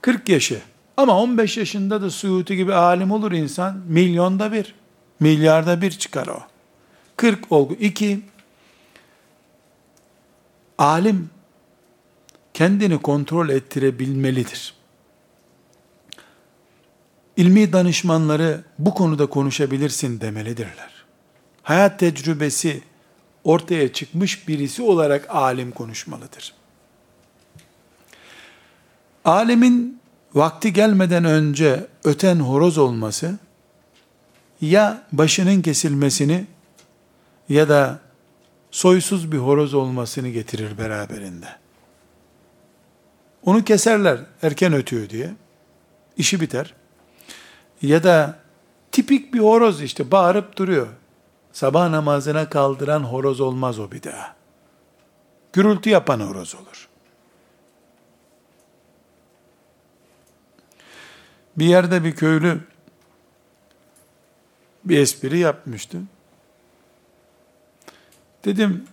40 0.02 0.30
yaşı. 0.30 0.62
Ama 0.98 1.22
15 1.22 1.58
yaşında 1.58 2.02
da 2.02 2.10
Suyuti 2.10 2.56
gibi 2.56 2.74
alim 2.74 3.12
olur 3.12 3.32
insan. 3.32 3.78
Milyonda 3.88 4.52
bir. 4.52 4.76
Milyarda 5.20 5.82
bir 5.82 5.92
çıkar 5.92 6.28
o. 6.28 6.40
40 7.18 7.52
olgu. 7.52 7.74
2. 7.74 8.22
Alim 10.78 11.30
kendini 12.54 13.02
kontrol 13.02 13.50
ettirebilmelidir. 13.50 14.74
İlmi 17.38 17.74
danışmanları 17.74 18.64
bu 18.80 18.94
konuda 18.94 19.26
konuşabilirsin 19.26 20.22
demelidirler. 20.22 20.99
Hayat 21.70 22.00
tecrübesi 22.00 22.82
ortaya 23.44 23.94
çıkmış 23.94 24.48
birisi 24.48 24.82
olarak 24.82 25.36
alim 25.36 25.72
konuşmalıdır. 25.72 26.54
Alemin 29.26 30.00
vakti 30.34 30.74
gelmeden 30.74 31.26
önce 31.26 31.88
öten 32.04 32.36
horoz 32.36 32.78
olması 32.78 33.38
ya 34.62 35.04
başının 35.12 35.62
kesilmesini 35.62 36.46
ya 37.50 37.70
da 37.70 38.00
soysuz 38.72 39.32
bir 39.32 39.38
horoz 39.38 39.74
olmasını 39.74 40.30
getirir 40.30 40.78
beraberinde. 40.78 41.48
Onu 43.46 43.64
keserler 43.64 44.20
erken 44.42 44.74
ötüyor 44.74 45.10
diye. 45.10 45.30
işi 46.18 46.42
biter. 46.42 46.74
Ya 47.82 48.04
da 48.04 48.40
tipik 48.92 49.34
bir 49.34 49.40
horoz 49.40 49.82
işte 49.82 50.12
bağırıp 50.12 50.58
duruyor. 50.58 50.88
Sabah 51.54 51.90
namazına 51.90 52.50
kaldıran 52.50 53.04
horoz 53.04 53.42
olmaz 53.42 53.80
o 53.80 53.92
bir 53.92 54.04
daha. 54.04 54.36
Gürültü 55.54 55.90
yapan 55.90 56.20
horoz 56.20 56.56
olur. 56.56 56.90
Bir 61.58 61.66
yerde 61.66 62.04
bir 62.04 62.16
köylü 62.16 62.60
bir 64.86 64.98
espri 64.98 65.40
yapmıştı. 65.40 65.98
Dedim, 68.46 68.88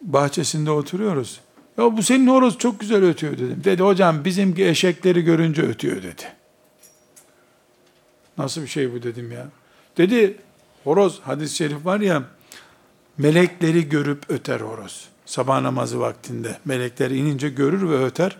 bahçesinde 0.00 0.70
oturuyoruz. 0.70 1.40
Ya 1.78 1.96
bu 1.96 2.02
senin 2.02 2.26
horoz 2.26 2.58
çok 2.58 2.80
güzel 2.80 3.04
ötüyor 3.04 3.32
dedim. 3.32 3.60
Dedi 3.64 3.82
hocam 3.82 4.24
bizimki 4.24 4.66
eşekleri 4.66 5.22
görünce 5.22 5.62
ötüyor 5.62 6.02
dedi. 6.02 6.22
Nasıl 8.38 8.62
bir 8.62 8.66
şey 8.66 8.92
bu 8.92 9.02
dedim 9.02 9.32
ya. 9.32 9.46
Dedi 9.96 10.36
horoz 10.86 11.20
hadis-i 11.20 11.56
şerif 11.56 11.86
var 11.86 12.00
ya 12.00 12.22
melekleri 13.18 13.88
görüp 13.88 14.22
öter 14.28 14.60
horoz. 14.60 15.08
Sabah 15.26 15.60
namazı 15.60 16.00
vaktinde 16.00 16.58
melekler 16.64 17.10
inince 17.10 17.48
görür 17.48 17.90
ve 17.90 18.04
öter. 18.04 18.36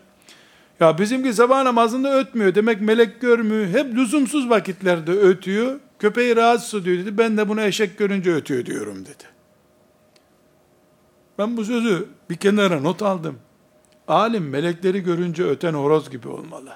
Ya 0.80 0.98
bizimki 0.98 1.32
sabah 1.32 1.62
namazında 1.62 2.18
ötmüyor. 2.18 2.54
Demek 2.54 2.80
melek 2.80 3.20
görmüyor. 3.20 3.66
Hep 3.66 3.94
lüzumsuz 3.94 4.50
vakitlerde 4.50 5.12
ötüyor. 5.12 5.80
Köpeği 5.98 6.36
rahatsız 6.36 6.82
ediyor 6.82 6.98
dedi. 6.98 7.18
Ben 7.18 7.36
de 7.36 7.48
bunu 7.48 7.62
eşek 7.62 7.98
görünce 7.98 8.34
ötüyor 8.34 8.66
diyorum 8.66 9.06
dedi. 9.06 9.24
Ben 11.38 11.56
bu 11.56 11.64
sözü 11.64 12.08
bir 12.30 12.36
kenara 12.36 12.80
not 12.80 13.02
aldım. 13.02 13.38
Alim 14.08 14.48
melekleri 14.48 15.00
görünce 15.00 15.44
öten 15.44 15.74
horoz 15.74 16.10
gibi 16.10 16.28
olmalı. 16.28 16.72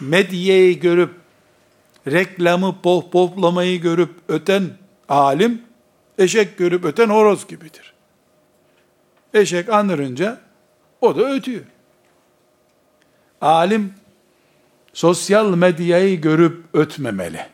Medyeyi 0.00 0.80
görüp, 0.80 1.10
reklamı 2.06 2.82
pohpohlamayı 2.82 3.80
görüp 3.80 4.10
öten 4.28 4.70
alim, 5.08 5.62
eşek 6.18 6.58
görüp 6.58 6.84
öten 6.84 7.08
horoz 7.08 7.46
gibidir. 7.46 7.94
Eşek 9.34 9.68
anırınca 9.68 10.40
o 11.00 11.16
da 11.16 11.30
ötüyor. 11.32 11.64
Alim 13.40 13.94
sosyal 14.92 15.54
medyayı 15.54 16.20
görüp 16.20 16.64
ötmemeli. 16.72 17.46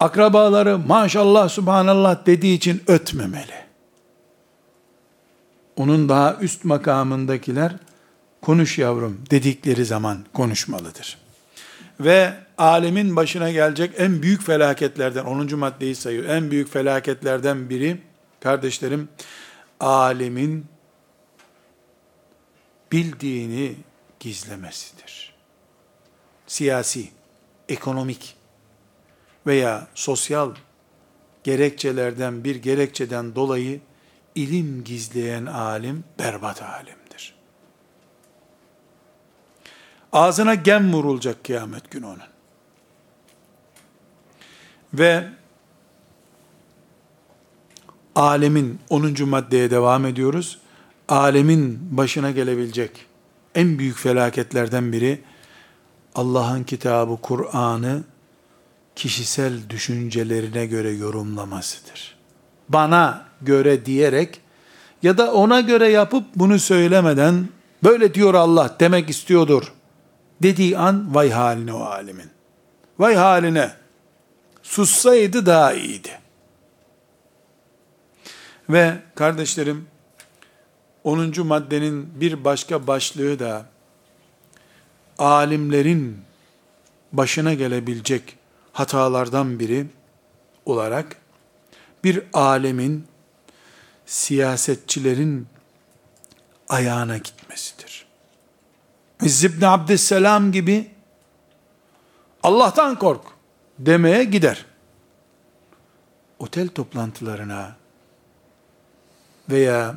Akrabaları 0.00 0.78
maşallah 0.78 1.48
subhanallah 1.48 2.26
dediği 2.26 2.54
için 2.56 2.82
ötmemeli. 2.86 3.68
Onun 5.76 6.08
daha 6.08 6.36
üst 6.40 6.64
makamındakiler 6.64 7.72
konuş 8.48 8.78
yavrum 8.78 9.20
dedikleri 9.30 9.84
zaman 9.84 10.24
konuşmalıdır. 10.32 11.18
Ve 12.00 12.34
alemin 12.58 13.16
başına 13.16 13.50
gelecek 13.50 13.94
en 13.98 14.22
büyük 14.22 14.42
felaketlerden 14.42 15.24
10. 15.24 15.58
maddeyi 15.58 15.94
sayıyor. 15.94 16.24
En 16.24 16.50
büyük 16.50 16.72
felaketlerden 16.72 17.70
biri 17.70 18.00
kardeşlerim 18.40 19.08
alemin 19.80 20.66
bildiğini 22.92 23.74
gizlemesidir. 24.20 25.34
Siyasi, 26.46 27.08
ekonomik 27.68 28.36
veya 29.46 29.88
sosyal 29.94 30.54
gerekçelerden 31.44 32.44
bir 32.44 32.56
gerekçeden 32.56 33.34
dolayı 33.34 33.80
ilim 34.34 34.84
gizleyen 34.84 35.46
alim 35.46 36.04
berbat 36.18 36.62
alimdir. 36.62 37.07
Ağzına 40.12 40.54
gem 40.54 40.92
vurulacak 40.92 41.44
kıyamet 41.44 41.90
günü 41.90 42.06
onun. 42.06 42.18
Ve 44.94 45.28
alemin 48.14 48.80
10. 48.90 49.28
maddeye 49.28 49.70
devam 49.70 50.06
ediyoruz 50.06 50.58
alemin 51.08 51.78
başına 51.90 52.30
gelebilecek 52.30 53.06
en 53.54 53.78
büyük 53.78 53.96
felaketlerden 53.96 54.92
biri 54.92 55.20
Allah'ın 56.14 56.64
kitabı 56.64 57.16
Kur'an'ı 57.22 58.04
kişisel 58.96 59.70
düşüncelerine 59.70 60.66
göre 60.66 60.90
yorumlamasıdır. 60.90 62.16
Bana 62.68 63.24
göre 63.42 63.86
diyerek 63.86 64.40
ya 65.02 65.18
da 65.18 65.32
ona 65.32 65.60
göre 65.60 65.88
yapıp 65.88 66.24
bunu 66.36 66.58
söylemeden 66.58 67.48
böyle 67.84 68.14
diyor 68.14 68.34
Allah 68.34 68.76
demek 68.80 69.10
istiyordur 69.10 69.72
dediği 70.42 70.78
an 70.78 71.14
vay 71.14 71.30
haline 71.30 71.72
o 71.72 71.80
alimin. 71.80 72.30
Vay 72.98 73.14
haline. 73.14 73.72
Sussaydı 74.62 75.46
daha 75.46 75.72
iyiydi. 75.72 76.20
Ve 78.70 78.96
kardeşlerim 79.14 79.86
10. 81.04 81.46
maddenin 81.46 82.20
bir 82.20 82.44
başka 82.44 82.86
başlığı 82.86 83.38
da 83.38 83.66
alimlerin 85.18 86.18
başına 87.12 87.54
gelebilecek 87.54 88.38
hatalardan 88.72 89.60
biri 89.60 89.86
olarak 90.66 91.16
bir 92.04 92.22
alemin 92.32 93.06
siyasetçilerin 94.06 95.46
ayağına 96.68 97.18
gitmesidir. 97.18 98.07
İzz 99.22 99.44
ibn 99.44 99.64
Abdüsselam 99.64 100.52
gibi 100.52 100.90
Allah'tan 102.42 102.98
kork 102.98 103.22
demeye 103.78 104.24
gider. 104.24 104.64
Otel 106.38 106.68
toplantılarına 106.68 107.76
veya 109.50 109.94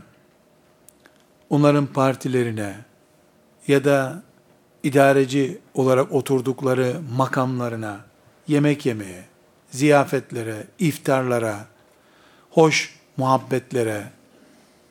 onların 1.50 1.86
partilerine 1.86 2.76
ya 3.68 3.84
da 3.84 4.24
idareci 4.84 5.60
olarak 5.74 6.12
oturdukları 6.12 7.02
makamlarına 7.18 8.00
yemek 8.48 8.86
yemeye, 8.86 9.26
ziyafetlere, 9.72 10.64
iftarlara, 10.80 11.66
hoş 12.50 12.96
muhabbetlere, 13.18 14.04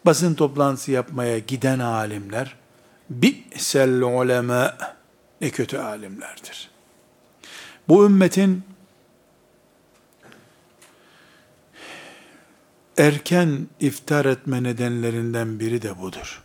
basın 0.06 0.34
toplantısı 0.34 0.90
yapmaya 0.90 1.38
giden 1.38 1.78
alimler, 1.78 2.56
bi'sel 3.10 4.02
ulema, 4.02 4.76
ne 5.40 5.50
kötü 5.50 5.78
alimlerdir. 5.78 6.70
Bu 7.88 8.06
ümmetin 8.06 8.62
erken 12.96 13.68
iftar 13.80 14.24
etme 14.24 14.62
nedenlerinden 14.62 15.60
biri 15.60 15.82
de 15.82 16.00
budur. 16.00 16.42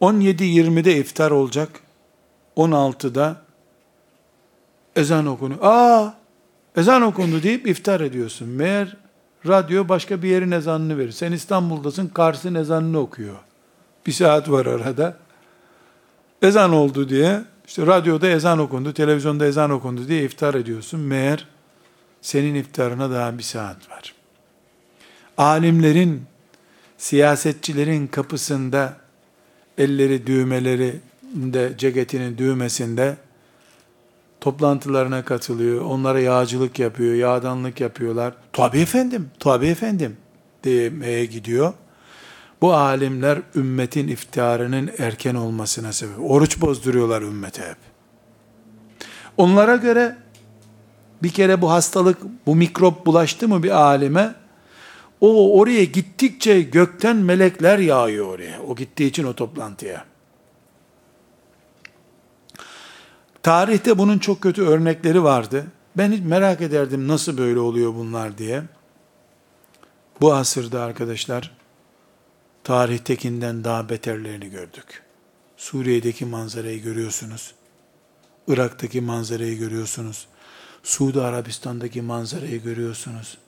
17-20'de 0.00 0.96
iftar 0.96 1.30
olacak. 1.30 1.80
16'da 2.56 3.42
ezan 4.96 5.26
okunu. 5.26 5.58
Aa, 5.62 6.14
ezan 6.76 7.02
okundu 7.02 7.42
deyip 7.42 7.66
iftar 7.66 8.00
ediyorsun. 8.00 8.48
Meğer 8.48 8.96
radyo 9.46 9.88
başka 9.88 10.22
bir 10.22 10.28
yerin 10.28 10.50
ezanını 10.50 10.98
verir. 10.98 11.12
Sen 11.12 11.32
İstanbul'dasın, 11.32 12.06
Kars'ın 12.06 12.54
ezanını 12.54 12.98
okuyor. 12.98 13.36
Bir 14.06 14.12
saat 14.12 14.50
var 14.50 14.66
arada. 14.66 15.16
Ezan 16.42 16.72
oldu 16.72 17.08
diye, 17.08 17.42
işte 17.66 17.86
radyoda 17.86 18.28
ezan 18.28 18.58
okundu, 18.58 18.92
televizyonda 18.92 19.46
ezan 19.46 19.70
okundu 19.70 20.08
diye 20.08 20.22
iftar 20.22 20.54
ediyorsun. 20.54 21.00
Meğer 21.00 21.46
senin 22.22 22.54
iftarına 22.54 23.10
daha 23.10 23.38
bir 23.38 23.42
saat 23.42 23.90
var. 23.90 24.14
Alimlerin, 25.38 26.22
siyasetçilerin 26.98 28.06
kapısında 28.06 28.96
elleri 29.78 30.26
düğmelerinde, 30.26 31.72
ceketinin 31.78 32.38
düğmesinde 32.38 33.16
toplantılarına 34.40 35.24
katılıyor, 35.24 35.84
onlara 35.84 36.20
yağcılık 36.20 36.78
yapıyor, 36.78 37.14
yağdanlık 37.14 37.80
yapıyorlar. 37.80 38.34
Tabi 38.52 38.78
efendim, 38.78 39.30
tabi 39.38 39.66
efendim 39.66 40.16
demeye 40.64 41.24
gidiyor. 41.24 41.72
Bu 42.60 42.74
alimler 42.74 43.38
ümmetin 43.54 44.08
iftarının 44.08 44.90
erken 44.98 45.34
olmasına 45.34 45.92
sebep. 45.92 46.30
Oruç 46.30 46.60
bozduruyorlar 46.60 47.22
ümmete 47.22 47.62
hep. 47.62 47.76
Onlara 49.36 49.76
göre 49.76 50.16
bir 51.22 51.30
kere 51.30 51.62
bu 51.62 51.70
hastalık, 51.70 52.18
bu 52.46 52.56
mikrop 52.56 53.06
bulaştı 53.06 53.48
mı 53.48 53.62
bir 53.62 53.70
alime, 53.70 54.34
o 55.20 55.58
oraya 55.58 55.84
gittikçe 55.84 56.62
gökten 56.62 57.16
melekler 57.16 57.78
yağıyor 57.78 58.26
oraya. 58.26 58.62
O 58.62 58.76
gittiği 58.76 59.06
için 59.06 59.24
o 59.24 59.32
toplantıya. 59.32 60.04
Tarihte 63.42 63.98
bunun 63.98 64.18
çok 64.18 64.40
kötü 64.40 64.62
örnekleri 64.62 65.22
vardı. 65.24 65.66
Ben 65.96 66.12
hiç 66.12 66.22
merak 66.24 66.60
ederdim 66.60 67.08
nasıl 67.08 67.38
böyle 67.38 67.58
oluyor 67.58 67.94
bunlar 67.94 68.38
diye. 68.38 68.62
Bu 70.20 70.34
asırda 70.34 70.82
arkadaşlar, 70.82 71.56
tarihtekinden 72.64 73.64
daha 73.64 73.88
beterlerini 73.88 74.50
gördük. 74.50 75.02
Suriye'deki 75.56 76.24
manzarayı 76.24 76.82
görüyorsunuz. 76.82 77.54
Irak'taki 78.48 79.00
manzarayı 79.00 79.58
görüyorsunuz. 79.58 80.26
Suudi 80.82 81.20
Arabistan'daki 81.20 82.02
manzarayı 82.02 82.62
görüyorsunuz. 82.62 83.38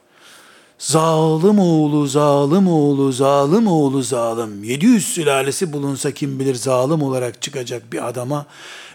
Zalim 0.81 1.59
oğlu, 1.59 2.07
zalim 2.07 2.69
oğlu, 2.69 3.13
zalim 3.13 3.67
oğlu, 3.67 4.03
zalim. 4.03 4.65
700 4.65 5.09
sülalesi 5.09 5.73
bulunsa 5.73 6.11
kim 6.11 6.41
bilir 6.41 6.55
zalim 6.55 7.03
olarak 7.03 7.43
çıkacak 7.43 7.93
bir 7.93 8.09
adama 8.09 8.47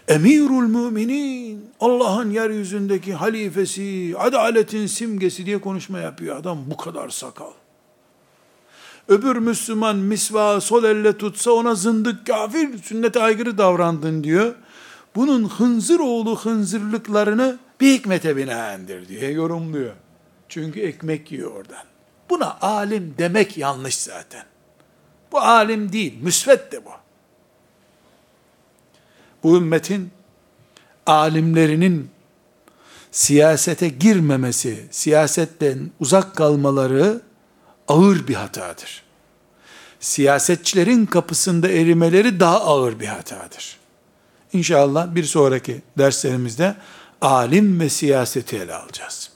Emirul 0.08 0.66
müminin, 0.68 1.70
Allah'ın 1.80 2.30
yeryüzündeki 2.30 3.14
halifesi, 3.14 4.14
adaletin 4.18 4.86
simgesi 4.86 5.46
diye 5.46 5.60
konuşma 5.60 5.98
yapıyor 5.98 6.36
adam 6.36 6.58
bu 6.66 6.76
kadar 6.76 7.08
sakal. 7.08 7.52
Öbür 9.08 9.36
Müslüman 9.36 9.96
misva 9.96 10.60
sol 10.60 10.84
elle 10.84 11.18
tutsa 11.18 11.50
ona 11.50 11.74
zındık 11.74 12.26
kafir 12.26 12.82
sünnete 12.82 13.22
aykırı 13.22 13.58
davrandın 13.58 14.24
diyor. 14.24 14.54
Bunun 15.16 15.44
hınzır 15.48 16.00
oğlu 16.00 16.36
hınzırlıklarını 16.36 17.58
bir 17.80 17.92
hikmete 17.92 18.36
binaendir 18.36 19.08
diye 19.08 19.30
yorumluyor. 19.30 20.05
Çünkü 20.48 20.80
ekmek 20.80 21.32
yiyor 21.32 21.50
oradan. 21.50 21.84
Buna 22.30 22.58
alim 22.60 23.14
demek 23.18 23.58
yanlış 23.58 23.96
zaten. 23.96 24.44
Bu 25.32 25.38
alim 25.38 25.92
değil, 25.92 26.14
müsvet 26.22 26.72
de 26.72 26.84
bu. 26.84 26.90
Bu 29.42 29.56
ümmetin 29.56 30.10
alimlerinin 31.06 32.10
siyasete 33.10 33.88
girmemesi, 33.88 34.86
siyasetten 34.90 35.90
uzak 36.00 36.36
kalmaları 36.36 37.20
ağır 37.88 38.28
bir 38.28 38.34
hatadır. 38.34 39.02
Siyasetçilerin 40.00 41.06
kapısında 41.06 41.68
erimeleri 41.68 42.40
daha 42.40 42.60
ağır 42.60 43.00
bir 43.00 43.06
hatadır. 43.06 43.78
İnşallah 44.52 45.14
bir 45.14 45.24
sonraki 45.24 45.82
derslerimizde 45.98 46.74
alim 47.20 47.80
ve 47.80 47.88
siyaseti 47.88 48.56
ele 48.56 48.74
alacağız. 48.74 49.35